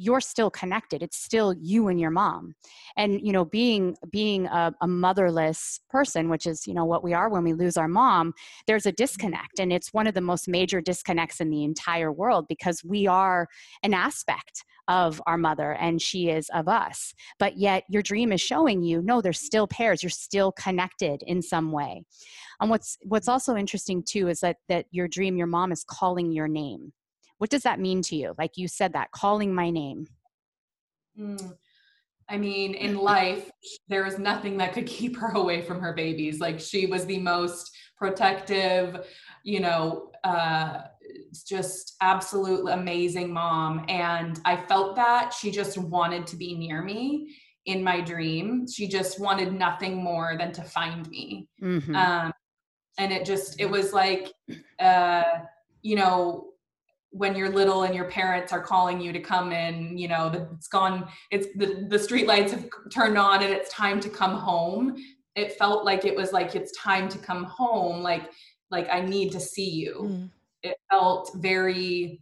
[0.00, 2.54] you're still connected it's still you and your mom.
[2.96, 7.12] And you know being being a, a, motherless person which is you know what we
[7.12, 8.32] are when we lose our mom
[8.66, 12.46] there's a disconnect and it's one of the most major disconnects in the entire world
[12.48, 13.46] because we are
[13.82, 17.14] an aspect of our mother and she is of us.
[17.38, 21.42] But yet your dream is showing you no there's still pairs you're still connected in
[21.42, 22.02] some way.
[22.60, 26.32] And what's what's also interesting too is that that your dream your mom is calling
[26.32, 26.92] your name
[27.40, 28.34] what does that mean to you?
[28.36, 30.06] Like you said that, calling my name.
[31.18, 31.56] Mm.
[32.28, 33.50] I mean, in life,
[33.88, 36.38] there was nothing that could keep her away from her babies.
[36.38, 39.06] Like she was the most protective,
[39.42, 40.82] you know, uh,
[41.46, 43.86] just absolutely amazing mom.
[43.88, 47.34] And I felt that she just wanted to be near me
[47.64, 48.66] in my dream.
[48.68, 51.48] She just wanted nothing more than to find me.
[51.62, 51.96] Mm-hmm.
[51.96, 52.32] Um,
[52.98, 54.30] and it just, it was like,
[54.78, 55.24] uh,
[55.80, 56.49] you know,
[57.10, 60.68] when you're little and your parents are calling you to come in you know it's
[60.68, 64.96] gone it's the, the street lights have turned on and it's time to come home.
[65.36, 68.30] It felt like it was like it's time to come home like
[68.70, 69.94] like i need to see you.
[70.02, 70.30] Mm.
[70.62, 72.20] it felt very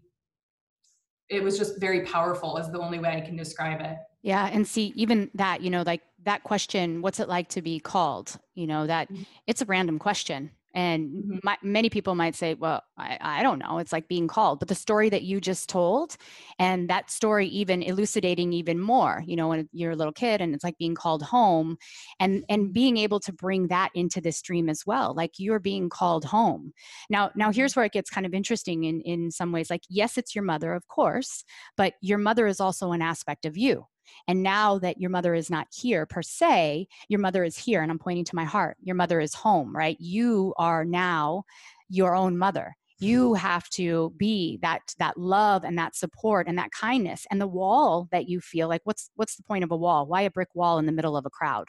[1.28, 3.96] it was just very powerful is the only way i can describe it.
[4.22, 7.78] Yeah and see even that you know like that question what's it like to be
[7.78, 8.38] called?
[8.54, 9.22] You know that mm-hmm.
[9.46, 11.38] it's a random question and mm-hmm.
[11.42, 13.78] my, many people might say, well, I, I don't know.
[13.78, 14.58] It's like being called.
[14.58, 16.16] But the story that you just told,
[16.58, 20.54] and that story even elucidating even more, you know, when you're a little kid and
[20.54, 21.76] it's like being called home
[22.20, 25.14] and, and being able to bring that into this dream as well.
[25.14, 26.72] Like you're being called home.
[27.10, 27.80] Now, now here's mm-hmm.
[27.80, 29.70] where it gets kind of interesting in, in some ways.
[29.70, 31.44] Like, yes, it's your mother, of course,
[31.76, 33.86] but your mother is also an aspect of you
[34.26, 37.82] and now that your mother is not here per se, your mother is here.
[37.82, 38.76] And I'm pointing to my heart.
[38.82, 39.96] Your mother is home, right?
[40.00, 41.44] You are now
[41.88, 43.46] your own mother you mm-hmm.
[43.46, 48.08] have to be that that love and that support and that kindness and the wall
[48.10, 50.78] that you feel like what's what's the point of a wall why a brick wall
[50.78, 51.68] in the middle of a crowd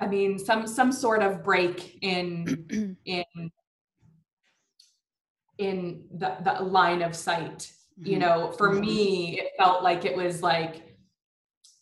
[0.00, 3.50] i mean some some sort of break in in
[5.58, 8.20] in the, the line of sight you mm-hmm.
[8.20, 8.80] know for mm-hmm.
[8.80, 10.82] me it felt like it was like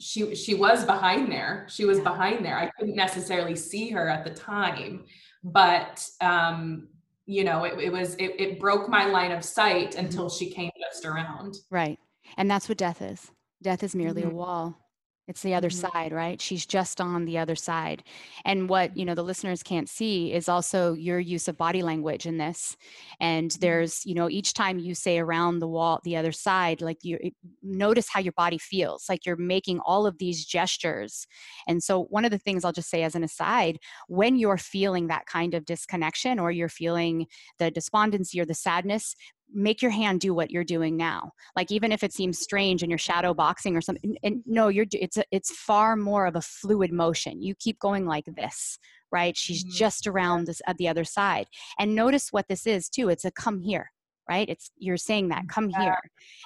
[0.01, 4.25] she she was behind there she was behind there i couldn't necessarily see her at
[4.25, 5.05] the time
[5.43, 6.89] but um
[7.27, 10.05] you know it, it was it, it broke my line of sight mm-hmm.
[10.05, 11.99] until she came just around right
[12.37, 13.31] and that's what death is
[13.63, 14.33] death is merely mm-hmm.
[14.33, 14.84] a wall
[15.27, 15.71] it's the other Mhm.
[15.71, 16.41] side, right?
[16.41, 18.03] She's just on the other side.
[18.45, 22.27] And what, you know, the listeners can't see is also your use of body language
[22.27, 22.77] in this.
[23.21, 26.99] And there's, you know, each time you say around the wall, the other side, like
[27.03, 27.19] you
[27.63, 31.27] notice how your body feels, like you're making all of these gestures.
[31.67, 33.79] And so one of the things I'll just say as an aside,
[34.09, 37.27] when you're feeling that kind of disconnection or you're feeling
[37.59, 39.15] the despondency or the sadness,
[39.53, 41.31] make your hand do what you're doing now.
[41.57, 44.87] Like even if it seems strange and you're shadow boxing or something and no you're
[44.93, 47.41] it's a, it's far more of a fluid motion.
[47.43, 48.79] You keep going like this
[49.13, 49.37] right?
[49.37, 49.71] She's Mhm.
[49.77, 51.47] just around this at the other side.
[51.79, 53.91] And notice what this is too it's a come here
[54.29, 54.49] right?
[54.49, 55.83] It's you're saying that come Yeah.
[55.83, 55.99] here.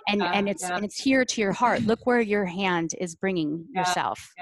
[0.08, 0.74] And Yeah, and it's yeah.
[0.76, 1.82] and it's here to your heart.
[1.82, 4.34] Look where your hand is bringing yourself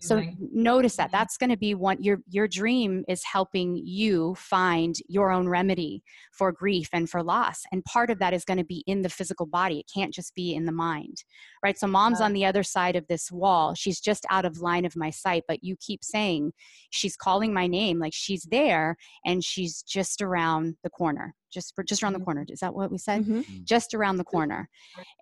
[0.00, 0.22] so
[0.52, 1.12] notice that Mhm.
[1.12, 6.02] that's going to be one your your dream is helping you find your own remedy
[6.32, 9.08] for grief and for loss and part of that is going to be in the
[9.08, 11.24] physical body it can't just be in the mind
[11.62, 11.78] right?
[11.78, 13.74] So mom's on the other side of this wall.
[13.74, 16.52] She's just out of line of my sight but you keep saying
[16.90, 21.82] she's calling my name like she's there and she's just around the corner just for
[21.82, 22.24] just around the Mhm.
[22.24, 22.46] corner.
[22.48, 23.24] Is that what we said?
[23.24, 23.64] Mhm.
[23.64, 24.68] just around the corner.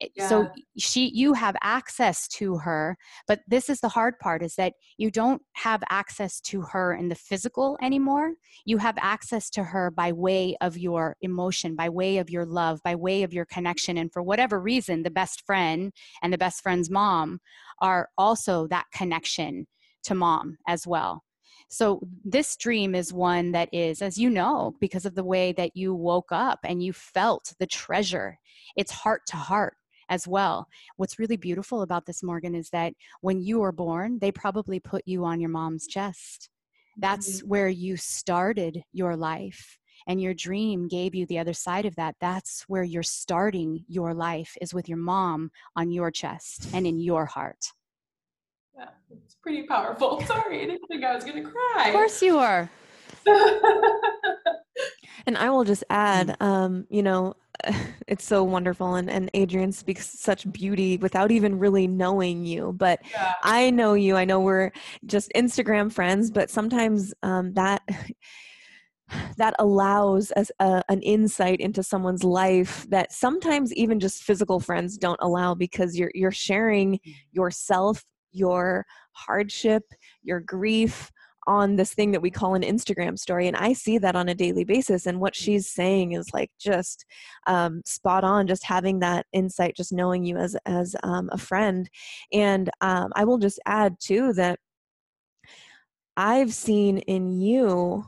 [0.00, 2.96] It- so she you have access to her
[3.26, 7.08] but this is the hard part is that you don't have access to her in
[7.08, 8.34] the physical anymore.
[8.66, 12.80] You have access to her by way of your emotion by way of your love
[12.84, 15.92] by way of your connection and for whatever reason the best friend
[16.22, 17.40] and the best friend's mom
[17.80, 19.66] are also that connection
[20.04, 21.22] to mom as well.
[21.70, 25.76] So this dream is one that is as you know because of the way that
[25.76, 28.38] you woke up and you felt the treasure
[28.76, 29.74] it's heart to heart
[30.10, 30.68] as well.
[30.96, 35.02] What's really beautiful about this morgan is that when you were born they probably put
[35.06, 36.48] you on your mom's chest.
[36.96, 37.48] That's mm-hmm.
[37.48, 42.16] where you started your life and your dream gave you the other side of that
[42.20, 46.98] that's where you're starting your life is with your mom on your chest and in
[46.98, 47.72] your heart
[48.76, 50.20] Yeah, it's pretty powerful.
[50.26, 51.88] Sorry, I didn't think I was gonna cry.
[51.88, 52.68] of course you are
[55.26, 57.34] And I will just add, um, you know,
[58.06, 62.72] it's so wonderful, and, and Adrienne speaks such beauty without even really knowing you.
[62.72, 63.34] But yeah.
[63.42, 64.16] I know you.
[64.16, 64.72] I know we're
[65.04, 67.82] just Instagram friends, but sometimes um, that
[69.36, 74.98] that allows us a, an insight into someone's life that sometimes even just physical friends
[74.98, 76.98] don't allow because you're you're sharing
[77.32, 79.82] yourself, your hardship,
[80.22, 81.10] your grief
[81.48, 83.48] on this thing that we call an Instagram story.
[83.48, 85.06] And I see that on a daily basis.
[85.06, 87.06] And what she's saying is like just
[87.46, 91.88] um, spot on, just having that insight, just knowing you as, as um, a friend.
[92.34, 94.60] And um, I will just add too that
[96.18, 98.04] I've seen in you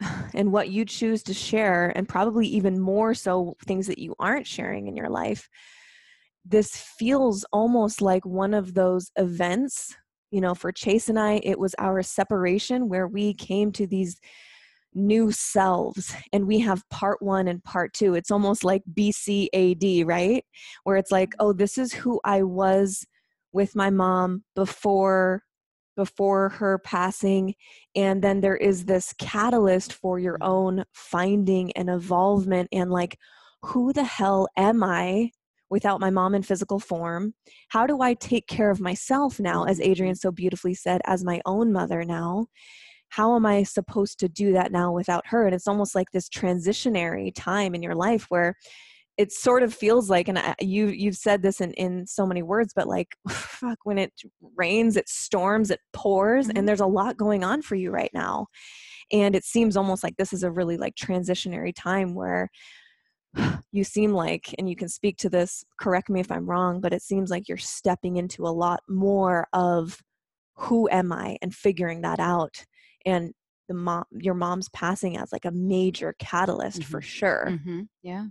[0.34, 4.46] and what you choose to share, and probably even more so things that you aren't
[4.46, 5.48] sharing in your life.
[6.44, 9.96] This feels almost like one of those events
[10.30, 14.20] you know for chase and i it was our separation where we came to these
[14.94, 20.44] new selves and we have part one and part two it's almost like bcad right
[20.84, 23.06] where it's like oh this is who i was
[23.52, 25.42] with my mom before
[25.96, 27.54] before her passing
[27.94, 30.50] and then there is this catalyst for your mm-hmm.
[30.50, 33.18] own finding and evolvement and like
[33.62, 35.30] who the hell am i
[35.70, 37.34] without my mom in physical form?
[37.68, 40.28] How do I take care of myself now, as Adrienne mm-hmm.
[40.28, 42.46] so beautifully said, as my own mother now?
[43.08, 45.46] How am I supposed to do that now without her?
[45.46, 48.54] And it's almost like this transitionary time in your life where
[49.18, 52.42] it sort of feels like, and I, you you've said this in in so many
[52.42, 54.12] words, but like, fuck, when it
[54.56, 56.52] rains, it storms, it pours, Mhm.
[56.56, 58.46] and there's a lot going on for you right now,
[59.12, 62.50] and it seems almost like this is a really like transitionary time where
[63.72, 66.92] you seem like, and you can speak to this, correct me if I'm wrong, but
[66.92, 70.02] it seems like you're stepping into a lot more of
[70.56, 72.64] who am I and figuring that out.
[73.04, 73.34] And
[73.68, 77.04] the mom, your mom's passing as like a major catalyst for Mhm.
[77.04, 77.46] sure.
[77.50, 77.82] mm-hmm.
[78.02, 78.26] yeah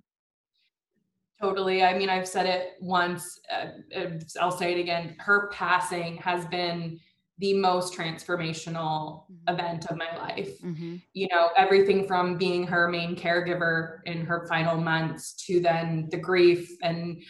[1.41, 1.83] Totally.
[1.83, 4.07] I mean, I've said it once, uh,
[4.39, 5.15] I'll say it again.
[5.19, 6.99] Her passing has been
[7.39, 9.53] the most transformational Mhm.
[9.53, 10.57] event of my life.
[10.61, 10.95] mm-hmm.
[11.13, 16.17] You know, everything from being her main caregiver in her final months to then the
[16.17, 17.21] grief and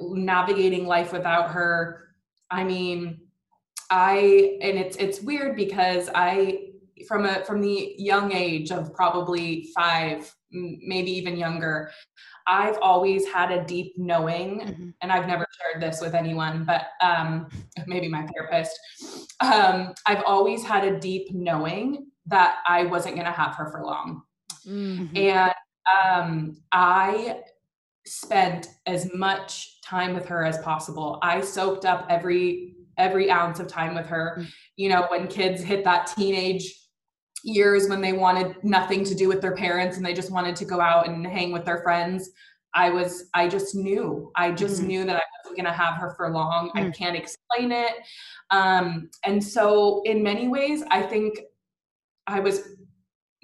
[0.00, 2.08] navigating life without her.
[2.50, 3.20] I mean,
[3.90, 6.70] I and it's it's weird because I
[7.06, 11.90] from a from the young age of probably 5 maybe even younger
[12.46, 14.90] I've always had a deep knowing, Mm-hmm.
[15.00, 17.48] and I've never shared this with anyone, but um,
[17.86, 18.78] maybe my therapist.
[19.40, 23.84] Um, I've always had a deep knowing that I wasn't going to have her for
[23.84, 24.22] long.
[24.66, 25.10] Mm.
[25.10, 25.16] Mm-hmm.
[25.16, 25.52] And
[26.04, 27.40] um, I
[28.06, 31.18] spent as much time with her as possible.
[31.22, 34.36] I soaked up every every ounce of time with her.
[34.38, 34.48] Mm-hmm.
[34.76, 36.72] You know, when kids hit that teenage
[37.44, 40.64] years when they wanted nothing to do with their parents and they just wanted to
[40.64, 42.30] go out and hang with their friends,
[42.74, 44.86] I was, I just knew, I just mm-hmm.
[44.88, 46.68] knew that I wasn't going to have her for long.
[46.68, 46.78] Mm-hmm.
[46.78, 46.96] I mm.
[46.96, 47.92] can't explain it.
[48.50, 51.38] Um, and so, in many ways, I think
[52.26, 52.62] I was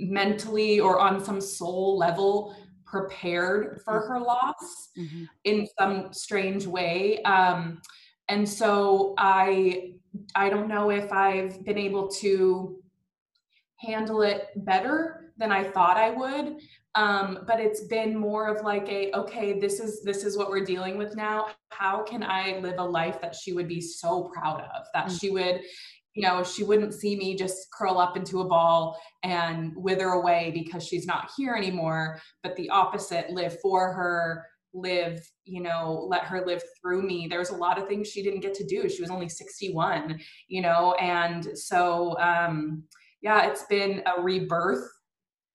[0.01, 2.57] mentally or on some soul level
[2.87, 4.13] prepared for mm-hmm.
[4.13, 5.25] her loss mm-hmm.
[5.45, 7.23] in some strange way.
[7.23, 7.81] Um,
[8.29, 9.93] and so I
[10.35, 12.83] I don't know if I've been able to
[13.81, 16.59] handle it better than I thought I would.
[16.95, 20.65] Um, but it's been more of like a okay, this is this is what we're
[20.65, 21.49] dealing with now.
[21.71, 24.87] How can I live a life that she would be so proud of?
[24.93, 25.17] That mm-hmm.
[25.17, 25.63] she would,
[26.15, 30.51] you know, she wouldn't see me just curl up into a ball and wither away
[30.53, 36.23] because she's not here anymore, but the opposite, live for her, live you know let
[36.23, 39.03] her live through me there's a lot of things she didn't get to do she
[39.03, 42.85] was only 61 you know and so um
[43.23, 44.87] yeah it's been a rebirth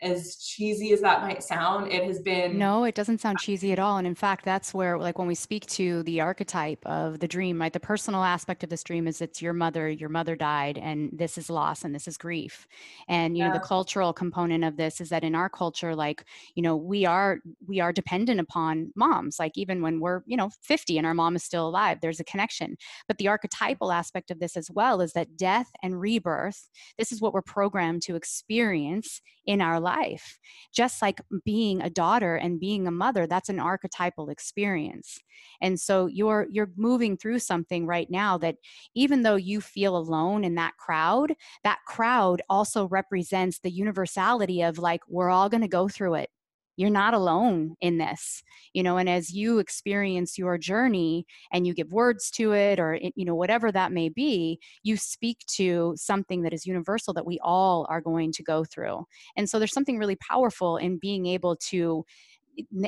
[0.02, 2.58] as cheesy as that might sound, it has been.
[2.58, 3.98] No, it doesn't sound cheesy at all.
[3.98, 7.62] And in fact, that's where, like, when we speak to the archetype of the dream,
[7.62, 11.10] right, the personal aspect of this dream is it's your mother, your mother died, and
[11.14, 12.68] this is loss and this is grief.
[13.08, 13.50] And, you yeah.
[13.50, 17.06] know, the cultural component of this is that in our culture, like, you know, we
[17.06, 19.40] are, we are dependent upon moms.
[19.40, 22.26] Like, even when we're, you know, 50 and our mom is still alive, there's a
[22.26, 22.76] connection.
[23.08, 27.22] But the archetypal aspect of this as well is that death and rebirth, this is
[27.22, 30.40] what we're programmed to experience in our life.
[30.74, 35.20] Just like being a daughter and being a mother, that's an archetypal experience.
[35.62, 38.58] And so you're you're moving through something right now that
[38.96, 44.78] even though you feel alone in that crowd, that crowd also represents the universality of
[44.80, 46.30] like we're all going to go through it
[46.78, 48.44] you're not alone in this
[48.74, 53.00] you know and as you experience your journey and you give words to it or
[53.16, 57.40] you know whatever that may be you speak to something that is universal that we
[57.44, 59.06] all are going to go through.
[59.36, 62.06] And so there's something really powerful in being able to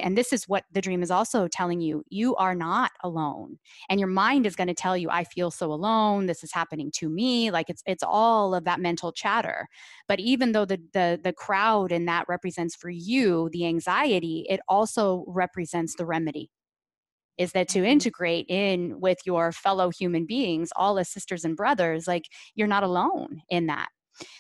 [0.02, 3.58] and this is what the dream is also telling you you are not alone
[3.90, 6.92] and your mind is going to tell you i feel so alone this is happening
[6.92, 9.68] to me like it's it's all of that mental chatter
[10.08, 14.60] but even though the the the crowd and that represents for you the anxiety it
[14.68, 16.50] also represents the remedy
[17.38, 17.88] is that to mm-hmm.
[17.88, 22.26] integrate in with your fellow human beings all as sisters and brothers like
[22.56, 23.90] you're not alone in that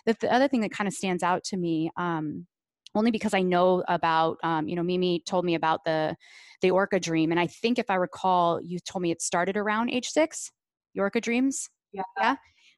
[0.05, 2.47] the, the other thing that kind of stands out to me um,
[2.95, 6.15] only because I know about, um, you know, Mimi told me about the
[6.61, 9.89] the orca dream, and I think if I recall, you told me it started around
[9.89, 10.51] age six.
[10.95, 11.69] The orca dreams.
[11.91, 12.01] Yeah.
[12.17, 12.35] Yeah.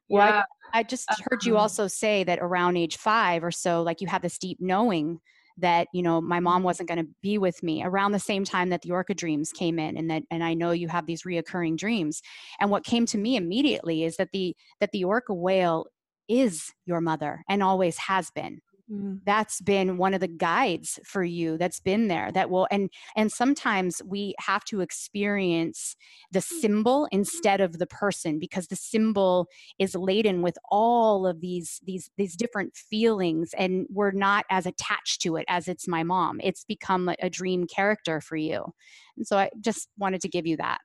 [0.10, 0.44] Well, yeah.
[0.74, 4.08] I, I, just heard you also say that around age five or so, like you
[4.08, 5.20] had this deep knowing
[5.60, 8.70] that you know my mom wasn't going to be with me around the same time
[8.70, 11.78] that the orca dreams came in and that and i know you have these reoccurring
[11.78, 12.22] dreams
[12.60, 15.86] and what came to me immediately is that the that the orca whale
[16.28, 18.60] is your mother and always has been
[18.92, 19.20] Mm.
[19.24, 23.32] that's been one of the guides for you that's been there that will and and
[23.32, 25.96] sometimes we have to experience
[26.32, 29.48] the symbol instead of the person because the symbol
[29.78, 35.22] is laden with all of these these these different feelings and we're not as attached
[35.22, 36.40] to it as it's my mom.
[36.44, 38.74] It's become a, a dream character for you.
[39.18, 40.80] And so i just wanted to give you that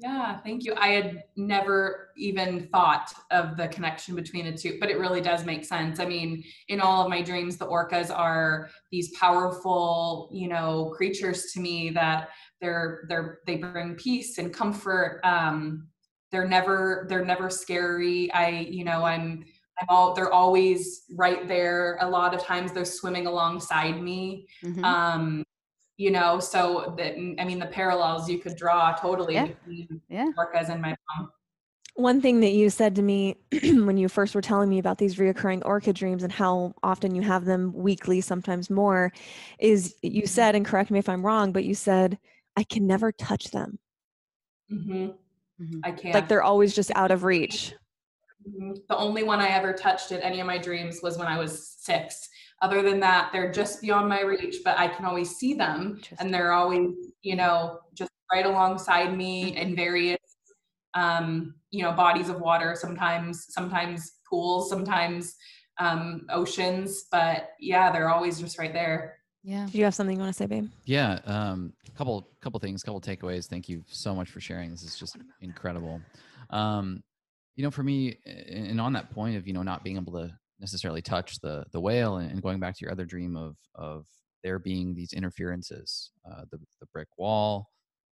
[0.00, 0.74] yeah, thank you.
[0.76, 5.44] I had never even thought of the connection between the two, but it really does
[5.44, 6.00] make sense.
[6.00, 11.52] I mean, in all of my dreams, the orcas are these powerful, you know, creatures
[11.52, 12.30] to me that
[12.62, 15.20] they're they're they bring peace and comfort.
[15.22, 15.88] Um,
[16.32, 18.32] they're never they're never scary.
[18.32, 19.44] I, you know, I'm
[19.80, 21.98] I'm all they're always right there.
[22.00, 24.46] A lot of times they're swimming alongside me.
[24.64, 24.82] Mm-hmm.
[24.82, 25.44] Um,
[26.00, 29.46] you know so that i mean the parallels you could draw totally yeah.
[29.46, 30.30] between yeah.
[30.38, 31.30] orcas and my mom
[31.94, 35.16] one thing that you said to me when you first were telling me about these
[35.16, 39.12] reoccurring orca dreams and how often you have them weekly sometimes more
[39.58, 40.26] is you mm-hmm.
[40.26, 42.18] said and correct me if i'm wrong but you said
[42.56, 43.78] i can never touch them
[44.72, 45.08] mm-hmm.
[45.62, 45.80] Mm-hmm.
[45.84, 47.74] i can't like they're always just out of reach
[48.48, 48.72] mm-hmm.
[48.88, 51.76] the only one i ever touched in any of my dreams was when i was
[51.78, 52.29] six
[52.62, 56.32] other than that, they're just beyond my reach, but I can always see them and
[56.32, 56.90] they're always,
[57.22, 60.18] you know, just right alongside me in various
[60.94, 65.36] um, you know, bodies of water, sometimes sometimes pools, sometimes
[65.78, 69.16] um oceans, but yeah, they're always just right there.
[69.42, 69.66] Yeah.
[69.70, 70.68] Do you have something you want to say, babe?
[70.84, 71.20] Yeah.
[71.24, 73.46] Um, couple couple things, couple takeaways.
[73.46, 74.70] Thank you so much for sharing.
[74.70, 76.00] This is just incredible.
[76.50, 77.02] Um,
[77.56, 80.32] you know, for me, and on that point of you know not being able to
[80.60, 84.06] necessarily touch the the whale and, going back to your other dream of of
[84.42, 87.68] there being these interferences uh, the, the brick wall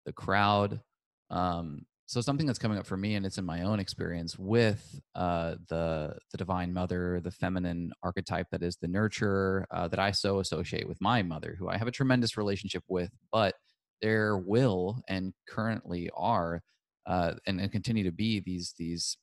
[0.05, 0.81] the crowd
[1.29, 4.99] um, so something that's coming up for me and it's in my own experience with
[5.15, 10.11] uh, the the divine mother the feminine archetype that is the nurturer uh, that i
[10.11, 13.55] so associate with my mother who i have a tremendous relationship with but
[14.01, 16.61] there will and currently are
[17.05, 19.17] uh, and, and continue to be these these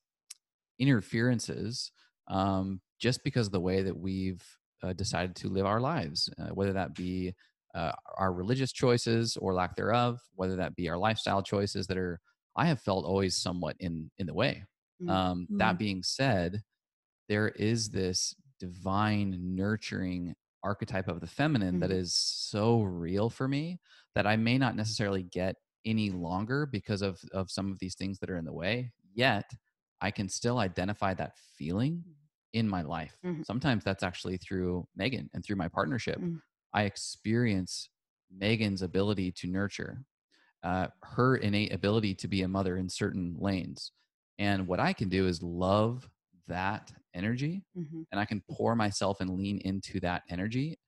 [0.79, 1.93] interferences
[2.29, 4.43] um, just because of the way that we've
[4.83, 7.35] uh, decided to live our lives uh, whether that be
[7.75, 12.21] uh, our religious choices or lack thereof whether that be our lifestyle choices that are
[12.57, 14.65] I have felt always somewhat in in the way.
[15.09, 16.63] Um, that being said,
[17.29, 21.81] there is this divine nurturing archetype of the feminine Mhm.
[21.81, 23.81] that is so real for me
[24.15, 28.19] that I may not necessarily get any longer because of of some of these things
[28.21, 28.93] that are in the way.
[29.15, 29.51] Yet
[30.01, 32.05] I can still identify that feeling
[32.53, 33.17] in my life.
[33.23, 33.43] Mhm.
[33.43, 36.21] Sometimes that's actually through Megan and through my partnership.
[36.21, 36.41] Mm.
[36.73, 37.91] I experience
[38.31, 40.05] Megan's ability to nurture
[40.63, 43.93] uh, her innate ability to be a mother in certain lanes.
[44.39, 46.11] And what I can do is love
[46.49, 48.05] that energy Mhm.
[48.13, 50.79] and I can pour myself and lean into that energy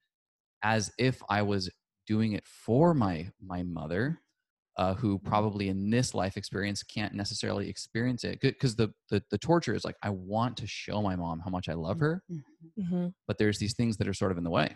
[0.63, 1.69] as if I was
[2.07, 4.21] doing it for my my mother
[4.77, 9.37] uh, who probably in this life experience can't necessarily experience it because the, the the
[9.37, 12.43] torture is like I want to show my mom how much I love her Mhm.
[12.79, 13.07] Mm-hmm.
[13.27, 14.75] but there's these things that are sort of in the way.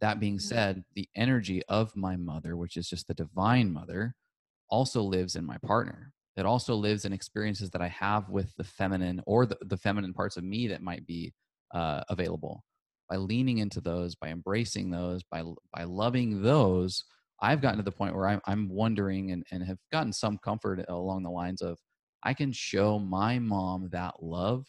[0.00, 4.14] That being said, the energy of my mother, which is just the divine mother,
[4.68, 6.12] also lives in my partner.
[6.36, 10.14] It also lives in experiences that I have with the feminine or the, the feminine
[10.14, 11.34] parts of me that might be
[11.72, 12.64] uh, available.
[13.08, 17.04] By leaning into those, by embracing those, by by loving those,
[17.42, 20.84] I've gotten to the point where I'm, I'm wondering and, and have gotten some comfort
[20.88, 21.78] along the lines of
[22.22, 24.66] I can show my mom that love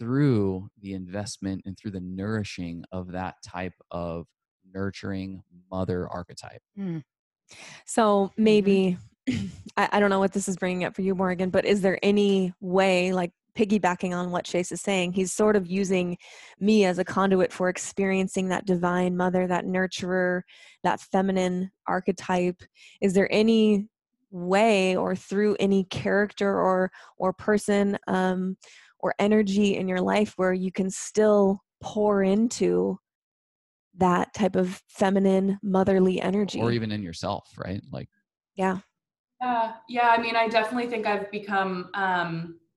[0.00, 4.26] through the investment and through the nourishing of that type of
[4.72, 6.60] nurturing mother archetype.
[6.78, 7.04] Mm.
[7.86, 8.98] So maybe
[9.76, 11.98] I, I don't know what this is bringing up for you, Morgan, but is there
[12.02, 16.16] any way, like piggybacking on what Chase is saying, he's sort of using
[16.60, 20.42] me as a conduit for experiencing that divine mother, that nurturer,
[20.84, 22.62] that feminine archetype.
[23.00, 23.88] Is there any
[24.30, 28.56] way or through any character or or person um,
[29.00, 32.98] or energy in your life where you can still pour into
[33.96, 37.82] that type of feminine motherly energy Or even in yourself, right?
[37.90, 38.08] Like
[38.54, 38.78] yeah
[39.40, 40.08] Yeah, yeah.
[40.08, 42.67] I mean, I definitely think I've become um, d-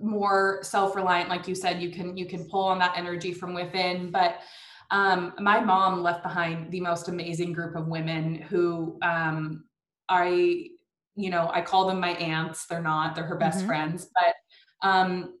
[0.00, 1.28] more self-reliant.
[1.28, 4.10] Like you said, you can you can pull on that energy from within.
[4.10, 4.40] But
[4.90, 9.64] um, my mom left behind the most amazing group of women who um,
[10.08, 10.68] I,
[11.14, 12.66] you know, I call them my aunts.
[12.66, 13.14] They're not.
[13.14, 13.66] They're her best Mhm.
[13.66, 14.08] friends.
[14.14, 15.34] But um,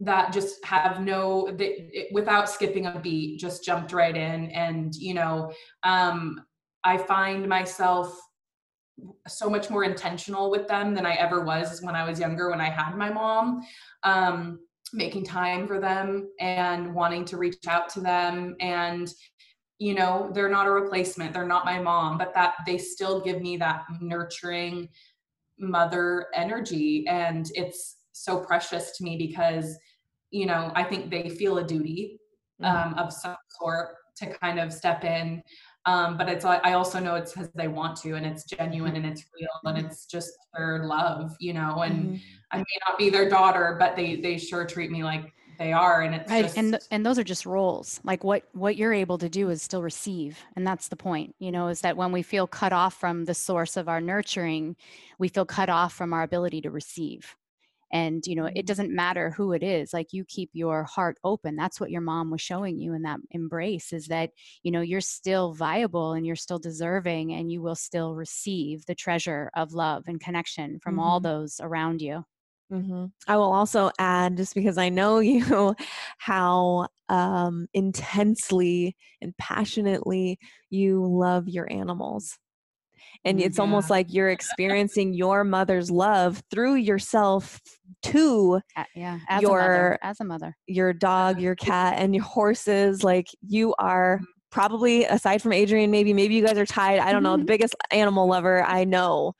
[0.00, 4.94] that just have no they, it, without skipping a beat just jumped right in and
[4.94, 5.52] you know
[5.82, 6.40] um
[6.84, 8.18] i find myself
[9.26, 12.60] so much more intentional with them than i ever was when i was younger when
[12.60, 13.60] i had my mom
[14.02, 14.58] um
[14.92, 18.56] making time for them and wanting to reach out to them.
[18.60, 19.12] And
[19.78, 21.32] you know they're not a replacement.
[21.32, 24.88] They're not my mom but that they still give me that nurturing
[25.58, 27.06] mother energy.
[27.08, 29.76] And it's so precious to me because
[30.30, 32.20] you know i think they feel a duty
[32.62, 35.42] um, of some sort to kind of step in
[35.86, 39.06] um, but it's i also know it's because they want to and it's genuine and
[39.06, 42.20] it's real and it's just their love you know and Mhm.
[42.52, 46.02] i may not be their daughter but they they sure treat me like they are
[46.02, 48.00] and it's right just and th- and those are just roles.
[48.02, 51.52] Like what what you're able to do is still receive and that's the point you
[51.52, 54.74] know is that when we feel cut off from the source of our nurturing
[55.18, 57.36] we feel cut off from our ability to receive
[57.92, 61.56] and you know it doesn't matter who it is like you keep your heart open
[61.56, 64.30] that's what your mom was showing you in that embrace is that
[64.62, 68.94] you know you're still viable and you're still deserving and you will still receive the
[68.94, 71.20] treasure of love and connection from all Mhm.
[71.20, 72.24] those around you
[72.70, 75.74] hmm I will also add, just because I know you,
[76.18, 80.38] how um, intensely and passionately
[80.70, 82.38] you love your animals.
[83.24, 83.92] And it's almost mm-hmm.
[83.92, 87.60] like you're experiencing your mother's love through yourself
[88.02, 91.70] to A- yeah as a Your- mother as a mother your dog, your mm-hmm.
[91.70, 93.04] cat, and your horses.
[93.04, 94.24] Like you are Mhm.
[94.50, 96.98] probably, aside from Adrienne, maybe maybe you guys are tied.
[97.00, 97.32] I don't know.
[97.32, 97.46] The mm-hmm.
[97.46, 99.34] biggest animal lover I know,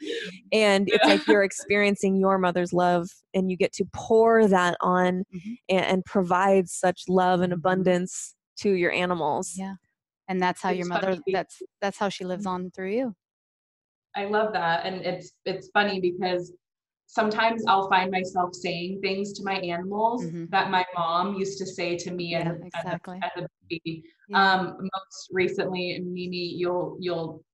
[0.53, 5.25] and it's like you're experiencing your mother's love, and you get to pour that on
[5.35, 5.57] Mhm.
[5.71, 9.55] and, and provide such love and abundance to your animals.
[9.57, 9.75] Yeah.
[10.29, 13.15] and that's how your mother funny that's that's how she lives on through you
[14.17, 14.85] I love that.
[14.85, 16.53] And it's it's funny because
[17.07, 20.49] sometimes I'll find myself saying things to my animals Mhm.
[20.51, 23.19] that my mom used to say to me Yeah, as, a, exactly.
[23.23, 24.05] as, a, as a baby.
[24.29, 24.53] Yeah.
[24.55, 27.45] Um, most recently, Mimi, you'll you'll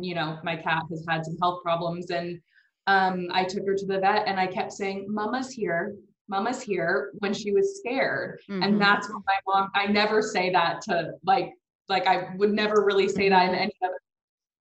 [0.00, 2.40] you know, my cat has had some health problems and
[2.88, 5.94] um, I took her to the vet and I kept saying, Mama's here.
[6.28, 8.40] Mama's here when she was scared.
[8.50, 8.64] Mhm.
[8.64, 11.52] And that's what my mom, I never say that to like,
[11.88, 13.60] like I would never really say that in Mhm.
[13.62, 14.00] any other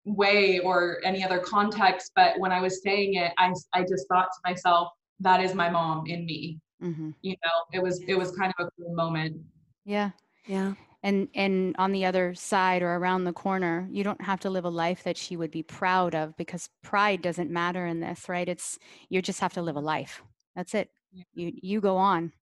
[0.04, 2.12] way or any other context.
[2.14, 4.88] But when I was saying it, I, I just thought to myself,
[5.20, 6.58] that is my mom in me.
[6.82, 7.14] Mhm.
[7.22, 9.36] You know, it was, it was kind of a cool moment.
[9.84, 10.10] Yeah.
[10.46, 10.74] Yeah.
[11.02, 14.66] and and on the other side or around the corner you don't have to live
[14.66, 18.46] a life that she would be proud of because pride doesn't matter in this right
[18.48, 18.78] it's
[19.08, 20.22] you just have to live a life
[20.54, 21.24] that's it Yeah.
[21.32, 22.32] you you go on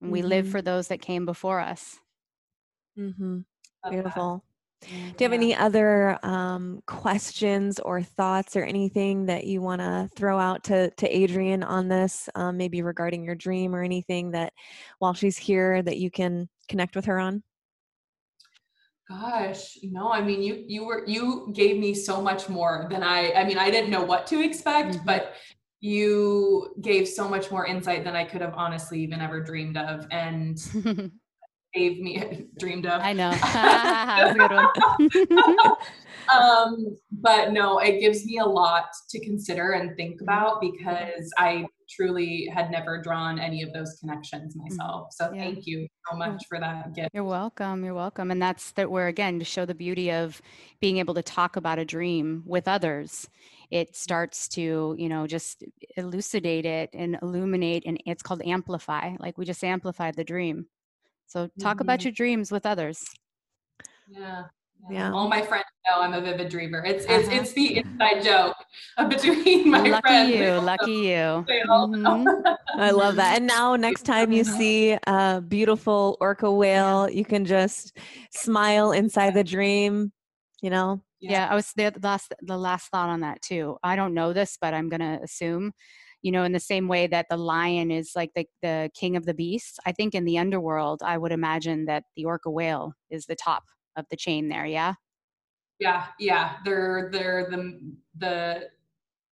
[0.00, 0.52] and we live Mhm.
[0.52, 1.98] for those that came before us
[2.98, 3.34] Mm-hmm.
[3.34, 3.44] Love
[3.84, 3.90] that.
[3.92, 4.44] Beautiful.
[4.82, 10.08] Do you have any other um, questions or thoughts or anything that you want to
[10.16, 14.52] throw out to, to Adrienne on this, um, maybe regarding your dream or anything that
[14.98, 17.42] while she's here that you can connect with her on?
[19.08, 23.32] Gosh, no, I mean, you you were you gave me so much more than I.
[23.32, 25.04] I mean, I didn't know what to expect, Mhm.
[25.04, 25.34] but
[25.80, 30.06] you gave so much more insight than I could have honestly even ever dreamed of,
[30.12, 30.56] and
[31.74, 33.00] gave me dreamed of.
[33.02, 34.66] i know that's a good one
[36.32, 39.96] um, but no, it gives me a lot to consider and Mm-hmm.
[39.96, 45.08] think about because I truly had never drawn any of those connections myself.
[45.12, 45.34] So Mm-hmm.
[45.34, 45.42] Yeah.
[45.42, 47.08] thank you so much for that gift.
[47.12, 47.84] You're welcome.
[47.84, 48.30] You're welcome.
[48.30, 50.40] And that's that where again to show the beauty of
[50.80, 53.28] being able to talk about a dream with others.
[53.70, 55.64] It starts to, you know, just
[55.96, 59.16] elucidate it and illuminate and it's called amplify.
[59.18, 60.66] Like we just amplified the dream.
[61.30, 62.04] So talk about Mhm.
[62.06, 63.04] your dreams with others.
[64.08, 64.46] Yeah.
[64.90, 65.12] Yeah.
[65.12, 66.84] All my friends know I'm a vivid dreamer.
[66.84, 67.38] It's it's Uh-huh.
[67.40, 68.56] it's the inside joke
[69.08, 70.30] between my lucky friends.
[70.30, 71.14] you, They lucky you.
[71.16, 72.16] know- they all know.
[72.26, 72.56] Mhm.
[72.78, 73.36] I love that.
[73.36, 77.96] And now, next time you see a beautiful orca whale, you can just
[78.32, 80.12] smile inside the dream,
[80.62, 81.00] you know?
[81.20, 83.76] Yeah, yeah I was the the last the last thought on that too.
[83.84, 85.70] I don't know this, but I'm gonna assume,
[86.22, 89.26] you know, in the same way that the lion is like the the king of
[89.26, 89.78] the beasts.
[89.86, 93.64] I think in the underworld, I would imagine that the orca whale is the top
[93.96, 94.66] of the chain there.
[94.66, 94.94] Yeah.
[95.78, 96.56] Yeah, yeah.
[96.64, 97.80] They're they're the
[98.16, 98.68] the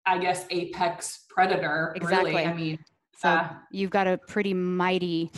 [0.06, 1.92] I guess apex predator.
[1.96, 2.30] Exactly.
[2.32, 2.46] Really.
[2.46, 2.78] I mean,
[3.16, 3.56] So Yeah.
[3.70, 5.30] you've got a pretty mighty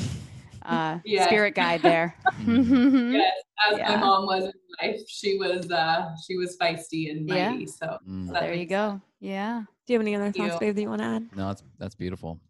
[0.64, 1.26] uh, Yes.
[1.26, 2.14] spirit guide there.
[2.40, 3.12] Mhm.
[3.12, 3.32] yes,
[3.70, 3.96] as Yeah.
[3.96, 7.50] my mom was in life, she was uh she was feisty and Yeah.
[7.50, 7.66] mighty.
[7.66, 8.32] So Mm.
[8.32, 9.00] that there you makes go.
[9.20, 9.64] Yeah.
[9.86, 10.60] Do you have any other thoughts, you.
[10.60, 11.28] babe, that you want to add?
[11.36, 12.40] No, that's that's beautiful.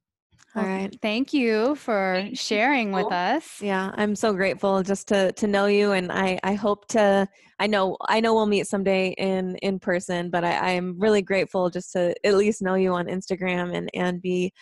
[0.57, 0.99] All Well, right.
[1.01, 3.63] Thank you for sharing with us.
[3.63, 7.29] Yeah, I'm so grateful just to to know you, and I I hope to
[7.61, 11.71] I know I know we'll meet someday in in person, but I I'm really grateful
[11.71, 14.53] just to at least know you on Instagram and and be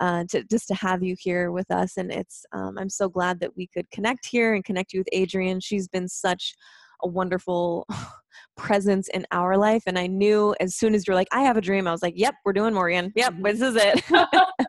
[0.00, 3.40] uh, to just to have you here with us, and it's um, I'm so glad
[3.40, 5.60] that we could connect here and connect you with Adrienne.
[5.60, 6.54] She's been such
[7.02, 7.86] a wonderful
[8.58, 11.62] presence in our life, and I knew as soon as you're like I have a
[11.62, 13.12] dream, I was like, Yep, we're doing Morgan.
[13.16, 14.04] Yep, this is it.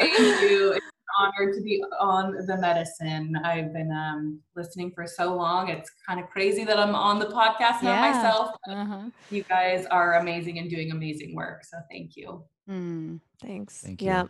[0.00, 0.72] Thank you.
[0.72, 3.36] It's an honor to be on the medicine.
[3.44, 5.68] I've been um, listening for so long.
[5.68, 8.12] It's kind of crazy that I'm on the podcast now Yeah.
[8.12, 8.56] myself.
[8.68, 9.02] Uh-huh.
[9.30, 11.64] You guys are amazing and doing amazing work.
[11.64, 12.44] So thank you.
[12.68, 13.20] Mm.
[13.42, 13.80] Thanks.
[13.80, 14.06] Thank you.
[14.08, 14.24] Yeah.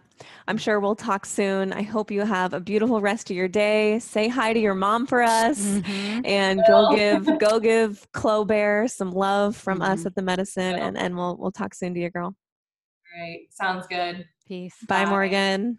[0.48, 1.72] I'm sure we'll talk soon.
[1.74, 3.98] I hope you have a beautiful rest of your day.
[3.98, 6.22] Say hi to your mom for us Mhm.
[6.26, 10.06] and go give go give Chloe Bear some love from us Mhm.
[10.06, 10.82] at the medicine Will.
[10.82, 12.26] and, and we'll we'll talk soon to you girl.
[12.34, 13.40] All right.
[13.50, 14.24] Sounds good.
[14.50, 14.74] Peace.
[14.88, 15.10] Bye, Bye.
[15.10, 15.78] Morgan.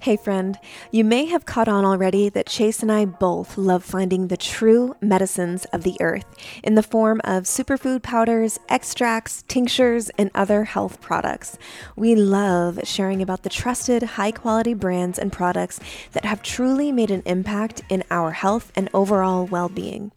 [0.00, 0.58] Hey, friend,
[0.90, 4.94] you may have caught on already that Chase and I both love finding the true
[5.00, 6.26] medicines of the earth
[6.62, 11.56] in the form of superfood powders, extracts, tinctures, and other health products.
[11.96, 15.80] We love sharing about the trusted, high quality brands and products
[16.12, 20.12] that have truly made an impact in our health and overall well being.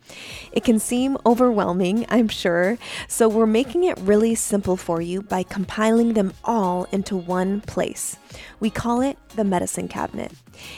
[0.51, 2.77] It can seem overwhelming, I'm sure,
[3.07, 8.17] so we're making it really simple for you by compiling them all into one place.
[8.59, 10.31] We call it the Medicine Cabinet.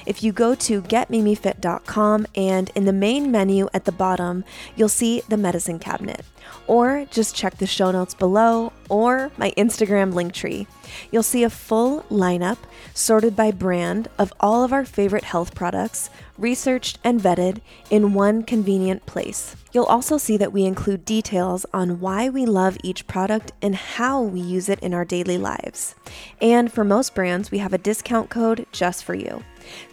[0.05, 4.43] If you go to getmimifit.com and in the main menu at the bottom,
[4.75, 6.25] you'll see the Medicine Cabinet.
[6.67, 10.67] Or just check the show notes below or my Instagram link tree.
[11.11, 12.57] You'll see a full lineup
[12.93, 18.43] sorted by brand of all of our favorite health products, researched and vetted in one
[18.43, 19.55] convenient place.
[19.71, 24.21] You'll also see that we include details on why we love each product and how
[24.21, 25.95] we use it in our daily lives.
[26.41, 29.43] And for most brands, we have a discount code just for you.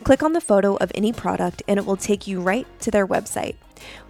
[0.04, 3.06] Click on the photo of any product and it will take you right to their
[3.06, 3.56] website.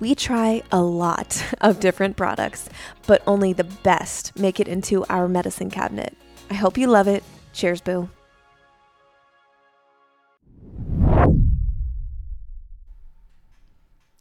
[0.00, 2.68] We try a lot of different products,
[3.06, 6.16] but only the best make it into our medicine cabinet.
[6.50, 7.22] I hope you love it.
[7.52, 8.08] Cheers, Boo.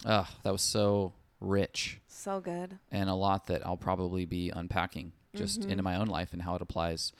[0.05, 2.77] Oh, that was so rich, So good.
[2.91, 5.69] and a lot that I'll probably be unpacking just Mhm.
[5.71, 7.11] into my own life and how it applies.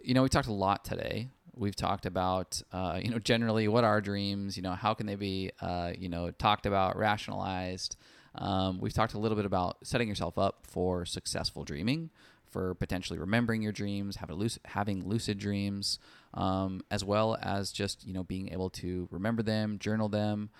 [0.00, 1.28] You know, we talked a lot today.
[1.54, 4.56] We've talked about, uh, you know, generally what are dreams?
[4.56, 7.96] You know, how can they be, uh, you know, talked about, rationalized?
[8.34, 12.10] Um, we've talked a little bit about setting yourself up for successful dreaming,
[12.46, 15.98] for potentially remembering your dreams, having lucid, having lucid dreams,
[16.34, 20.50] um, as well as just you know being able to remember them, journal them.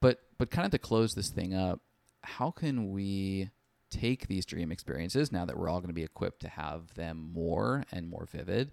[0.00, 1.80] But but kind of to close this thing up,
[2.22, 3.50] how can we
[3.90, 7.30] take these dream experiences now that we're all going to be equipped to have them
[7.32, 8.72] more and more vivid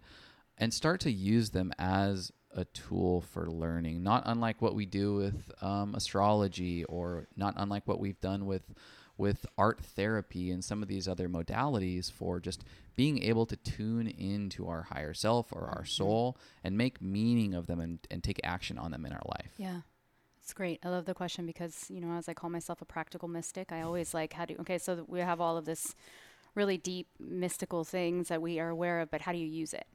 [0.60, 5.16] and start to use them as a tool for learning, not unlike what we do
[5.16, 8.74] with um, astrology or not unlike what we've done with
[9.18, 12.64] with art therapy and some of these other modalities for just
[12.96, 17.68] being able to tune into our higher self or our soul and make meaning of
[17.68, 19.52] them and, and take action on them in our life.
[19.58, 19.82] Yeah.
[20.42, 20.80] It's great.
[20.84, 23.82] I love the question because, you know, as I call myself a practical mystic, I
[23.82, 25.96] always like how do okay, so we have all of this
[26.56, 29.86] really deep mystical things that we are aware of, but how do you use it?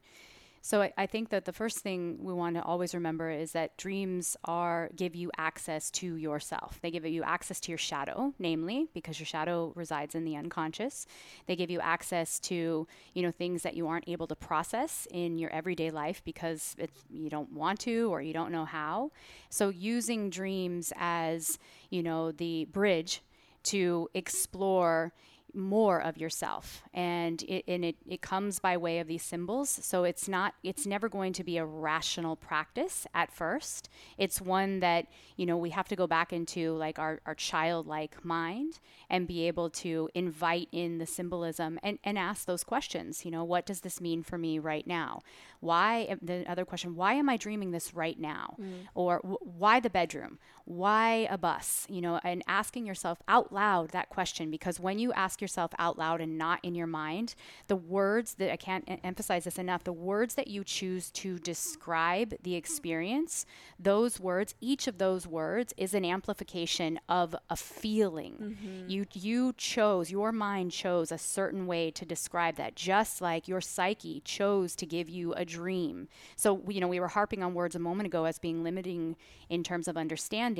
[0.64, 3.76] So I, I think that the first thing we want to always remember is that
[3.76, 6.78] dreams are give you access to yourself.
[6.80, 11.06] They give you access to your shadow, namely because your shadow resides in the unconscious.
[11.44, 15.36] They give you access to you know things that you aren't able to process in
[15.36, 16.76] your everyday life because
[17.10, 19.10] you don't want to or you don't know how.
[19.50, 21.58] So using dreams as
[21.90, 23.20] you know the bridge
[23.64, 25.12] to explore
[25.54, 26.82] more of yourself.
[26.92, 29.70] And it and it, it comes by way of these symbols.
[29.70, 33.88] So it's not it's never going to be a rational practice at first.
[34.18, 35.06] It's one that
[35.36, 38.78] you know we have to go back into like our, our childlike mind
[39.10, 43.24] and be able to invite in the symbolism and, and ask those questions.
[43.24, 45.20] You know what does this mean for me right now?
[45.60, 48.56] Why the other question why am i dreaming this right now?
[48.60, 48.88] Mm.
[48.94, 51.86] Or w- why the bedroom why a bus?
[51.88, 55.98] You know and asking yourself out loud that question because when you ask yourself out
[55.98, 57.34] loud and not in your mind
[57.66, 62.34] the words that i can't emphasize this enough the words that you choose to describe
[62.42, 63.44] the experience
[63.78, 68.34] those words each of those words is an amplification of a feeling.
[68.40, 68.88] Mm-hmm.
[68.88, 73.60] You you chose your mind chose a certain way to describe that just like your
[73.60, 76.08] psyche chose to give you a dream.
[76.36, 79.16] So you know we were harping on words a moment ago as being limiting
[79.48, 80.53] in terms of understanding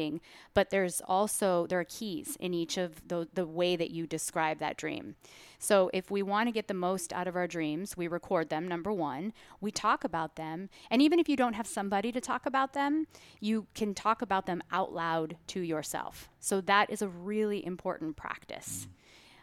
[0.53, 4.59] but there's also there are keys in each of the the way that you describe
[4.59, 5.17] that dream.
[5.59, 8.69] So if we want to get the most out of our dreams we record them
[8.69, 12.47] number 1 we talk about them and even if you don't have somebody to talk
[12.47, 13.07] about them
[13.41, 16.29] you can talk about them out loud to yourself.
[16.41, 18.89] So that is a really important practice.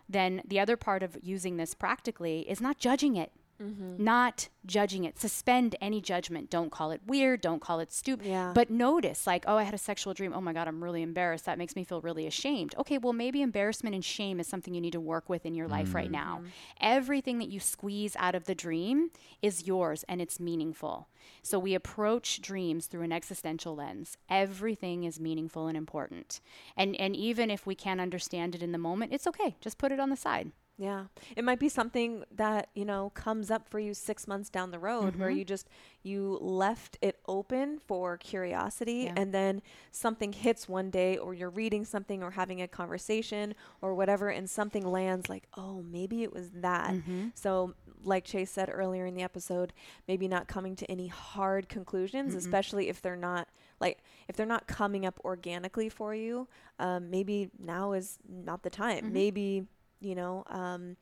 [0.08, 3.32] Then the other part of using this practically is not judging it
[3.62, 4.04] Mm-hmm.
[4.04, 5.20] not judging it.
[5.20, 6.50] Suspend any judgment.
[6.50, 7.42] Don't call it weird.
[7.42, 8.26] Don't call it stupid.
[8.26, 8.52] Yeah.
[8.54, 10.34] but notice like oh i had a sexual dream.
[10.36, 11.46] Oh my god i'm really embarrassed.
[11.46, 12.74] That makes me feel really ashamed.
[12.78, 15.68] Okay well maybe embarrassment and shame is something you need to work with in your
[15.68, 16.14] life right mm-hmm.
[16.14, 16.38] now.
[16.38, 16.48] Mm-hmm.
[16.82, 19.12] Everything that you squeeze out of the dream
[19.42, 21.08] is yours and it's meaningful.
[21.44, 24.18] So we approach dreams through an existential lens.
[24.30, 26.42] Everything is meaningful and important.
[26.76, 29.56] And and even if we can't understand it in the moment it's okay.
[29.62, 30.52] Just put it on the side
[30.82, 31.06] Yeah.
[31.38, 34.80] It might be something that, you know, comes up for you 6 months down the
[34.80, 35.38] road where Mm-hmm.
[35.38, 35.70] you just
[36.02, 39.14] you left it open for curiosity Yeah.
[39.16, 43.94] and then something hits one day or you're reading something or having a conversation or
[43.94, 47.28] whatever and something lands like, "Oh, maybe it was that." Mm-hmm.
[47.36, 49.74] So, like Chase said earlier in the episode,
[50.08, 53.48] maybe not coming to any hard conclusions, especially if they're not
[53.80, 56.48] like if they're not coming up organically for you.
[56.80, 59.14] Um, maybe now is not the time.
[59.14, 59.68] Maybe
[60.02, 60.98] you know um,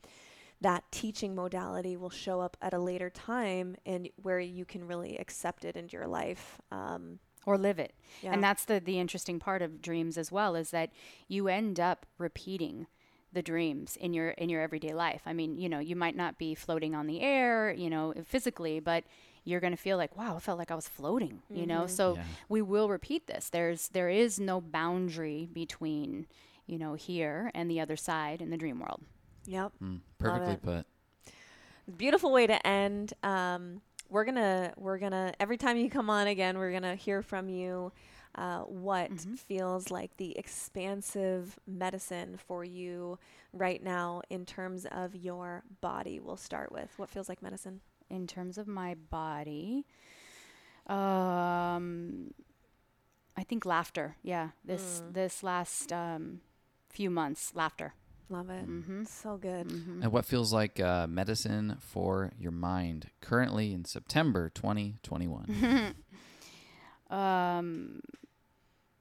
[0.60, 5.16] that teaching modality will show up at a later time and where you can really
[5.16, 6.60] accept it into your life.
[6.70, 7.94] Um, or live it.
[8.22, 8.32] Yeah.
[8.34, 10.90] And that's the the interesting part of dreams as well is that
[11.26, 12.86] you end up repeating
[13.32, 15.22] the dreams in your in your everyday life.
[15.24, 18.78] I mean, you know, you might not be floating on the air, you know, physically,
[18.80, 19.04] but
[19.44, 21.86] you're going to feel like, wow, I felt like I was floating, you know?
[21.86, 22.24] So Yeah.
[22.50, 23.48] we will repeat this.
[23.48, 26.26] There's there is no boundary between,
[26.70, 29.00] you know, here and the other side in the dream world.
[29.46, 29.72] yep.
[29.82, 30.86] Mm, perfectly put.
[31.96, 36.56] beautiful way to end um, we're gonna we're gonna every time you come on again
[36.58, 37.90] we're gonna hear from you
[38.36, 39.10] uh, what
[39.48, 43.18] feels like the expansive medicine for you
[43.52, 48.26] right now in terms of your body we'll start with what feels like medicine In
[48.28, 49.84] terms of my body,
[50.86, 52.32] um,
[53.36, 54.16] I think laughter.
[54.22, 56.40] Yeah, this this last um,
[56.90, 57.94] few months, laughter.
[58.28, 59.04] love it Mm-hmm.
[59.04, 59.66] so good
[60.02, 65.94] And what feels like uh, medicine for your mind currently in September 2021?
[67.10, 68.00] Um,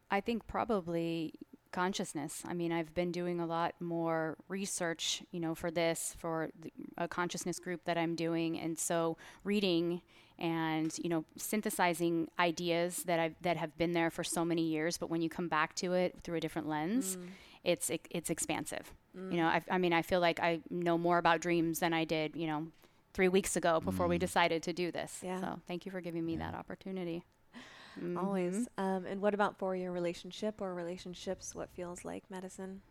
[0.10, 1.34] I think probably
[1.72, 2.42] consciousness.
[2.48, 6.72] I mean, I've been doing a lot more research, you know, for this, for the,
[6.98, 10.02] a consciousness group that I'm doing, and so reading
[10.40, 14.98] and you know synthesizing ideas that I've that have been there for so many years,
[14.98, 17.28] but when you come back to it through a different lens, Mm.
[17.64, 18.94] It's it, it's expansive.
[19.16, 22.06] You know, I, I mean, I feel like I know more about dreams than I
[22.06, 22.68] did, you know,
[23.14, 25.20] three weeks ago before we decided to do this.
[25.22, 25.42] Yeah.
[25.42, 27.26] So thank you for giving me that opportunity.
[28.18, 28.56] Always.
[28.56, 28.66] Mhm.
[28.78, 31.54] Um, and what about for your relationship or relationships?
[31.54, 32.82] What feels like medicine?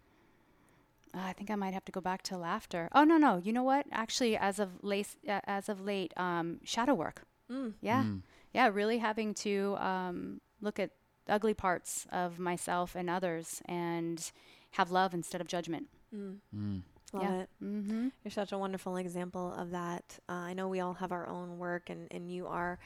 [1.15, 2.91] Uh, I think I might have to go back to laughter.
[2.95, 3.41] Oh no, no.
[3.43, 3.87] You know what?
[3.91, 7.23] Actually, as of late, uh, as of late, um, shadow work.
[7.51, 7.73] Mm.
[7.81, 8.23] Yeah, Mm.
[8.53, 8.69] yeah.
[8.69, 10.91] Really having to um, look at
[11.27, 14.31] ugly parts of myself and others, and
[14.79, 15.89] have love instead of judgment.
[16.15, 16.37] Mm.
[16.57, 16.83] Mm.
[17.13, 17.35] Love Yeah.
[17.41, 17.49] it.
[17.63, 18.09] Mm-hmm.
[18.25, 20.19] You're such a wonderful example of that.
[20.29, 22.79] Uh, I know we all have our own work, and, and you are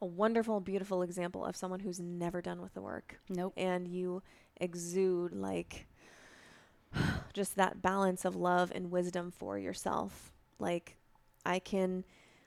[0.00, 3.18] a wonderful, beautiful example of someone who's never done with the work.
[3.28, 3.52] Nope.
[3.56, 4.22] And you
[4.60, 5.86] exude like
[7.32, 10.32] just that balance of love and wisdom for yourself.
[10.58, 10.96] Like,
[11.44, 12.04] I can.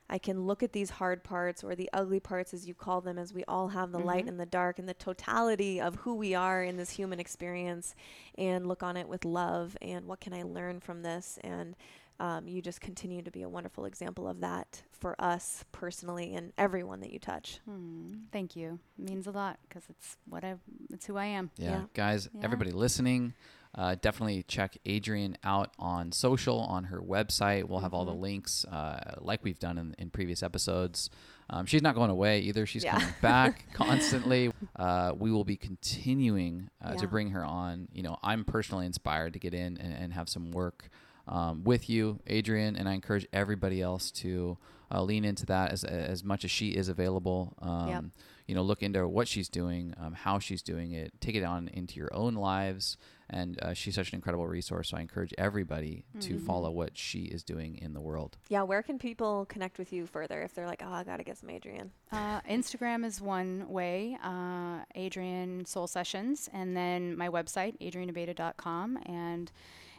[0.10, 3.18] I can look at these hard parts or the ugly parts, as you call them,
[3.18, 4.30] as we all have the light Mhm.
[4.30, 7.96] and the dark and the totality of who we are in this human experience,
[8.38, 11.40] and look on it with love and what can I learn from this?
[11.44, 11.76] And
[12.20, 16.54] um, you just continue to be a wonderful example of that for us personally and
[16.60, 17.60] everyone that you touch.
[17.66, 18.14] Hmm.
[18.32, 18.80] Thank you.
[19.00, 20.56] It means a lot because it's what I.
[20.92, 21.50] It's who I am.
[21.58, 21.70] Yeah.
[21.72, 21.82] Yeah.
[21.96, 22.42] Guys, Yeah.
[22.44, 23.34] everybody listening,
[23.76, 27.64] uh, definitely check Adrienne out on social, on her website.
[27.66, 28.22] We'll have all the Mhm.
[28.22, 31.10] links, uh, like we've done in, in previous episodes.
[31.50, 32.66] Um, she's not going away either.
[32.66, 33.00] She's Yeah.
[33.00, 34.52] coming back constantly.
[34.76, 37.02] Uh, we will be continuing uh, Yeah.
[37.02, 37.88] to bring her on.
[37.94, 40.90] You know, I'm personally inspired to get in and, and have some work
[41.28, 44.58] um, with you, Adrienne, and I encourage everybody else to
[44.92, 47.54] uh, lean into that as as much as she is available.
[47.60, 48.04] Um, Yep.
[48.46, 51.70] You know, look into what she's doing, um, how she's doing it, take it on
[51.70, 52.98] into your own lives,
[53.34, 54.90] and uh, she's such an incredible resource.
[54.90, 56.46] So I encourage everybody to Mhm.
[56.46, 58.38] follow what she is doing in the world.
[58.50, 61.24] Yeah, where can people connect with you further if they're like, oh, I got to
[61.24, 61.92] get some Adrienne?
[62.12, 69.52] Uh, Instagram is one way, uh, Adrienne Soul Sessions, and then my website, adrienneabeyta.com, and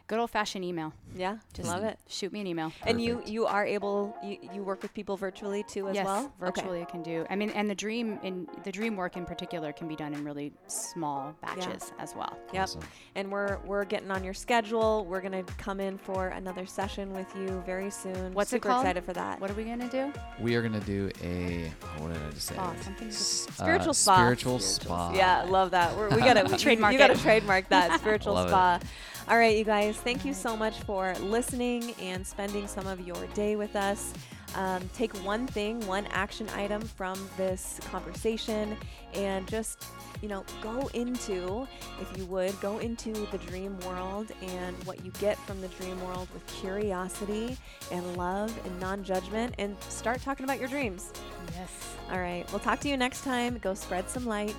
[0.07, 0.93] good old fashioned email.
[1.15, 1.97] Yeah, Just love it.
[2.09, 2.71] Shoot me an email.
[2.85, 6.25] And you you are able you, you work with people virtually too as yes, well.
[6.25, 6.61] Okay.
[6.61, 7.25] virtually I can do.
[7.29, 10.25] I mean, and the dream in the dream work in particular can be done in
[10.25, 12.37] really small batches as well.
[12.53, 12.63] Yep.
[12.63, 12.81] Awesome.
[13.15, 15.05] And we're we're getting on your schedule.
[15.05, 18.33] We're gonna come in for another session with you very soon.
[18.33, 18.83] What's it Super called?
[18.83, 19.39] excited for that.
[19.39, 20.11] What are we gonna do?
[20.39, 22.55] We are gonna do a oh, what did I just say?
[22.55, 24.15] Spa, something with S- Spiritual uh, spa.
[24.17, 25.13] Spiritual spa.
[25.13, 25.95] Yeah, love that.
[25.95, 28.79] We're, we gotta we, Trademark You, you gotta trademark that spiritual spa.
[28.81, 28.87] it.
[29.27, 29.97] All right, you guys.
[29.97, 34.13] Thank you so much for listening and spending some of your day with us.
[34.53, 38.77] Um, take one thing, one action item from this conversation,
[39.15, 39.83] and just
[40.21, 41.67] you know go into,
[41.99, 45.99] if you would, go into the dream world and what you get from the dream
[46.05, 47.57] world with curiosity
[47.91, 51.11] and love and non-judgment, and start talking about your dreams.
[51.55, 51.95] Yes.
[52.11, 52.45] All right.
[52.51, 53.57] We'll talk to you next time.
[53.57, 54.55] Go spread some light.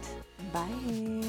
[0.52, 1.22] Bye.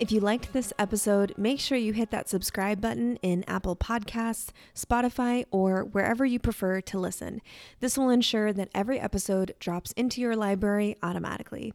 [0.00, 4.48] If you liked this episode, make sure you hit that subscribe button in Apple Podcasts,
[4.74, 7.42] Spotify, or wherever you prefer to listen.
[7.80, 11.74] This will ensure that every episode drops into your library automatically.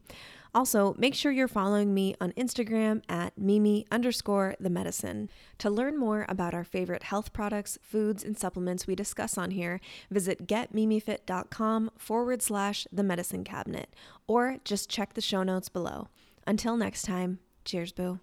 [0.56, 5.30] Also, make sure you're following me on Instagram at Mimi underscore the medicine.
[5.60, 9.80] To learn more about our favorite health products, foods, and supplements we discuss on here,
[10.10, 13.94] visit getmimifit.com forward slash the medicine cabinet,
[14.26, 16.08] or just check the show notes below.
[16.48, 18.20] Until next time, cheers, boo.